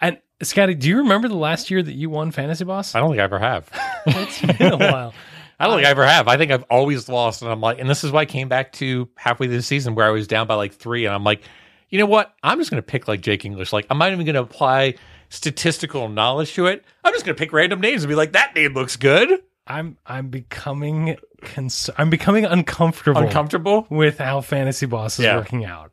and 0.00 0.18
Scotty, 0.42 0.74
do 0.74 0.88
you 0.88 0.98
remember 0.98 1.28
the 1.28 1.34
last 1.36 1.70
year 1.70 1.82
that 1.82 1.92
you 1.92 2.08
won 2.08 2.30
Fantasy 2.30 2.64
Boss? 2.64 2.94
I 2.94 3.00
don't 3.00 3.10
think 3.10 3.20
I 3.20 3.24
ever 3.24 3.38
have. 3.38 3.68
It's 4.06 4.40
been 4.40 4.72
a 4.72 4.76
while. 4.78 5.12
I 5.60 5.66
don't 5.66 5.76
think 5.76 5.86
I 5.86 5.90
ever 5.90 6.06
have. 6.06 6.26
I 6.26 6.38
think 6.38 6.50
I've 6.52 6.64
always 6.70 7.06
lost, 7.10 7.42
and 7.42 7.50
I'm 7.50 7.60
like, 7.60 7.78
and 7.78 7.88
this 7.88 8.02
is 8.02 8.10
why 8.10 8.20
I 8.22 8.24
came 8.24 8.48
back 8.48 8.72
to 8.74 9.10
halfway 9.14 9.46
through 9.46 9.56
the 9.58 9.62
season 9.62 9.94
where 9.94 10.06
I 10.06 10.10
was 10.10 10.26
down 10.26 10.46
by 10.46 10.54
like 10.54 10.72
three, 10.72 11.04
and 11.04 11.14
I'm 11.14 11.22
like, 11.22 11.42
you 11.90 11.98
know 11.98 12.06
what? 12.06 12.34
I'm 12.42 12.58
just 12.58 12.70
going 12.70 12.82
to 12.82 12.86
pick 12.86 13.08
like 13.08 13.20
Jake 13.20 13.44
English. 13.44 13.72
Like, 13.72 13.86
I'm 13.90 13.98
not 13.98 14.12
even 14.12 14.24
going 14.24 14.34
to 14.36 14.42
apply 14.42 14.94
statistical 15.28 16.08
knowledge 16.08 16.54
to 16.54 16.66
it. 16.66 16.84
I'm 17.04 17.12
just 17.12 17.24
going 17.24 17.36
to 17.36 17.38
pick 17.38 17.52
random 17.52 17.80
names 17.80 18.02
and 18.02 18.08
be 18.08 18.14
like, 18.14 18.32
that 18.32 18.54
name 18.54 18.74
looks 18.74 18.96
good. 18.96 19.42
I'm 19.66 19.96
I'm 20.06 20.28
becoming 20.28 21.16
cons- 21.42 21.90
I'm 21.96 22.10
becoming 22.10 22.44
uncomfortable 22.44 23.20
Uncomfortable. 23.20 23.86
with 23.90 24.18
how 24.18 24.40
Fantasy 24.40 24.86
Boss 24.86 25.18
is 25.18 25.24
Yeah. 25.26 25.36
working 25.36 25.64
out. 25.64 25.92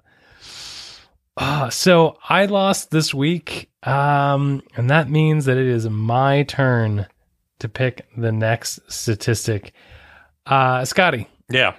Uh, 1.35 1.69
so 1.69 2.17
I 2.27 2.45
lost 2.45 2.89
this 2.89 3.13
week, 3.13 3.69
um, 3.83 4.63
and 4.75 4.89
that 4.89 5.09
means 5.09 5.45
that 5.45 5.57
it 5.57 5.67
is 5.67 5.87
my 5.87 6.43
turn 6.43 7.05
to 7.59 7.69
pick 7.69 8.07
the 8.17 8.31
next 8.31 8.79
statistic. 8.91 9.73
Uh, 10.47 10.83
Scotty, 10.85 11.27
Yeah. 11.49 11.75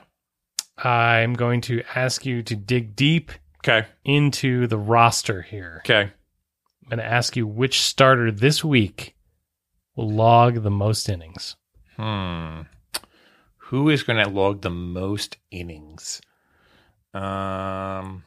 I'm 0.77 1.35
going 1.35 1.61
to 1.63 1.83
ask 1.97 2.25
you 2.25 2.43
to 2.45 2.55
dig 2.55 2.95
deep 2.95 3.33
Okay. 3.65 3.87
into 4.05 4.67
the 4.67 4.79
roster 4.79 5.43
here. 5.43 5.83
Okay. 5.85 6.03
I'm 6.83 6.89
going 6.89 6.99
to 6.99 7.05
ask 7.05 7.37
you 7.37 7.47
which 7.47 7.81
starter 7.81 8.31
this 8.31 8.65
week 8.65 9.15
will 9.97 10.11
log 10.11 10.63
the 10.63 10.71
most 10.71 11.09
innings. 11.09 11.57
Hmm. 11.97 12.63
Who 13.57 13.91
is 13.91 14.03
going 14.03 14.25
to 14.25 14.31
log 14.31 14.63
the 14.63 14.71
most 14.71 15.37
innings? 15.51 16.23
Um. 17.13 18.25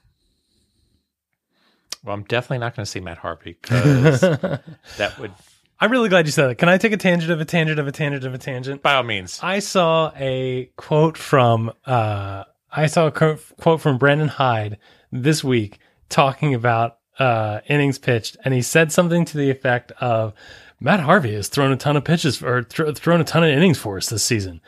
Well, 2.03 2.15
I'm 2.15 2.23
definitely 2.23 2.59
not 2.59 2.75
going 2.75 2.83
to 2.85 2.91
say 2.91 2.99
Matt 2.99 3.19
Harvey 3.19 3.57
because 3.61 4.21
that 4.97 5.19
would, 5.19 5.31
I'm 5.79 5.91
really 5.91 6.09
glad 6.09 6.25
you 6.25 6.31
said 6.31 6.47
that. 6.47 6.55
Can 6.55 6.67
I 6.67 6.77
take 6.77 6.93
a 6.93 6.97
tangent 6.97 7.31
of 7.31 7.39
a 7.39 7.45
tangent 7.45 7.79
of 7.79 7.87
a 7.87 7.91
tangent 7.91 8.23
of 8.25 8.33
a 8.33 8.37
tangent? 8.39 8.81
by 8.81 8.95
all 8.95 9.03
means, 9.03 9.39
I 9.41 9.59
saw 9.59 10.11
a 10.15 10.71
quote 10.77 11.17
from 11.17 11.71
uh, 11.85 12.43
I 12.71 12.87
saw 12.87 13.07
a 13.07 13.11
quote 13.11 13.41
quote 13.59 13.81
from 13.81 13.97
Brandon 13.97 14.27
Hyde 14.27 14.77
this 15.11 15.43
week 15.43 15.79
talking 16.09 16.53
about 16.53 16.97
uh, 17.19 17.59
innings 17.67 17.97
pitched, 17.99 18.37
and 18.43 18.53
he 18.53 18.61
said 18.61 18.91
something 18.91 19.25
to 19.25 19.37
the 19.37 19.49
effect 19.49 19.91
of 19.99 20.33
Matt 20.79 21.01
Harvey 21.01 21.33
has 21.33 21.47
thrown 21.47 21.71
a 21.71 21.77
ton 21.77 21.95
of 21.97 22.03
pitches 22.03 22.41
or 22.41 22.63
th- 22.63 22.97
thrown 22.97 23.21
a 23.21 23.23
ton 23.23 23.43
of 23.43 23.49
innings 23.49 23.77
for 23.77 23.97
us 23.97 24.09
this 24.09 24.23
season, 24.23 24.61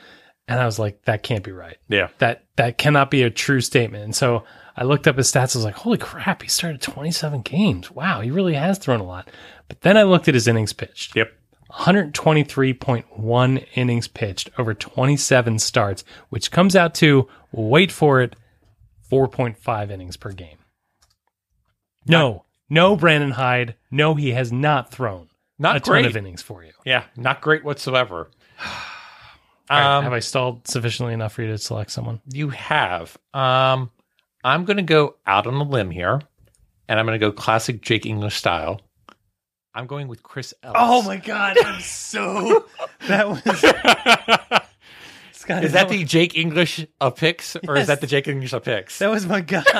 and 0.47 0.59
I 0.59 0.65
was 0.65 0.77
like, 0.77 1.03
that 1.05 1.23
can't 1.23 1.43
be 1.43 1.51
right. 1.51 1.77
yeah. 1.87 2.09
That 2.19 2.43
that 2.57 2.77
cannot 2.77 3.09
be 3.09 3.23
a 3.23 3.29
true 3.31 3.61
statement. 3.61 4.03
And 4.03 4.15
so 4.15 4.43
I 4.77 4.83
looked 4.83 5.07
up 5.07 5.17
his 5.17 5.31
stats. 5.31 5.55
I 5.55 5.59
was 5.59 5.65
like, 5.65 5.73
holy 5.75 5.97
crap, 5.97 6.43
he 6.43 6.47
started 6.47 6.81
27 6.81 7.41
games. 7.41 7.89
Wow, 7.89 8.21
he 8.21 8.29
really 8.29 8.53
has 8.53 8.77
thrown 8.77 8.99
a 8.99 9.05
lot. 9.05 9.29
But 9.67 9.81
then 9.81 9.97
I 9.97 10.03
looked 10.03 10.27
at 10.27 10.35
his 10.35 10.47
innings 10.47 10.73
pitched. 10.73 11.15
Yep. 11.15 11.31
123.1 11.71 13.65
innings 13.73 14.07
pitched 14.07 14.49
over 14.59 14.73
27 14.75 15.57
starts, 15.59 16.03
which 16.29 16.51
comes 16.51 16.75
out 16.75 16.93
to, 16.95 17.27
wait 17.51 17.91
for 17.91 18.21
it, 18.21 18.35
4.5 19.13 19.91
innings 19.91 20.17
per 20.17 20.31
game. 20.31 20.57
No, 22.07 22.45
no, 22.69 22.95
Brandon 22.95 23.31
Hyde. 23.31 23.75
No, 23.91 24.15
he 24.15 24.31
has 24.31 24.51
not 24.51 24.91
thrown 24.91 25.29
Not 25.59 25.77
a 25.77 25.79
ton 25.79 26.05
of 26.05 26.17
innings 26.17 26.41
for 26.41 26.63
you. 26.63 26.71
Yeah, 26.85 27.03
not 27.15 27.41
great 27.41 27.63
whatsoever. 27.63 28.29
All 29.69 29.79
right, 29.79 29.97
Um, 29.97 30.03
have 30.03 30.13
I 30.13 30.19
stalled 30.19 30.67
sufficiently 30.67 31.13
enough 31.13 31.33
for 31.33 31.43
you 31.43 31.49
to 31.49 31.57
select 31.57 31.91
someone? 31.91 32.19
you 32.31 32.49
have. 32.49 33.15
Um, 33.33 33.91
I'm 34.43 34.65
going 34.65 34.77
to 34.77 34.83
go 34.83 35.15
out 35.25 35.47
on 35.47 35.53
a 35.53 35.63
limb 35.63 35.91
here, 35.91 36.19
and 36.89 36.99
I'm 36.99 37.05
going 37.05 37.17
to 37.19 37.25
go 37.25 37.31
classic 37.31 37.81
Jake 37.81 38.05
English 38.05 38.35
style. 38.35 38.81
I'm 39.75 39.87
going 39.87 40.07
with 40.07 40.21
Chris 40.23 40.53
Ellis. 40.63 40.75
Oh 40.79 41.01
my 41.03 41.17
god, 41.17 41.57
I'm 41.63 41.79
so 41.81 42.65
that 43.07 43.29
was 43.29 44.63
Scott, 45.43 45.63
Is 45.65 45.73
that 45.73 45.89
the 45.89 46.03
Jake 46.05 46.37
English 46.37 46.85
of 47.01 47.15
picks, 47.17 47.55
or 47.67 47.75
Yes. 47.75 47.81
is 47.83 47.87
that 47.87 47.99
the 48.01 48.07
Jake 48.07 48.27
English 48.29 48.53
of 48.53 48.63
picks? 48.63 48.99
that 48.99 49.09
was 49.09 49.25
my 49.25 49.41
guy. 49.41 49.63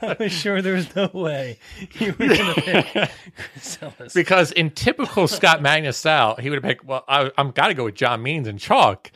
I 0.00 0.16
was 0.18 0.32
sure 0.32 0.62
there 0.62 0.74
was 0.74 0.94
no 0.94 1.10
way 1.12 1.58
you 1.98 2.14
were 2.18 2.26
gonna 2.28 2.54
pick 2.54 3.10
Chris 3.52 3.78
Ellis. 3.82 4.14
because 4.14 4.52
in 4.52 4.70
typical 4.70 5.26
Scott 5.26 5.60
Magnus 5.62 5.96
style, 5.96 6.36
he 6.36 6.48
would 6.50 6.56
have 6.56 6.62
picked. 6.64 6.84
Well, 6.84 7.04
I, 7.08 7.30
I'm 7.36 7.50
got 7.50 7.68
to 7.68 7.74
go 7.74 7.84
with 7.84 7.94
John 7.96 8.22
Means 8.22 8.46
and 8.46 8.58
chalk. 8.58 9.10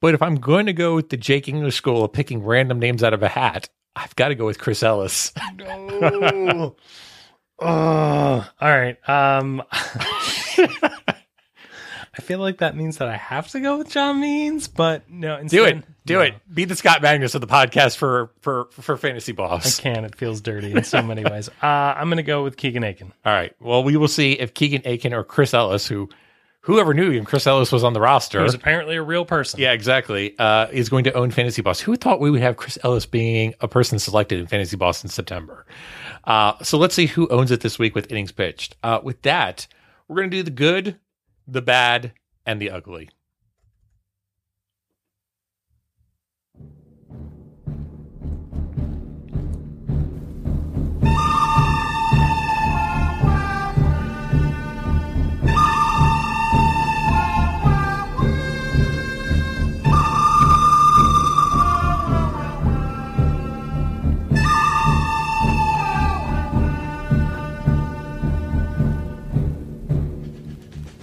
But 0.00 0.14
if 0.14 0.22
I'm 0.22 0.36
going 0.36 0.66
to 0.66 0.72
go 0.72 0.94
with 0.94 1.08
the 1.08 1.16
Jake 1.16 1.48
English 1.48 1.74
school 1.76 2.04
of 2.04 2.12
picking 2.12 2.44
random 2.44 2.78
names 2.78 3.02
out 3.02 3.12
of 3.14 3.22
a 3.22 3.28
hat, 3.28 3.68
I've 3.96 4.14
got 4.16 4.28
to 4.28 4.34
go 4.34 4.46
with 4.46 4.58
Chris 4.58 4.82
Ellis. 4.82 5.32
Oh. 5.66 6.76
Oh, 7.60 8.48
all 8.60 8.68
right. 8.70 8.96
Um, 9.08 9.64
I 12.18 12.20
feel 12.20 12.40
like 12.40 12.58
that 12.58 12.76
means 12.76 12.98
that 12.98 13.08
I 13.08 13.16
have 13.16 13.48
to 13.52 13.60
go 13.60 13.78
with 13.78 13.90
John 13.90 14.20
Means, 14.20 14.66
but 14.66 15.08
no. 15.08 15.40
Do 15.44 15.64
it, 15.64 15.84
do 16.04 16.14
no. 16.14 16.20
it. 16.22 16.34
Be 16.52 16.64
the 16.64 16.74
Scott 16.74 17.00
Magnus 17.00 17.36
of 17.36 17.40
the 17.40 17.46
podcast 17.46 17.96
for 17.96 18.30
for 18.40 18.66
for 18.72 18.96
fantasy 18.96 19.30
Boss. 19.30 19.78
I 19.78 19.82
can. 19.82 20.04
It 20.04 20.16
feels 20.16 20.40
dirty 20.40 20.72
in 20.72 20.82
so 20.82 21.00
many 21.00 21.24
ways. 21.24 21.48
Uh, 21.62 21.94
I'm 21.96 22.08
gonna 22.08 22.22
go 22.22 22.44
with 22.44 22.56
Keegan 22.56 22.82
Akin. 22.82 23.12
All 23.24 23.32
right. 23.32 23.54
Well, 23.60 23.82
we 23.84 23.96
will 23.96 24.08
see 24.08 24.32
if 24.32 24.54
Keegan 24.54 24.82
Akin 24.84 25.12
or 25.12 25.22
Chris 25.22 25.52
Ellis, 25.54 25.86
who 25.86 26.08
whoever 26.60 26.94
knew 26.94 27.10
him, 27.10 27.24
Chris 27.24 27.46
Ellis 27.46 27.72
was 27.72 27.84
on 27.84 27.92
the 27.94 28.00
roster. 28.00 28.42
Who's 28.42 28.54
apparently 28.54 28.96
a 28.96 29.02
real 29.02 29.24
person. 29.24 29.60
Yeah, 29.60 29.72
exactly. 29.72 30.38
Uh, 30.38 30.66
is 30.70 30.88
going 30.88 31.04
to 31.04 31.12
own 31.14 31.30
Fantasy 31.30 31.62
Boss. 31.62 31.80
Who 31.80 31.96
thought 31.96 32.20
we 32.20 32.30
would 32.30 32.40
have 32.40 32.56
Chris 32.56 32.78
Ellis 32.84 33.06
being 33.06 33.54
a 33.60 33.68
person 33.68 33.98
selected 33.98 34.38
in 34.38 34.46
Fantasy 34.46 34.76
Boss 34.76 35.02
in 35.02 35.10
September? 35.10 35.66
Uh, 36.24 36.54
so 36.62 36.78
let's 36.78 36.94
see 36.94 37.06
who 37.06 37.28
owns 37.28 37.50
it 37.50 37.60
this 37.60 37.78
week 37.78 37.94
with 37.94 38.10
innings 38.10 38.32
pitched. 38.32 38.76
Uh, 38.82 39.00
with 39.02 39.22
that, 39.22 39.66
we're 40.08 40.16
going 40.16 40.30
to 40.30 40.36
do 40.36 40.42
the 40.42 40.50
good, 40.50 40.98
the 41.48 41.62
bad, 41.62 42.12
and 42.46 42.60
the 42.60 42.70
ugly. 42.70 43.08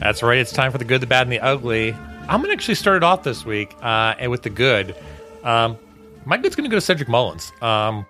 That's 0.06 0.22
right. 0.22 0.38
It's 0.38 0.54
time 0.54 0.72
for 0.72 0.78
the 0.78 0.86
good, 0.86 1.02
the 1.02 1.08
bad, 1.08 1.24
and 1.24 1.32
the 1.32 1.40
ugly. 1.40 1.92
I'm 1.92 2.40
going 2.40 2.50
to 2.50 2.52
actually 2.52 2.76
start 2.76 2.98
it 2.98 3.04
off 3.04 3.24
this 3.24 3.44
week 3.44 3.76
uh, 3.82 4.14
with 4.30 4.44
the 4.44 4.52
good. 4.52 4.96
Um, 5.44 5.80
my 6.26 6.38
good's 6.38 6.56
going 6.56 6.70
to 6.70 6.70
go 6.70 6.78
to 6.78 6.82
Cedric 6.82 7.10
Mullins. 7.10 7.52
Um, 7.60 8.06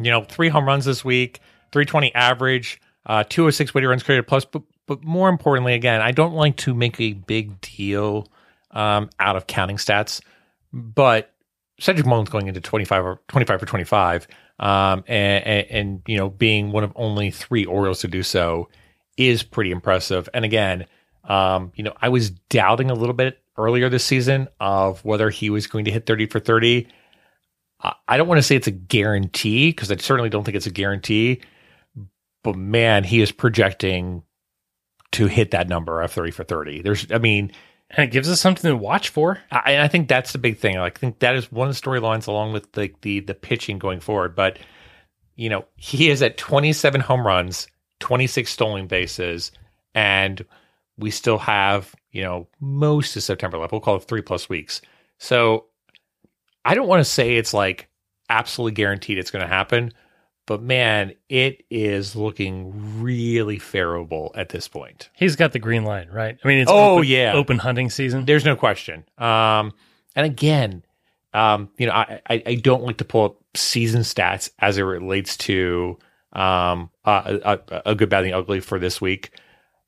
you 0.00 0.10
know, 0.10 0.24
three 0.24 0.48
home 0.48 0.64
runs 0.64 0.86
this 0.86 1.04
week, 1.04 1.40
320 1.72 2.14
average, 2.14 2.80
uh, 3.04 3.22
206 3.28 3.74
weighted 3.74 3.90
runs 3.90 4.02
created 4.02 4.26
plus. 4.26 4.46
But, 4.46 4.62
but 4.86 5.04
more 5.04 5.28
importantly, 5.28 5.74
again, 5.74 6.00
I 6.00 6.10
don't 6.10 6.32
like 6.32 6.56
to 6.56 6.74
make 6.74 6.98
a 6.98 7.12
big 7.12 7.60
deal 7.60 8.26
um, 8.70 9.10
out 9.20 9.36
of 9.36 9.46
counting 9.46 9.76
stats, 9.76 10.22
but 10.72 11.34
Cedric 11.78 12.06
Mullins 12.06 12.30
going 12.30 12.46
into 12.46 12.62
25 12.62 13.04
or 13.04 13.20
25 13.28 13.60
for 13.60 13.66
25, 13.66 14.26
um, 14.58 15.04
and, 15.06 15.46
and, 15.46 15.66
and 15.70 16.02
you 16.06 16.16
know 16.16 16.30
being 16.30 16.72
one 16.72 16.82
of 16.82 16.94
only 16.96 17.30
three 17.30 17.66
Orioles 17.66 18.00
to 18.00 18.08
do 18.08 18.22
so 18.22 18.70
is 19.18 19.42
pretty 19.42 19.70
impressive. 19.70 20.28
And 20.32 20.44
again, 20.44 20.86
um, 21.24 21.72
you 21.74 21.84
know, 21.84 21.92
I 22.00 22.08
was 22.08 22.30
doubting 22.30 22.90
a 22.90 22.94
little 22.94 23.14
bit 23.14 23.38
earlier 23.58 23.88
this 23.90 24.04
season 24.04 24.48
of 24.60 25.04
whether 25.04 25.28
he 25.28 25.50
was 25.50 25.66
going 25.66 25.84
to 25.84 25.90
hit 25.90 26.06
30 26.06 26.26
for 26.26 26.40
30. 26.40 26.88
I- 28.08 28.16
don't 28.16 28.28
want 28.28 28.38
to 28.38 28.42
say 28.42 28.56
it's 28.56 28.66
a 28.66 28.72
guarantee 28.72 29.70
because 29.70 29.90
I 29.92 29.96
certainly 29.96 30.30
don't 30.30 30.44
think 30.44 30.56
it's 30.56 30.66
a 30.66 30.70
guarantee, 30.70 31.42
but 32.42 32.56
man, 32.56 33.04
he 33.04 33.20
is 33.20 33.30
projecting 33.32 34.22
to 35.12 35.26
hit 35.26 35.50
that 35.50 35.68
number 35.68 36.00
of 36.00 36.12
30 36.12 36.30
for 36.30 36.44
30. 36.44 36.82
There's, 36.82 37.10
I 37.10 37.18
mean, 37.18 37.52
and 37.90 38.04
it 38.04 38.12
gives 38.12 38.28
us 38.28 38.40
something 38.40 38.68
to 38.70 38.76
watch 38.76 39.08
for. 39.08 39.38
I, 39.50 39.72
and 39.72 39.82
I 39.82 39.88
think 39.88 40.08
that's 40.08 40.32
the 40.32 40.38
big 40.38 40.58
thing. 40.58 40.76
Like, 40.76 40.98
I 40.98 41.00
think 41.00 41.20
that 41.20 41.34
is 41.34 41.50
one 41.50 41.68
of 41.68 41.74
the 41.74 41.80
storylines 41.80 42.26
along 42.26 42.52
with 42.52 42.70
the, 42.72 42.92
the 43.02 43.20
the 43.20 43.34
pitching 43.34 43.78
going 43.78 44.00
forward. 44.00 44.34
But 44.36 44.58
you 45.36 45.48
know, 45.48 45.64
he 45.76 46.10
is 46.10 46.20
at 46.20 46.36
27 46.36 47.00
home 47.00 47.26
runs, 47.26 47.68
26 48.00 48.50
stolen 48.50 48.86
bases, 48.86 49.52
and 49.94 50.44
we 50.96 51.10
still 51.10 51.38
have 51.38 51.94
you 52.12 52.22
know 52.22 52.46
most 52.60 53.16
of 53.16 53.22
September 53.22 53.58
left. 53.58 53.72
We'll 53.72 53.80
call 53.80 53.96
it 53.96 54.04
three 54.04 54.22
plus 54.22 54.48
weeks. 54.48 54.80
So 55.18 55.66
I 56.64 56.74
don't 56.74 56.88
want 56.88 57.00
to 57.00 57.04
say 57.04 57.36
it's 57.36 57.54
like 57.54 57.88
absolutely 58.30 58.72
guaranteed 58.72 59.18
it's 59.18 59.30
going 59.30 59.42
to 59.42 59.48
happen, 59.48 59.92
but 60.46 60.62
man, 60.62 61.14
it 61.28 61.64
is 61.70 62.14
looking 62.14 63.00
really 63.02 63.58
favorable 63.58 64.32
at 64.34 64.50
this 64.50 64.68
point. 64.68 65.08
He's 65.14 65.34
got 65.36 65.52
the 65.52 65.58
green 65.58 65.84
line, 65.84 66.08
right? 66.10 66.38
I 66.44 66.48
mean, 66.48 66.58
it's 66.58 66.70
Oh, 66.70 66.96
open, 66.96 67.08
yeah. 67.08 67.32
open 67.34 67.58
hunting 67.58 67.90
season. 67.90 68.26
There's 68.26 68.44
no 68.44 68.54
question. 68.54 69.04
Um, 69.16 69.72
and 70.14 70.26
again, 70.26 70.84
um, 71.32 71.70
you 71.78 71.86
know, 71.86 71.92
I, 71.92 72.20
I, 72.28 72.42
I 72.46 72.54
don't 72.56 72.82
like 72.84 72.98
to 72.98 73.04
pull 73.04 73.24
up 73.24 73.36
season 73.54 74.02
stats 74.02 74.50
as 74.58 74.78
it 74.78 74.82
relates 74.82 75.36
to 75.38 75.98
um, 76.32 76.90
a, 77.04 77.58
a, 77.68 77.82
a 77.86 77.94
good, 77.94 78.08
bad, 78.08 78.24
and 78.24 78.34
ugly 78.34 78.60
for 78.60 78.78
this 78.78 79.00
week, 79.00 79.30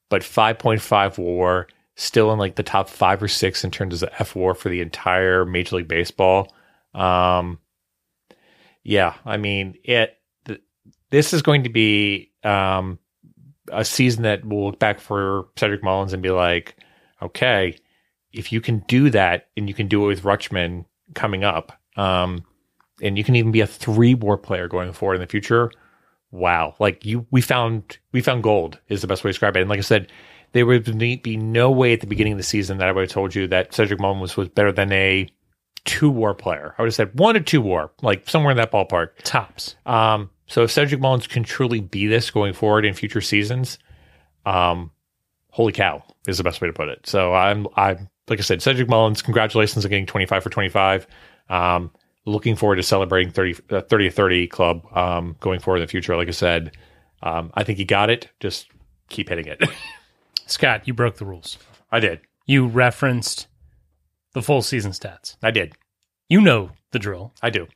but 0.09 0.22
5.5 0.22 1.18
WAR 1.18 1.68
still 1.97 2.32
in 2.32 2.38
like 2.38 2.55
the 2.55 2.62
top 2.62 2.88
five 2.88 3.22
or 3.22 3.28
six 3.28 3.62
in 3.62 3.70
terms 3.70 3.95
of 3.95 4.01
the 4.01 4.20
F 4.20 4.34
WAR 4.34 4.55
for 4.55 4.70
the 4.70 4.80
entire 4.80 5.45
Major 5.45 5.76
League 5.76 5.88
Baseball. 5.88 6.53
Um, 6.95 7.59
yeah, 8.82 9.14
I 9.24 9.36
mean 9.36 9.76
it. 9.84 10.16
Th- 10.47 10.62
this 11.11 11.32
is 11.32 11.43
going 11.43 11.64
to 11.64 11.68
be 11.68 12.32
um, 12.43 12.99
a 13.70 13.84
season 13.84 14.22
that 14.22 14.45
we'll 14.45 14.66
look 14.66 14.78
back 14.78 14.99
for 15.01 15.49
Cedric 15.57 15.84
Mullins 15.84 16.12
and 16.12 16.22
be 16.22 16.30
like, 16.30 16.76
okay, 17.20 17.76
if 18.32 18.53
you 18.53 18.61
can 18.61 18.78
do 18.88 19.11
that 19.11 19.49
and 19.57 19.68
you 19.68 19.74
can 19.74 19.88
do 19.88 20.05
it 20.05 20.07
with 20.07 20.22
Rutschman 20.22 20.86
coming 21.14 21.45
up, 21.45 21.72
um, 21.97 22.45
and 23.03 23.18
you 23.18 23.24
can 23.24 23.36
even 23.36 23.53
be 23.53 23.61
a 23.61 23.66
three 23.66 24.14
war 24.14 24.38
player 24.38 24.68
going 24.68 24.93
forward 24.93 25.16
in 25.16 25.20
the 25.20 25.26
future. 25.26 25.70
Wow, 26.33 26.74
like 26.78 27.05
you, 27.05 27.26
we 27.31 27.41
found 27.41 27.99
we 28.12 28.20
found 28.20 28.43
gold 28.43 28.78
is 28.89 29.01
the 29.01 29.07
best 29.07 29.24
way 29.24 29.28
to 29.28 29.33
describe 29.33 29.57
it. 29.57 29.61
And 29.61 29.70
like 29.70 29.78
I 29.78 29.83
said, 29.83 30.12
there 30.53 30.66
would 30.66 30.99
be 31.22 31.37
no 31.37 31.70
way 31.70 31.93
at 31.93 32.01
the 32.01 32.07
beginning 32.07 32.35
of 32.35 32.39
the 32.39 32.45
season 32.45 32.78
that 32.78 32.89
I 32.89 32.93
would 32.93 33.03
have 33.03 33.11
told 33.11 33.35
you 33.35 33.49
that 33.49 33.74
Cedric 33.74 34.01
Mullins 34.01 34.20
was, 34.20 34.37
was 34.37 34.49
better 34.49 34.72
than 34.72 34.93
a 34.93 35.28
two 35.85 36.11
war 36.11 36.35
player. 36.35 36.74
I 36.78 36.83
would 36.83 36.89
have 36.89 36.95
said 36.95 37.18
one 37.18 37.37
or 37.37 37.41
two 37.41 37.61
war, 37.61 37.91
like 38.03 38.28
somewhere 38.28 38.51
in 38.51 38.57
that 38.59 38.72
ballpark. 38.72 39.11
Tops. 39.24 39.76
Um, 39.87 40.31
so 40.47 40.62
if 40.62 40.70
Cedric 40.70 41.01
Mullins 41.01 41.26
can 41.26 41.43
truly 41.43 41.81
be 41.81 42.07
this 42.07 42.31
going 42.31 42.53
forward 42.53 42.85
in 42.85 42.95
future 42.95 43.20
seasons, 43.20 43.78
um, 44.47 44.91
holy 45.51 45.72
cow 45.72 46.03
is 46.26 46.39
the 46.39 46.45
best 46.45 46.61
way 46.61 46.66
to 46.66 46.72
put 46.72 46.89
it. 46.89 47.07
So 47.07 47.33
I'm, 47.35 47.66
I'm 47.76 48.09
like 48.28 48.39
I 48.39 48.43
said, 48.43 48.62
Cedric 48.62 48.89
Mullins, 48.89 49.22
congratulations 49.22 49.85
on 49.85 49.91
getting 49.91 50.07
25 50.07 50.43
for 50.43 50.51
25. 50.51 51.07
Um, 51.49 51.91
looking 52.27 52.57
forward 52.57 52.77
to 52.77 52.83
celebrating 52.83 53.33
30, 53.33 53.57
uh, 53.71 53.81
30 53.83 54.11
30 54.11 54.47
club, 54.47 54.87
um, 54.97 55.37
going 55.41 55.61
forward 55.61 55.79
in 55.79 55.83
the 55.83 55.91
future. 55.91 56.16
Like 56.16 56.29
I 56.29 56.33
said, 56.33 56.77
um, 57.23 57.51
I 57.55 57.64
think 57.64 57.79
he 57.79 57.85
got 57.85 58.11
it. 58.11 58.29
Just 58.41 58.68
keep 59.09 59.29
hitting 59.29 59.47
it. 59.47 59.62
Scott, 60.47 60.87
you 60.87 60.95
broke 60.95 61.16
the 61.16 61.25
rules. 61.25 61.59
I 61.93 62.01
did. 62.01 62.21
You 62.47 62.66
referenced 62.66 63.47
the 64.33 64.43
full 64.43 64.62
season 64.62 64.93
stats. 64.93 65.37
I 65.43 65.51
did. 65.51 65.75
You 66.29 66.41
know 66.41 66.71
the 66.93 66.99
drill. 66.99 67.33
I 67.43 67.51
do. 67.51 67.66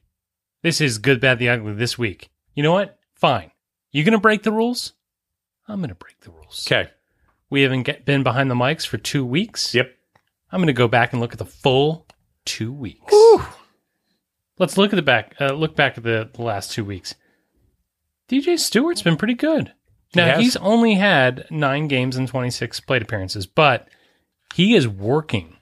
This 0.62 0.80
is 0.80 0.98
good, 0.98 1.20
bad, 1.20 1.38
the 1.38 1.48
ugly 1.48 1.74
this 1.74 1.98
week. 1.98 2.30
You 2.54 2.62
know 2.62 2.72
what? 2.72 2.98
Fine. 3.14 3.50
You 3.92 4.02
gonna 4.02 4.18
break 4.18 4.42
the 4.42 4.52
rules? 4.52 4.94
I'm 5.68 5.80
gonna 5.80 5.94
break 5.94 6.20
the 6.20 6.30
rules. 6.30 6.66
Okay. 6.66 6.90
We 7.50 7.62
haven't 7.62 7.84
get, 7.84 8.04
been 8.04 8.22
behind 8.22 8.50
the 8.50 8.54
mics 8.54 8.86
for 8.86 8.98
two 8.98 9.24
weeks. 9.24 9.74
Yep. 9.74 9.94
I'm 10.50 10.60
gonna 10.60 10.72
go 10.72 10.88
back 10.88 11.12
and 11.12 11.20
look 11.20 11.32
at 11.32 11.38
the 11.38 11.44
full 11.44 12.06
two 12.44 12.72
weeks. 12.72 13.13
Let's 14.58 14.78
look 14.78 14.92
at 14.92 14.96
the 14.96 15.02
back. 15.02 15.34
Uh, 15.40 15.52
look 15.52 15.74
back 15.74 15.98
at 15.98 16.04
the, 16.04 16.30
the 16.32 16.42
last 16.42 16.72
two 16.72 16.84
weeks. 16.84 17.14
DJ 18.28 18.58
Stewart's 18.58 19.02
been 19.02 19.16
pretty 19.16 19.34
good. 19.34 19.72
Now 20.14 20.26
has. 20.26 20.40
he's 20.40 20.56
only 20.56 20.94
had 20.94 21.46
nine 21.50 21.88
games 21.88 22.16
and 22.16 22.28
26 22.28 22.80
plate 22.80 23.02
appearances, 23.02 23.46
but 23.46 23.88
he 24.54 24.74
is 24.74 24.86
working 24.86 25.56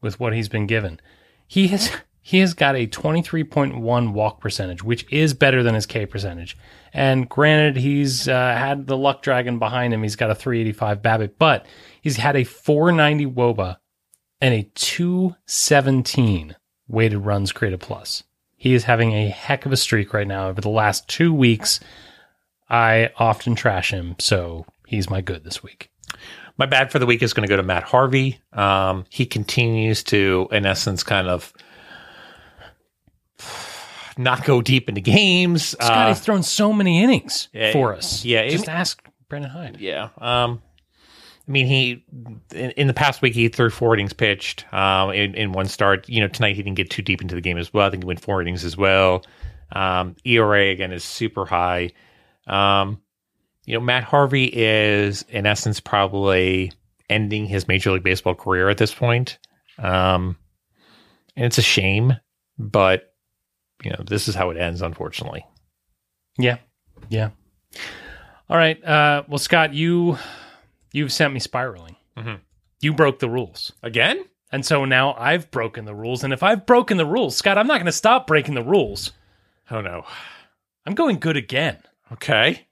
with 0.00 0.18
what 0.18 0.32
he's 0.32 0.48
been 0.48 0.66
given. 0.66 1.00
He 1.46 1.68
has 1.68 1.90
he 2.22 2.40
has 2.40 2.54
got 2.54 2.76
a 2.76 2.86
23.1 2.86 4.12
walk 4.12 4.40
percentage, 4.40 4.82
which 4.82 5.06
is 5.10 5.34
better 5.34 5.62
than 5.62 5.74
his 5.74 5.86
K 5.86 6.06
percentage. 6.06 6.56
And 6.92 7.28
granted, 7.28 7.76
he's 7.76 8.28
uh, 8.28 8.32
had 8.32 8.86
the 8.86 8.96
luck 8.96 9.22
dragon 9.22 9.58
behind 9.58 9.94
him. 9.94 10.02
He's 10.02 10.16
got 10.16 10.30
a 10.30 10.34
385 10.34 11.02
BABIP, 11.02 11.32
but 11.38 11.66
he's 12.00 12.16
had 12.16 12.36
a 12.36 12.44
490 12.44 13.26
WOBA 13.26 13.76
and 14.40 14.54
a 14.54 14.70
217 14.74 16.56
weighted 16.86 17.18
runs 17.18 17.52
created 17.52 17.80
plus. 17.80 18.24
He 18.60 18.74
is 18.74 18.84
having 18.84 19.12
a 19.12 19.28
heck 19.28 19.64
of 19.66 19.72
a 19.72 19.76
streak 19.76 20.12
right 20.12 20.26
now. 20.26 20.48
Over 20.48 20.60
the 20.60 20.68
last 20.68 21.08
two 21.08 21.32
weeks, 21.32 21.78
I 22.68 23.10
often 23.16 23.54
trash 23.54 23.90
him, 23.92 24.16
so 24.18 24.66
he's 24.86 25.08
my 25.08 25.20
good 25.20 25.44
this 25.44 25.62
week. 25.62 25.90
My 26.58 26.66
bad 26.66 26.90
for 26.90 26.98
the 26.98 27.06
week 27.06 27.22
is 27.22 27.32
going 27.32 27.46
to 27.46 27.48
go 27.48 27.56
to 27.56 27.62
Matt 27.62 27.84
Harvey. 27.84 28.40
Um, 28.52 29.04
he 29.10 29.24
continues 29.26 30.02
to, 30.04 30.48
in 30.50 30.66
essence, 30.66 31.04
kind 31.04 31.28
of 31.28 31.52
not 34.16 34.44
go 34.44 34.60
deep 34.60 34.88
into 34.88 35.00
games. 35.00 35.68
Scott, 35.68 35.90
Uh, 35.92 36.08
he's 36.08 36.20
thrown 36.20 36.42
so 36.42 36.72
many 36.72 37.02
innings 37.02 37.48
yeah, 37.52 37.72
for 37.72 37.94
us. 37.94 38.24
yeah, 38.24 38.48
just 38.48 38.64
it- 38.64 38.70
ask 38.70 39.00
Brandon 39.28 39.50
Hyde. 39.52 39.76
yeah. 39.78 40.08
Um, 40.18 40.60
I 41.48 41.50
mean, 41.50 41.66
he 41.66 42.04
in, 42.54 42.70
in 42.72 42.86
the 42.88 42.94
past 42.94 43.22
week 43.22 43.34
he 43.34 43.48
threw 43.48 43.70
four 43.70 43.94
innings 43.94 44.12
pitched 44.12 44.70
um, 44.72 45.10
in, 45.10 45.34
in 45.34 45.52
one 45.52 45.66
start. 45.66 46.08
You 46.08 46.20
know, 46.20 46.28
tonight 46.28 46.56
he 46.56 46.62
didn't 46.62 46.76
get 46.76 46.90
too 46.90 47.02
deep 47.02 47.22
into 47.22 47.34
the 47.34 47.40
game 47.40 47.56
as 47.56 47.72
well. 47.72 47.86
I 47.86 47.90
think 47.90 48.02
he 48.02 48.06
went 48.06 48.20
four 48.20 48.42
innings 48.42 48.64
as 48.64 48.76
well. 48.76 49.24
Um, 49.72 50.16
ERA 50.24 50.70
again 50.70 50.92
is 50.92 51.04
super 51.04 51.46
high. 51.46 51.92
Um, 52.46 53.00
you 53.64 53.74
know, 53.74 53.80
Matt 53.80 54.04
Harvey 54.04 54.44
is 54.44 55.24
in 55.28 55.46
essence 55.46 55.80
probably 55.80 56.72
ending 57.08 57.46
his 57.46 57.66
Major 57.66 57.92
League 57.92 58.02
Baseball 58.02 58.34
career 58.34 58.68
at 58.68 58.78
this 58.78 58.94
point. 58.94 59.38
Um, 59.78 60.36
and 61.36 61.46
it's 61.46 61.58
a 61.58 61.62
shame, 61.62 62.14
but 62.58 63.14
you 63.84 63.90
know, 63.90 64.02
this 64.06 64.28
is 64.28 64.34
how 64.34 64.50
it 64.50 64.56
ends, 64.56 64.82
unfortunately. 64.82 65.46
Yeah. 66.38 66.58
Yeah. 67.08 67.30
All 68.50 68.56
right. 68.56 68.82
Uh, 68.82 69.22
well, 69.28 69.38
Scott, 69.38 69.74
you 69.74 70.18
you've 70.92 71.12
sent 71.12 71.34
me 71.34 71.40
spiraling. 71.40 71.96
Mhm. 72.16 72.40
You 72.80 72.92
broke 72.92 73.18
the 73.18 73.28
rules. 73.28 73.72
Again? 73.82 74.24
And 74.50 74.64
so 74.64 74.84
now 74.84 75.14
I've 75.18 75.50
broken 75.50 75.84
the 75.84 75.94
rules. 75.94 76.24
And 76.24 76.32
if 76.32 76.42
I've 76.42 76.64
broken 76.66 76.96
the 76.96 77.06
rules, 77.06 77.36
Scott, 77.36 77.58
I'm 77.58 77.66
not 77.66 77.74
going 77.78 77.86
to 77.86 77.92
stop 77.92 78.26
breaking 78.26 78.54
the 78.54 78.62
rules. 78.62 79.12
Oh 79.70 79.80
no. 79.80 80.04
I'm 80.86 80.94
going 80.94 81.18
good 81.18 81.36
again. 81.36 81.82
Okay. 82.12 82.66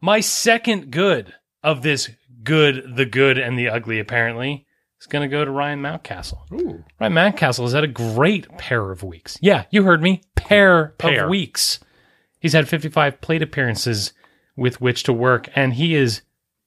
My 0.00 0.20
second 0.20 0.92
good 0.92 1.34
of 1.64 1.82
this 1.82 2.08
good, 2.44 2.94
the 2.96 3.04
good, 3.06 3.36
and 3.36 3.58
the 3.58 3.68
ugly, 3.68 3.98
apparently, 3.98 4.64
is 5.00 5.06
going 5.08 5.28
to 5.28 5.36
go 5.36 5.44
to 5.44 5.50
Ryan 5.50 5.82
Mountcastle. 5.82 6.38
Ooh. 6.52 6.84
Ryan 7.00 7.12
Mountcastle 7.14 7.64
has 7.64 7.72
had 7.72 7.82
a 7.82 7.88
great 7.88 8.48
pair 8.58 8.92
of 8.92 9.02
weeks. 9.02 9.36
Yeah, 9.40 9.64
you 9.70 9.82
heard 9.82 10.00
me. 10.00 10.22
Pair, 10.36 10.94
Pair. 10.98 11.24
of 11.24 11.30
weeks. 11.30 11.80
He's 12.38 12.52
had 12.52 12.68
55 12.68 13.20
plate 13.20 13.42
appearances 13.42 14.12
with 14.56 14.80
which 14.80 15.02
to 15.04 15.12
work, 15.12 15.48
and 15.56 15.74
he 15.74 15.96
is 15.96 16.22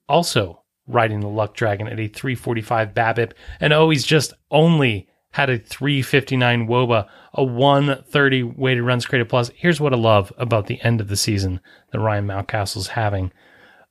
also 0.10 0.61
riding 0.88 1.20
the 1.22 1.28
luck 1.28 1.54
dragon 1.56 1.88
at 1.88 2.00
a 2.00 2.08
345 2.08 2.94
BABIP. 2.94 3.34
And 3.60 3.74
oh, 3.74 3.90
he's 3.90 4.04
just 4.06 4.34
only 4.50 5.08
had 5.34 5.50
a 5.50 5.58
359 5.58 6.68
WOBA, 6.68 7.08
a 7.36 7.44
130 7.44 8.44
weighted 8.44 8.84
runs 8.84 9.06
created 9.06 9.30
plus. 9.30 9.50
Here's 9.56 9.80
what 9.80 9.94
I 9.94 9.98
love 9.98 10.34
about 10.38 10.68
the 10.68 10.82
end 10.82 11.00
of 11.00 11.08
the 11.08 11.16
season 11.16 11.62
that 11.92 12.00
Ryan 12.00 12.28
Mountcastle's 12.28 12.88
having. 12.88 13.32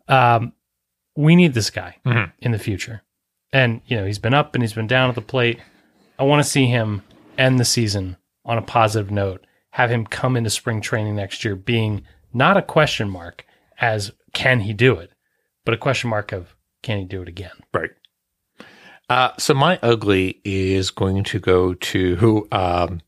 Um, 0.09 0.53
we 1.17 1.37
need 1.37 1.55
this 1.55 1.71
guy 1.71 1.97
Mhm. 2.05 2.33
in 2.41 2.53
the 2.53 2.59
future. 2.59 3.03
And, 3.53 3.81
you 3.87 3.97
know, 3.97 4.05
he's 4.05 4.19
been 4.19 4.35
up 4.35 4.55
and 4.55 4.63
he's 4.63 4.73
been 4.75 4.87
down 4.87 5.09
at 5.09 5.15
the 5.15 5.21
plate. 5.23 5.59
I 6.19 6.25
want 6.25 6.43
to 6.45 6.49
see 6.49 6.67
him 6.67 7.03
end 7.39 7.59
the 7.59 7.65
season 7.65 8.17
on 8.45 8.59
a 8.59 8.63
positive 8.63 9.11
note, 9.11 9.45
have 9.73 9.91
him 9.91 10.05
come 10.07 10.37
into 10.37 10.51
spring 10.51 10.81
training 10.81 11.17
next 11.17 11.45
year 11.45 11.57
being 11.57 12.03
not 12.33 12.57
a 12.57 12.63
question 12.63 13.09
mark 13.09 13.45
as 13.81 14.13
can 14.35 14.61
he 14.61 14.73
do 14.73 14.97
it, 14.99 15.11
but 15.65 15.75
a 15.75 15.79
question 15.79 16.11
mark 16.11 16.33
of 16.33 16.55
can 16.83 16.99
he 16.99 17.05
do 17.05 17.23
it 17.23 17.29
again? 17.29 17.51
Right. 17.73 17.91
Uh, 19.09 19.31
so 19.39 19.55
my 19.55 19.79
ugly 19.83 20.41
is 20.45 20.91
going 20.91 21.25
to 21.25 21.41
go 21.41 21.75
to 21.75 22.47
um, 22.53 23.01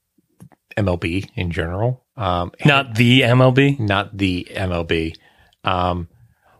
MLB 0.76 1.30
in 1.36 1.50
general, 1.52 2.04
um, 2.16 2.50
Not 2.64 2.96
the 2.96 3.20
MLB. 3.22 3.78
not 3.78 4.16
the 4.18 4.46
MLB. 4.50 5.14
Um, 5.64 6.08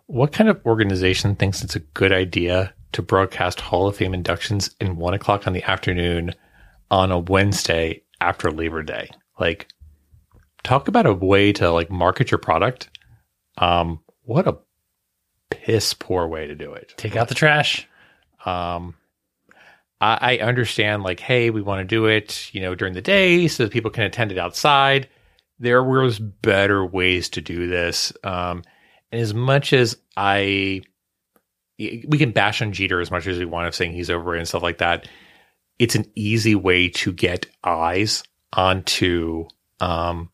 what 0.07 0.33
kind 0.33 0.49
of 0.49 0.65
organization 0.65 1.35
thinks 1.35 1.63
it's 1.65 1.75
a 1.75 1.81
good 1.81 2.13
idea 2.13 2.73
to 2.93 3.03
broadcast 3.03 3.61
Hall 3.61 3.89
of 3.89 3.97
Fame 3.97 4.15
inductions 4.15 4.75
in 4.81 4.97
one 4.97 5.15
o'clock 5.15 5.47
on 5.47 5.55
the 5.55 5.63
afternoon 5.65 6.35
on 6.91 7.11
a 7.11 7.19
Wednesday 7.19 8.03
after 8.21 8.51
Labor 8.51 8.83
Day? 8.83 9.09
Like, 9.41 9.67
talk 10.63 10.87
about 10.87 11.07
a 11.07 11.15
way 11.15 11.53
to 11.55 11.71
like 11.71 11.91
market 11.91 12.31
your 12.31 12.39
product. 12.39 12.91
Um, 13.59 14.01
what 14.23 14.47
a 14.47 14.59
piss 15.63 15.95
poor 15.95 16.27
way 16.27 16.47
to 16.47 16.55
do 16.55 16.73
it. 16.73 16.93
Take 16.97 17.15
out 17.15 17.29
the 17.29 17.35
trash. 17.35 17.89
Um, 18.45 18.95
I, 20.01 20.39
I 20.39 20.39
understand, 20.39 21.05
like, 21.05 21.21
hey, 21.21 21.51
we 21.51 21.63
want 21.63 21.81
to 21.81 21.85
do 21.85 22.07
it, 22.07 22.53
you 22.53 22.61
know, 22.61 22.75
during 22.75 22.95
the 22.95 23.01
day 23.01 23.47
so 23.47 23.63
that 23.63 23.73
people 23.73 23.91
can 23.91 24.03
attend 24.03 24.33
it 24.33 24.39
outside. 24.39 25.09
There 25.61 25.85
was 25.85 26.19
better 26.19 26.85
ways 26.85 27.29
to 27.31 27.41
do 27.41 27.69
this. 27.69 28.13
Um, 28.25 28.65
and 29.13 29.21
as 29.21 29.33
much 29.33 29.73
as 29.73 29.97
I, 30.17 30.83
we 31.79 32.19
can 32.19 32.33
bash 32.33 32.61
on 32.61 32.73
Jeter 32.73 33.01
as 33.01 33.13
much 33.13 33.29
as 33.29 33.39
we 33.39 33.45
want 33.45 33.69
of 33.69 33.75
saying 33.77 33.93
he's 33.93 34.11
over 34.11 34.35
and 34.35 34.49
stuff 34.49 34.63
like 34.63 34.79
that. 34.79 35.07
It's 35.79 35.95
an 35.95 36.11
easy 36.17 36.57
way 36.57 36.89
to 36.89 37.13
get 37.13 37.47
eyes 37.63 38.25
onto 38.53 39.47
um, 39.79 40.31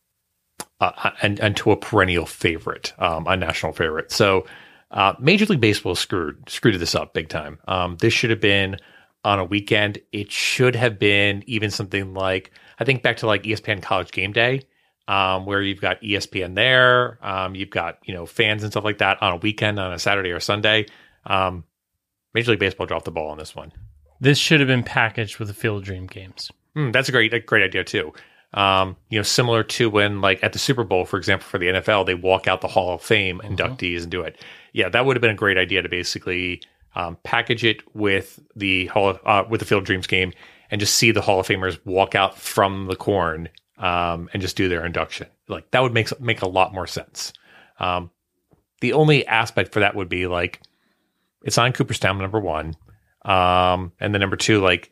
uh, 0.81 1.11
and, 1.20 1.39
and 1.41 1.57
to 1.59 1.72
a 1.72 1.76
perennial 1.76 2.26
favorite, 2.26 2.95
um, 2.99 3.26
a 3.26 3.37
national 3.37 3.72
favorite. 3.72 4.11
So, 4.11 4.47
uh, 4.91 5.14
Major 5.18 5.47
League 5.47 5.61
Baseball 5.61 5.95
screwed 5.95 6.49
screwed 6.49 6.78
this 6.78 6.95
up 6.95 7.14
big 7.14 7.28
time. 7.28 7.59
Um, 7.68 7.97
this 8.01 8.12
should 8.12 8.30
have 8.30 8.41
been 8.41 8.76
on 9.24 9.39
a 9.39 9.45
weekend. 9.45 9.99
It 10.12 10.32
should 10.32 10.74
have 10.74 10.99
been 10.99 11.45
even 11.47 11.70
something 11.70 12.14
like 12.14 12.53
I 12.78 12.84
think 12.84 13.03
back 13.03 13.18
to 13.18 13.26
like 13.26 13.43
ESPN 13.43 13.82
College 13.82 14.11
Game 14.12 14.32
Day, 14.32 14.62
um, 15.07 15.47
where 15.47 15.61
you've 15.61 15.80
got 15.80 16.01
ESPN 16.01 16.55
there, 16.55 17.18
um, 17.22 17.55
you've 17.55 17.70
got 17.70 17.99
you 18.05 18.14
know 18.14 18.26
fans 18.26 18.62
and 18.62 18.72
stuff 18.72 18.84
like 18.84 18.99
that 18.99 19.22
on 19.22 19.34
a 19.34 19.36
weekend 19.36 19.78
on 19.78 19.93
a 19.93 19.99
Saturday 19.99 20.30
or 20.30 20.41
Sunday. 20.41 20.86
Um, 21.26 21.64
Major 22.34 22.53
League 22.53 22.61
Baseball 22.61 22.86
dropped 22.86 23.05
the 23.05 23.11
ball 23.11 23.30
on 23.30 23.39
this 23.39 23.55
one. 23.55 23.72
This 24.20 24.39
should 24.39 24.61
have 24.61 24.66
been 24.66 24.82
packaged 24.82 25.39
with 25.39 25.49
the 25.49 25.55
Field 25.55 25.84
Dream 25.84 26.07
games. 26.07 26.51
Hmm, 26.74 26.91
that's 26.91 27.09
a 27.09 27.12
great, 27.12 27.32
a 27.32 27.41
great 27.41 27.64
idea 27.64 27.84
too. 27.84 28.12
Um, 28.55 28.97
you 29.11 29.19
know, 29.19 29.23
similar 29.23 29.63
to 29.63 29.91
when, 29.91 30.21
like, 30.21 30.43
at 30.43 30.53
the 30.55 30.59
Super 30.59 30.85
Bowl, 30.85 31.05
for 31.05 31.19
example, 31.19 31.47
for 31.47 31.59
the 31.59 31.67
NFL, 31.67 32.07
they 32.07 32.15
walk 32.15 32.49
out 32.49 32.63
the 32.63 32.69
Hall 32.69 32.95
of 32.95 33.03
Fame 33.03 33.41
inductees 33.45 34.03
and 34.03 34.11
do 34.11 34.23
it. 34.23 34.41
Yeah, 34.73 34.89
that 34.89 35.05
would 35.05 35.17
have 35.17 35.21
been 35.21 35.31
a 35.31 35.35
great 35.35 35.59
idea 35.59 35.83
to 35.83 35.89
basically 35.89 36.63
um, 36.95 37.19
package 37.23 37.65
it 37.65 37.83
with 37.95 38.41
the 38.57 38.87
Hall 38.87 39.11
of, 39.11 39.21
uh, 39.25 39.45
with 39.49 39.61
the 39.61 39.67
Field 39.67 39.85
Dreams 39.85 40.07
game 40.07 40.33
and 40.71 40.81
just 40.81 40.95
see 40.95 41.11
the 41.11 41.21
Hall 41.21 41.41
of 41.41 41.47
Famers 41.47 41.79
walk 41.85 42.15
out 42.15 42.39
from 42.39 42.87
the 42.87 42.97
corn 42.97 43.49
um, 43.79 44.29
and 44.33 44.43
just 44.43 44.57
do 44.57 44.69
their 44.69 44.85
induction. 44.85 45.29
Like 45.49 45.71
that 45.71 45.83
would 45.83 45.95
make 45.95 46.21
make 46.21 46.43
a 46.43 46.49
lot 46.49 46.75
more 46.75 46.87
sense. 46.87 47.33
Um, 47.79 48.11
the 48.81 48.93
only 48.93 49.27
aspect 49.27 49.73
for 49.73 49.81
that 49.81 49.95
would 49.95 50.09
be 50.09 50.27
like 50.27 50.61
it's 51.43 51.59
on 51.59 51.73
Cooperstown, 51.73 52.19
number 52.19 52.41
one, 52.41 52.75
um, 53.25 53.93
and 54.01 54.13
then 54.13 54.21
number 54.21 54.37
two, 54.37 54.61
like 54.61 54.91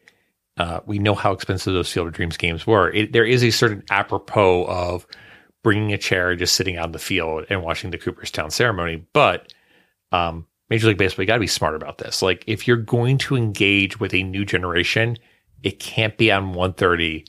uh, 0.57 0.81
we 0.87 0.99
know 0.99 1.15
how 1.15 1.33
expensive 1.33 1.75
those 1.75 1.93
Field 1.93 2.09
of 2.09 2.13
Dreams 2.15 2.37
games 2.37 2.67
were. 2.67 2.91
It, 2.93 3.13
there 3.13 3.25
is 3.25 3.45
a 3.45 3.51
certain 3.51 3.83
apropos 3.91 4.65
of 4.65 5.07
bringing 5.63 5.93
a 5.93 5.99
chair, 5.99 6.35
just 6.37 6.55
sitting 6.55 6.77
out 6.77 6.87
in 6.87 6.93
the 6.93 6.99
field 6.99 7.47
and 7.51 7.63
watching 7.63 7.91
the 7.91 7.99
Cooperstown 7.99 8.51
ceremony. 8.51 9.05
But 9.13 9.53
um, 10.13 10.47
Major 10.71 10.89
League 10.89 10.99
Baseball, 10.99 11.25
you 11.25 11.27
got 11.27 11.35
to 11.35 11.41
be 11.41 11.47
smart 11.47 11.75
about 11.75 11.99
this. 11.99 12.23
Like, 12.23 12.45
if 12.47 12.67
you're 12.67 12.77
going 12.77 13.19
to 13.19 13.37
engage 13.37 14.01
with 14.01 14.15
a 14.15 14.23
new 14.23 14.45
generation, 14.45 15.19
it 15.63 15.79
can't 15.79 16.17
be 16.17 16.31
on 16.33 16.55
1.30 16.55 17.27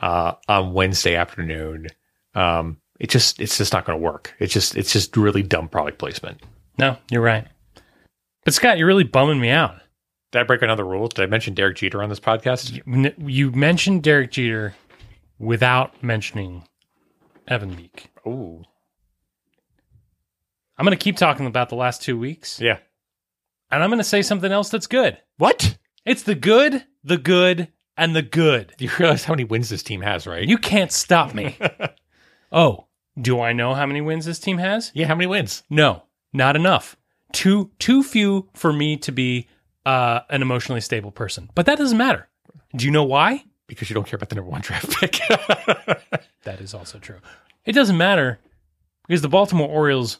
uh, 0.00 0.32
on 0.48 0.72
Wednesday 0.72 1.14
afternoon. 1.14 1.88
Um, 2.34 2.78
it 2.98 3.10
just 3.10 3.40
it's 3.40 3.58
just 3.58 3.72
not 3.72 3.84
going 3.84 3.98
to 3.98 4.02
work. 4.02 4.34
It's 4.38 4.52
just 4.52 4.76
it's 4.76 4.92
just 4.92 5.16
really 5.16 5.42
dumb 5.42 5.68
product 5.68 5.98
placement. 5.98 6.42
No, 6.78 6.96
you're 7.10 7.22
right. 7.22 7.46
But 8.44 8.54
Scott, 8.54 8.78
you're 8.78 8.86
really 8.86 9.04
bumming 9.04 9.40
me 9.40 9.50
out. 9.50 9.76
Did 10.36 10.42
I 10.42 10.44
break 10.44 10.60
another 10.60 10.84
rule? 10.84 11.08
Did 11.08 11.22
I 11.22 11.26
mention 11.28 11.54
Derek 11.54 11.78
Jeter 11.78 12.02
on 12.02 12.10
this 12.10 12.20
podcast? 12.20 12.82
You 13.26 13.50
mentioned 13.52 14.02
Derek 14.02 14.32
Jeter 14.32 14.74
without 15.38 16.02
mentioning 16.02 16.64
Evan 17.48 17.74
Meek. 17.74 18.10
Oh, 18.26 18.62
I'm 20.76 20.84
going 20.84 20.94
to 20.94 21.02
keep 21.02 21.16
talking 21.16 21.46
about 21.46 21.70
the 21.70 21.74
last 21.74 22.02
two 22.02 22.18
weeks, 22.18 22.60
yeah. 22.60 22.80
and 23.70 23.82
I'm 23.82 23.88
going 23.88 23.96
to 23.96 24.04
say 24.04 24.20
something 24.20 24.52
else 24.52 24.68
that's 24.68 24.86
good. 24.86 25.16
What? 25.38 25.78
It's 26.04 26.24
the 26.24 26.34
good, 26.34 26.84
the 27.02 27.16
good, 27.16 27.68
and 27.96 28.14
the 28.14 28.20
good. 28.20 28.74
Do 28.76 28.84
You 28.84 28.90
realize 28.98 29.24
how 29.24 29.32
many 29.32 29.44
wins 29.44 29.70
this 29.70 29.82
team 29.82 30.02
has, 30.02 30.26
right? 30.26 30.46
You 30.46 30.58
can't 30.58 30.92
stop 30.92 31.32
me. 31.32 31.56
oh, 32.52 32.88
do 33.18 33.40
I 33.40 33.54
know 33.54 33.72
how 33.72 33.86
many 33.86 34.02
wins 34.02 34.26
this 34.26 34.38
team 34.38 34.58
has? 34.58 34.92
yeah. 34.92 35.06
How 35.06 35.14
many 35.14 35.28
wins? 35.28 35.62
No, 35.70 36.02
not 36.34 36.56
enough. 36.56 36.94
Too 37.32 37.70
too 37.78 38.02
few 38.02 38.50
for 38.52 38.70
me 38.70 38.98
to 38.98 39.12
be 39.12 39.48
uh, 39.86 40.20
an 40.28 40.42
emotionally 40.42 40.82
stable 40.82 41.10
person. 41.12 41.48
But 41.54 41.64
that 41.66 41.78
doesn't 41.78 41.96
matter. 41.96 42.28
Do 42.74 42.84
you 42.84 42.90
know 42.90 43.04
why? 43.04 43.44
Because 43.68 43.88
you 43.88 43.94
don't 43.94 44.06
care 44.06 44.16
about 44.16 44.28
the 44.28 44.34
number 44.34 44.50
one 44.50 44.60
draft 44.60 44.90
pick. 45.00 45.18
That 46.44 46.60
is 46.60 46.74
also 46.74 47.00
true. 47.00 47.18
It 47.64 47.72
doesn't 47.72 47.96
matter 47.96 48.38
because 49.08 49.20
the 49.20 49.28
Baltimore 49.28 49.68
Orioles 49.68 50.18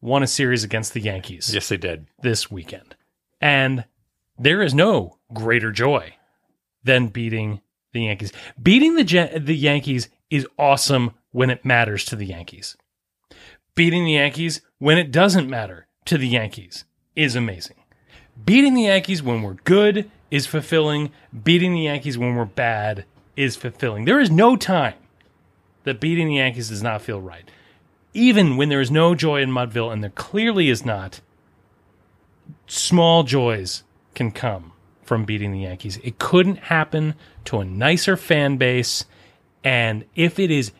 won 0.00 0.24
a 0.24 0.26
series 0.26 0.64
against 0.64 0.92
the 0.92 1.00
Yankees 1.00 1.54
yes, 1.54 1.68
they 1.68 1.76
did. 1.76 2.06
this 2.20 2.50
weekend. 2.50 2.96
And 3.40 3.84
there 4.36 4.60
is 4.60 4.74
no 4.74 5.18
greater 5.32 5.70
joy 5.70 6.14
than 6.82 7.06
beating 7.08 7.60
the 7.92 8.02
Yankees. 8.02 8.32
Beating 8.60 8.96
the 8.96 9.04
Jan- 9.04 9.44
the 9.44 9.54
Yankees 9.56 10.08
is 10.30 10.48
awesome 10.58 11.12
when 11.30 11.48
it 11.48 11.64
matters 11.64 12.04
to 12.06 12.16
the 12.16 12.26
Yankees. 12.26 12.76
Beating 13.76 14.04
the 14.04 14.14
Yankees 14.14 14.60
when 14.78 14.98
it 14.98 15.12
doesn't 15.12 15.48
matter 15.48 15.86
to 16.06 16.18
the 16.18 16.26
Yankees 16.26 16.86
is 17.14 17.36
amazing. 17.36 17.76
Beating 18.44 18.74
the 18.74 18.84
Yankees 18.84 19.22
when 19.22 19.42
we're 19.42 19.54
good 19.64 20.10
is 20.30 20.46
fulfilling. 20.46 21.10
Beating 21.44 21.72
the 21.72 21.82
Yankees 21.82 22.18
when 22.18 22.36
we're 22.36 22.44
bad 22.44 23.04
is 23.36 23.56
fulfilling. 23.56 24.04
There 24.04 24.20
is 24.20 24.30
no 24.30 24.56
time 24.56 24.94
that 25.84 26.00
beating 26.00 26.28
the 26.28 26.36
Yankees 26.36 26.68
does 26.68 26.82
not 26.82 27.02
feel 27.02 27.20
right. 27.20 27.50
Even 28.14 28.56
when 28.56 28.68
there 28.68 28.80
is 28.80 28.90
no 28.90 29.14
joy 29.14 29.40
in 29.40 29.50
Mudville, 29.50 29.92
and 29.92 30.02
there 30.02 30.10
clearly 30.10 30.68
is 30.68 30.84
not, 30.84 31.20
small 32.66 33.22
joys 33.22 33.84
can 34.14 34.30
come 34.30 34.72
from 35.02 35.24
beating 35.24 35.52
the 35.52 35.60
Yankees. 35.60 35.98
It 36.02 36.18
couldn't 36.18 36.56
happen 36.56 37.14
to 37.46 37.58
a 37.58 37.64
nicer 37.64 38.16
fan 38.16 38.56
base, 38.56 39.04
and 39.64 40.04
if 40.14 40.38
it 40.38 40.50
is 40.50 40.72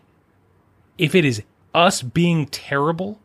if 0.99 1.15
it 1.15 1.25
is 1.25 1.43
us 1.75 2.03
being 2.03 2.47
terrible, 2.47 3.21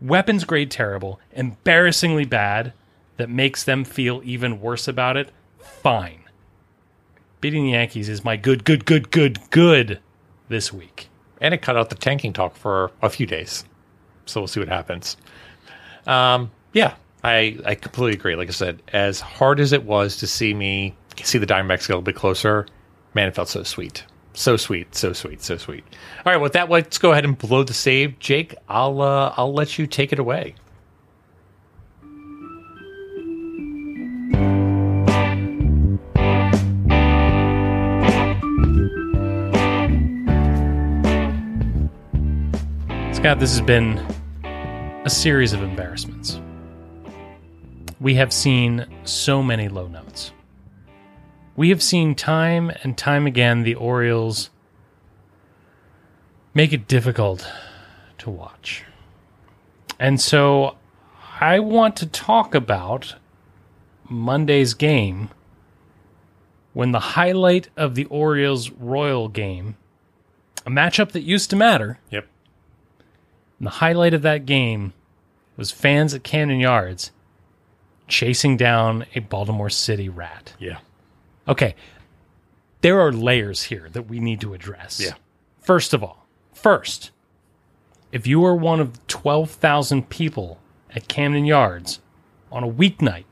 weapons 0.00 0.44
grade 0.44 0.70
terrible, 0.70 1.18
embarrassingly 1.32 2.26
bad 2.26 2.72
that 3.18 3.28
makes 3.28 3.64
them 3.64 3.84
feel 3.84 4.22
even 4.24 4.60
worse 4.60 4.88
about 4.88 5.16
it, 5.16 5.30
fine. 5.58 6.24
Beating 7.40 7.64
the 7.66 7.72
Yankees 7.72 8.08
is 8.08 8.24
my 8.24 8.36
good 8.36 8.64
good 8.64 8.84
good 8.84 9.10
good 9.10 9.38
good 9.50 10.00
this 10.48 10.72
week. 10.72 11.08
And 11.40 11.54
it 11.54 11.62
cut 11.62 11.76
out 11.76 11.90
the 11.90 11.94
tanking 11.94 12.32
talk 12.32 12.56
for 12.56 12.90
a 13.02 13.10
few 13.10 13.26
days. 13.26 13.64
So 14.26 14.40
we'll 14.40 14.48
see 14.48 14.60
what 14.60 14.68
happens. 14.68 15.16
Um, 16.06 16.50
yeah, 16.72 16.94
I, 17.22 17.58
I 17.64 17.74
completely 17.74 18.18
agree. 18.18 18.34
Like 18.34 18.48
I 18.48 18.52
said, 18.52 18.82
as 18.88 19.20
hard 19.20 19.60
as 19.60 19.72
it 19.72 19.84
was 19.84 20.16
to 20.18 20.26
see 20.26 20.54
me 20.54 20.96
see 21.22 21.38
the 21.38 21.46
Diamondbacks 21.46 21.86
get 21.86 21.90
a 21.90 21.92
little 21.94 22.02
bit 22.02 22.16
closer, 22.16 22.66
man, 23.14 23.28
it 23.28 23.34
felt 23.34 23.48
so 23.48 23.62
sweet. 23.62 24.04
So 24.34 24.56
sweet, 24.56 24.94
so 24.94 25.12
sweet, 25.12 25.42
so 25.42 25.56
sweet. 25.56 25.84
All 26.24 26.32
right, 26.32 26.40
with 26.40 26.52
that, 26.52 26.70
let's 26.70 26.98
go 26.98 27.12
ahead 27.12 27.24
and 27.24 27.36
blow 27.36 27.64
the 27.64 27.74
save. 27.74 28.18
Jake, 28.20 28.54
I'll 28.68 29.00
uh, 29.00 29.34
I'll 29.36 29.52
let 29.52 29.78
you 29.78 29.86
take 29.86 30.12
it 30.12 30.18
away. 30.18 30.54
Scott, 43.28 43.40
this 43.40 43.58
has 43.58 43.60
been 43.60 43.98
a 45.04 45.10
series 45.10 45.52
of 45.52 45.62
embarrassments. 45.62 46.40
We 48.00 48.14
have 48.14 48.32
seen 48.32 48.86
so 49.04 49.42
many 49.42 49.68
low 49.68 49.86
notes. 49.86 50.32
We 51.54 51.68
have 51.68 51.82
seen 51.82 52.14
time 52.14 52.72
and 52.82 52.96
time 52.96 53.26
again 53.26 53.64
the 53.64 53.74
Orioles 53.74 54.48
make 56.54 56.72
it 56.72 56.88
difficult 56.88 57.46
to 58.16 58.30
watch. 58.30 58.84
And 59.98 60.18
so 60.18 60.78
I 61.38 61.58
want 61.58 61.96
to 61.96 62.06
talk 62.06 62.54
about 62.54 63.16
Monday's 64.08 64.72
game 64.72 65.28
when 66.72 66.92
the 66.92 67.00
highlight 67.12 67.68
of 67.76 67.94
the 67.94 68.06
Orioles 68.06 68.70
Royal 68.70 69.28
game, 69.28 69.76
a 70.64 70.70
matchup 70.70 71.12
that 71.12 71.24
used 71.24 71.50
to 71.50 71.56
matter, 71.56 71.98
Yep. 72.10 72.26
And 73.58 73.66
the 73.66 73.72
highlight 73.72 74.14
of 74.14 74.22
that 74.22 74.46
game 74.46 74.92
was 75.56 75.70
fans 75.70 76.14
at 76.14 76.22
Camden 76.22 76.60
Yards 76.60 77.10
chasing 78.06 78.56
down 78.56 79.04
a 79.14 79.20
Baltimore 79.20 79.70
City 79.70 80.08
rat. 80.08 80.54
Yeah. 80.58 80.78
Okay. 81.46 81.74
There 82.80 83.00
are 83.00 83.12
layers 83.12 83.64
here 83.64 83.88
that 83.92 84.02
we 84.02 84.20
need 84.20 84.40
to 84.40 84.54
address. 84.54 85.00
Yeah. 85.00 85.14
First 85.60 85.92
of 85.92 86.02
all, 86.02 86.26
first, 86.52 87.10
if 88.12 88.26
you 88.26 88.44
are 88.44 88.54
one 88.54 88.80
of 88.80 89.04
12,000 89.08 90.08
people 90.08 90.58
at 90.94 91.08
Camden 91.08 91.44
Yards 91.44 92.00
on 92.50 92.62
a 92.64 92.68
weeknight 92.68 93.24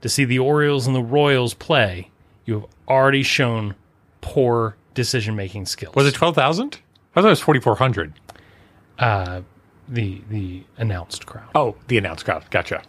to 0.00 0.08
see 0.08 0.24
the 0.24 0.38
Orioles 0.38 0.86
and 0.86 0.96
the 0.96 1.02
Royals 1.02 1.54
play, 1.54 2.10
you 2.46 2.54
have 2.54 2.66
already 2.88 3.22
shown 3.22 3.74
poor 4.20 4.76
decision 4.94 5.36
making 5.36 5.66
skills. 5.66 5.94
Was 5.94 6.06
it 6.06 6.14
twelve 6.14 6.34
thousand? 6.34 6.80
I 7.14 7.20
thought 7.20 7.28
it 7.28 7.30
was 7.30 7.40
forty 7.40 7.60
four 7.60 7.76
hundred. 7.76 8.14
Uh, 9.00 9.40
the 9.88 10.22
the 10.30 10.62
announced 10.76 11.26
crowd? 11.26 11.48
Oh, 11.54 11.74
the 11.88 11.98
announced 11.98 12.24
crowd. 12.24 12.44
Gotcha. 12.50 12.82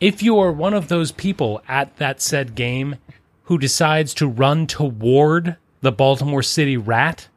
If 0.00 0.22
you 0.22 0.38
are 0.38 0.52
one 0.52 0.74
of 0.74 0.88
those 0.88 1.10
people 1.12 1.62
at 1.66 1.96
that 1.96 2.20
said 2.20 2.54
game 2.54 2.96
who 3.44 3.58
decides 3.58 4.12
to 4.14 4.26
run 4.28 4.66
toward 4.66 5.56
the 5.80 5.90
Baltimore 5.92 6.42
City 6.42 6.76
rat, 6.76 7.28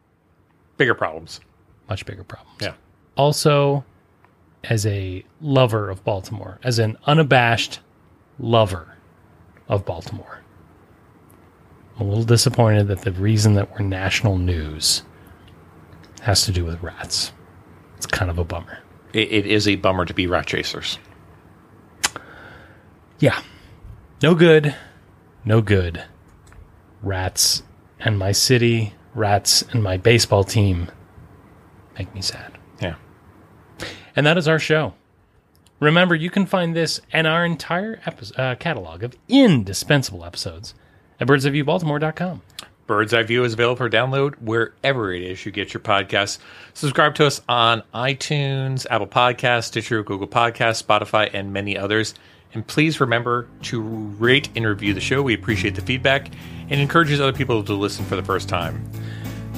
Bigger 0.77 0.93
problems. 0.93 1.39
much 1.89 2.05
bigger 2.05 2.23
problems. 2.23 2.57
Yeah. 2.61 2.73
Also, 3.15 3.83
as 4.63 4.85
a 4.85 5.23
lover 5.41 5.89
of 5.89 6.03
Baltimore, 6.03 6.59
as 6.63 6.77
an 6.79 6.97
unabashed 7.05 7.79
lover 8.39 8.95
of 9.67 9.85
Baltimore, 9.85 10.41
I'm 11.99 12.05
a 12.07 12.09
little 12.09 12.23
disappointed 12.23 12.87
that 12.89 13.01
the 13.01 13.11
reason 13.11 13.53
that 13.55 13.71
we're 13.71 13.85
national 13.85 14.37
news 14.37 15.03
has 16.21 16.45
to 16.45 16.51
do 16.51 16.65
with 16.65 16.81
rats. 16.81 17.31
It's 17.97 18.07
kind 18.07 18.31
of 18.31 18.37
a 18.37 18.43
bummer. 18.43 18.79
It, 19.13 19.31
it 19.31 19.45
is 19.45 19.67
a 19.67 19.75
bummer 19.75 20.05
to 20.05 20.13
be 20.13 20.27
rat 20.27 20.45
chasers. 20.45 20.97
Yeah. 23.19 23.41
No 24.21 24.35
good. 24.35 24.75
No 25.45 25.61
good. 25.61 26.03
Rats 27.01 27.63
and 27.99 28.17
my 28.17 28.31
city, 28.31 28.93
rats 29.13 29.63
and 29.71 29.83
my 29.83 29.97
baseball 29.97 30.43
team 30.43 30.89
make 31.97 32.13
me 32.13 32.21
sad. 32.21 32.57
Yeah. 32.81 32.95
And 34.15 34.25
that 34.25 34.37
is 34.37 34.47
our 34.47 34.59
show. 34.59 34.93
Remember, 35.79 36.13
you 36.13 36.29
can 36.29 36.45
find 36.45 36.75
this 36.75 37.01
and 37.11 37.25
our 37.25 37.43
entire 37.43 37.99
uh, 38.37 38.55
catalog 38.55 39.03
of 39.03 39.15
indispensable 39.27 40.23
episodes 40.23 40.75
at 41.19 41.27
birdseyeviewbaltimore.com. 41.27 42.41
Bird's 42.91 43.13
Eye 43.13 43.23
View 43.23 43.45
is 43.45 43.53
available 43.53 43.77
for 43.77 43.89
download 43.89 44.35
wherever 44.41 45.13
it 45.13 45.23
is 45.23 45.45
you 45.45 45.51
get 45.53 45.73
your 45.73 45.79
podcasts. 45.79 46.39
Subscribe 46.73 47.15
to 47.15 47.25
us 47.25 47.39
on 47.47 47.83
iTunes, 47.93 48.85
Apple 48.89 49.07
Podcasts, 49.07 49.67
Stitcher, 49.67 50.03
Google 50.03 50.27
Podcasts, 50.27 50.83
Spotify, 50.83 51.29
and 51.33 51.53
many 51.53 51.77
others. 51.77 52.13
And 52.53 52.67
please 52.67 52.99
remember 52.99 53.47
to 53.61 53.81
rate 53.81 54.49
and 54.57 54.65
review 54.65 54.93
the 54.93 54.99
show. 54.99 55.21
We 55.21 55.33
appreciate 55.33 55.75
the 55.75 55.81
feedback 55.81 56.31
and 56.69 56.81
encourages 56.81 57.21
other 57.21 57.31
people 57.31 57.63
to 57.63 57.73
listen 57.73 58.03
for 58.03 58.17
the 58.17 58.23
first 58.23 58.49
time. 58.49 58.83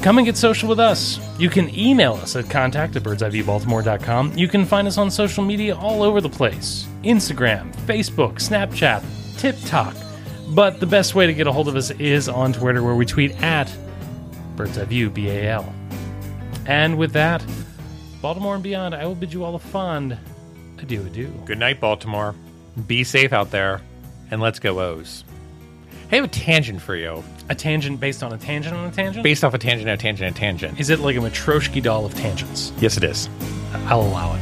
Come 0.03 0.19
and 0.19 0.27
get 0.27 0.37
social 0.37 0.69
with 0.69 0.79
us. 0.79 1.19
You 1.39 1.49
can 1.49 1.75
email 1.75 2.13
us 2.13 2.35
at 2.35 2.51
contact 2.51 2.95
at 2.97 3.01
birdseyeviewbaltimore.com. 3.01 4.37
You 4.37 4.47
can 4.47 4.63
find 4.63 4.87
us 4.87 4.99
on 4.99 5.09
social 5.09 5.43
media 5.43 5.75
all 5.75 6.03
over 6.03 6.21
the 6.21 6.29
place 6.29 6.87
Instagram, 7.03 7.73
Facebook, 7.87 8.33
Snapchat, 8.33 9.03
TikTok. 9.39 10.02
But 10.49 10.79
the 10.79 10.85
best 10.85 11.15
way 11.15 11.25
to 11.27 11.33
get 11.33 11.47
a 11.47 11.51
hold 11.51 11.67
of 11.67 11.75
us 11.75 11.89
is 11.91 12.29
on 12.29 12.53
Twitter, 12.53 12.83
where 12.83 12.95
we 12.95 13.05
tweet 13.05 13.31
at 13.41 13.73
Bird's 14.55 14.77
Eye 14.77 14.85
View, 14.85 15.09
B 15.09 15.29
A 15.29 15.49
L. 15.51 15.73
And 16.65 16.97
with 16.97 17.13
that, 17.13 17.43
Baltimore 18.21 18.53
and 18.55 18.63
beyond, 18.63 18.93
I 18.95 19.05
will 19.05 19.15
bid 19.15 19.33
you 19.33 19.43
all 19.43 19.55
a 19.55 19.59
fond 19.59 20.17
adieu, 20.79 21.01
adieu. 21.05 21.33
Good 21.45 21.57
night, 21.59 21.79
Baltimore. 21.79 22.35
Be 22.87 23.03
safe 23.03 23.33
out 23.33 23.51
there, 23.51 23.81
and 24.31 24.41
let's 24.41 24.59
go 24.59 24.79
O's. 24.79 25.23
I 26.11 26.15
have 26.17 26.25
a 26.25 26.27
tangent 26.27 26.81
for 26.81 26.95
you, 26.95 27.23
A 27.49 27.55
tangent 27.55 27.99
based 27.99 28.21
on 28.21 28.31
a 28.33 28.37
tangent 28.37 28.75
on 28.75 28.85
a 28.87 28.91
tangent? 28.91 29.23
based 29.23 29.43
off 29.43 29.53
a 29.53 29.57
tangent, 29.57 29.89
a 29.89 29.97
tangent, 29.97 30.35
a 30.35 30.39
tangent. 30.39 30.79
Is 30.79 30.89
it 30.89 30.99
like 30.99 31.15
a 31.15 31.19
Matryoshki 31.19 31.81
doll 31.81 32.05
of 32.05 32.13
tangents? 32.13 32.71
Yes, 32.79 32.97
it 32.97 33.03
is. 33.03 33.29
I'll 33.87 34.01
allow 34.01 34.35
it. 34.35 34.41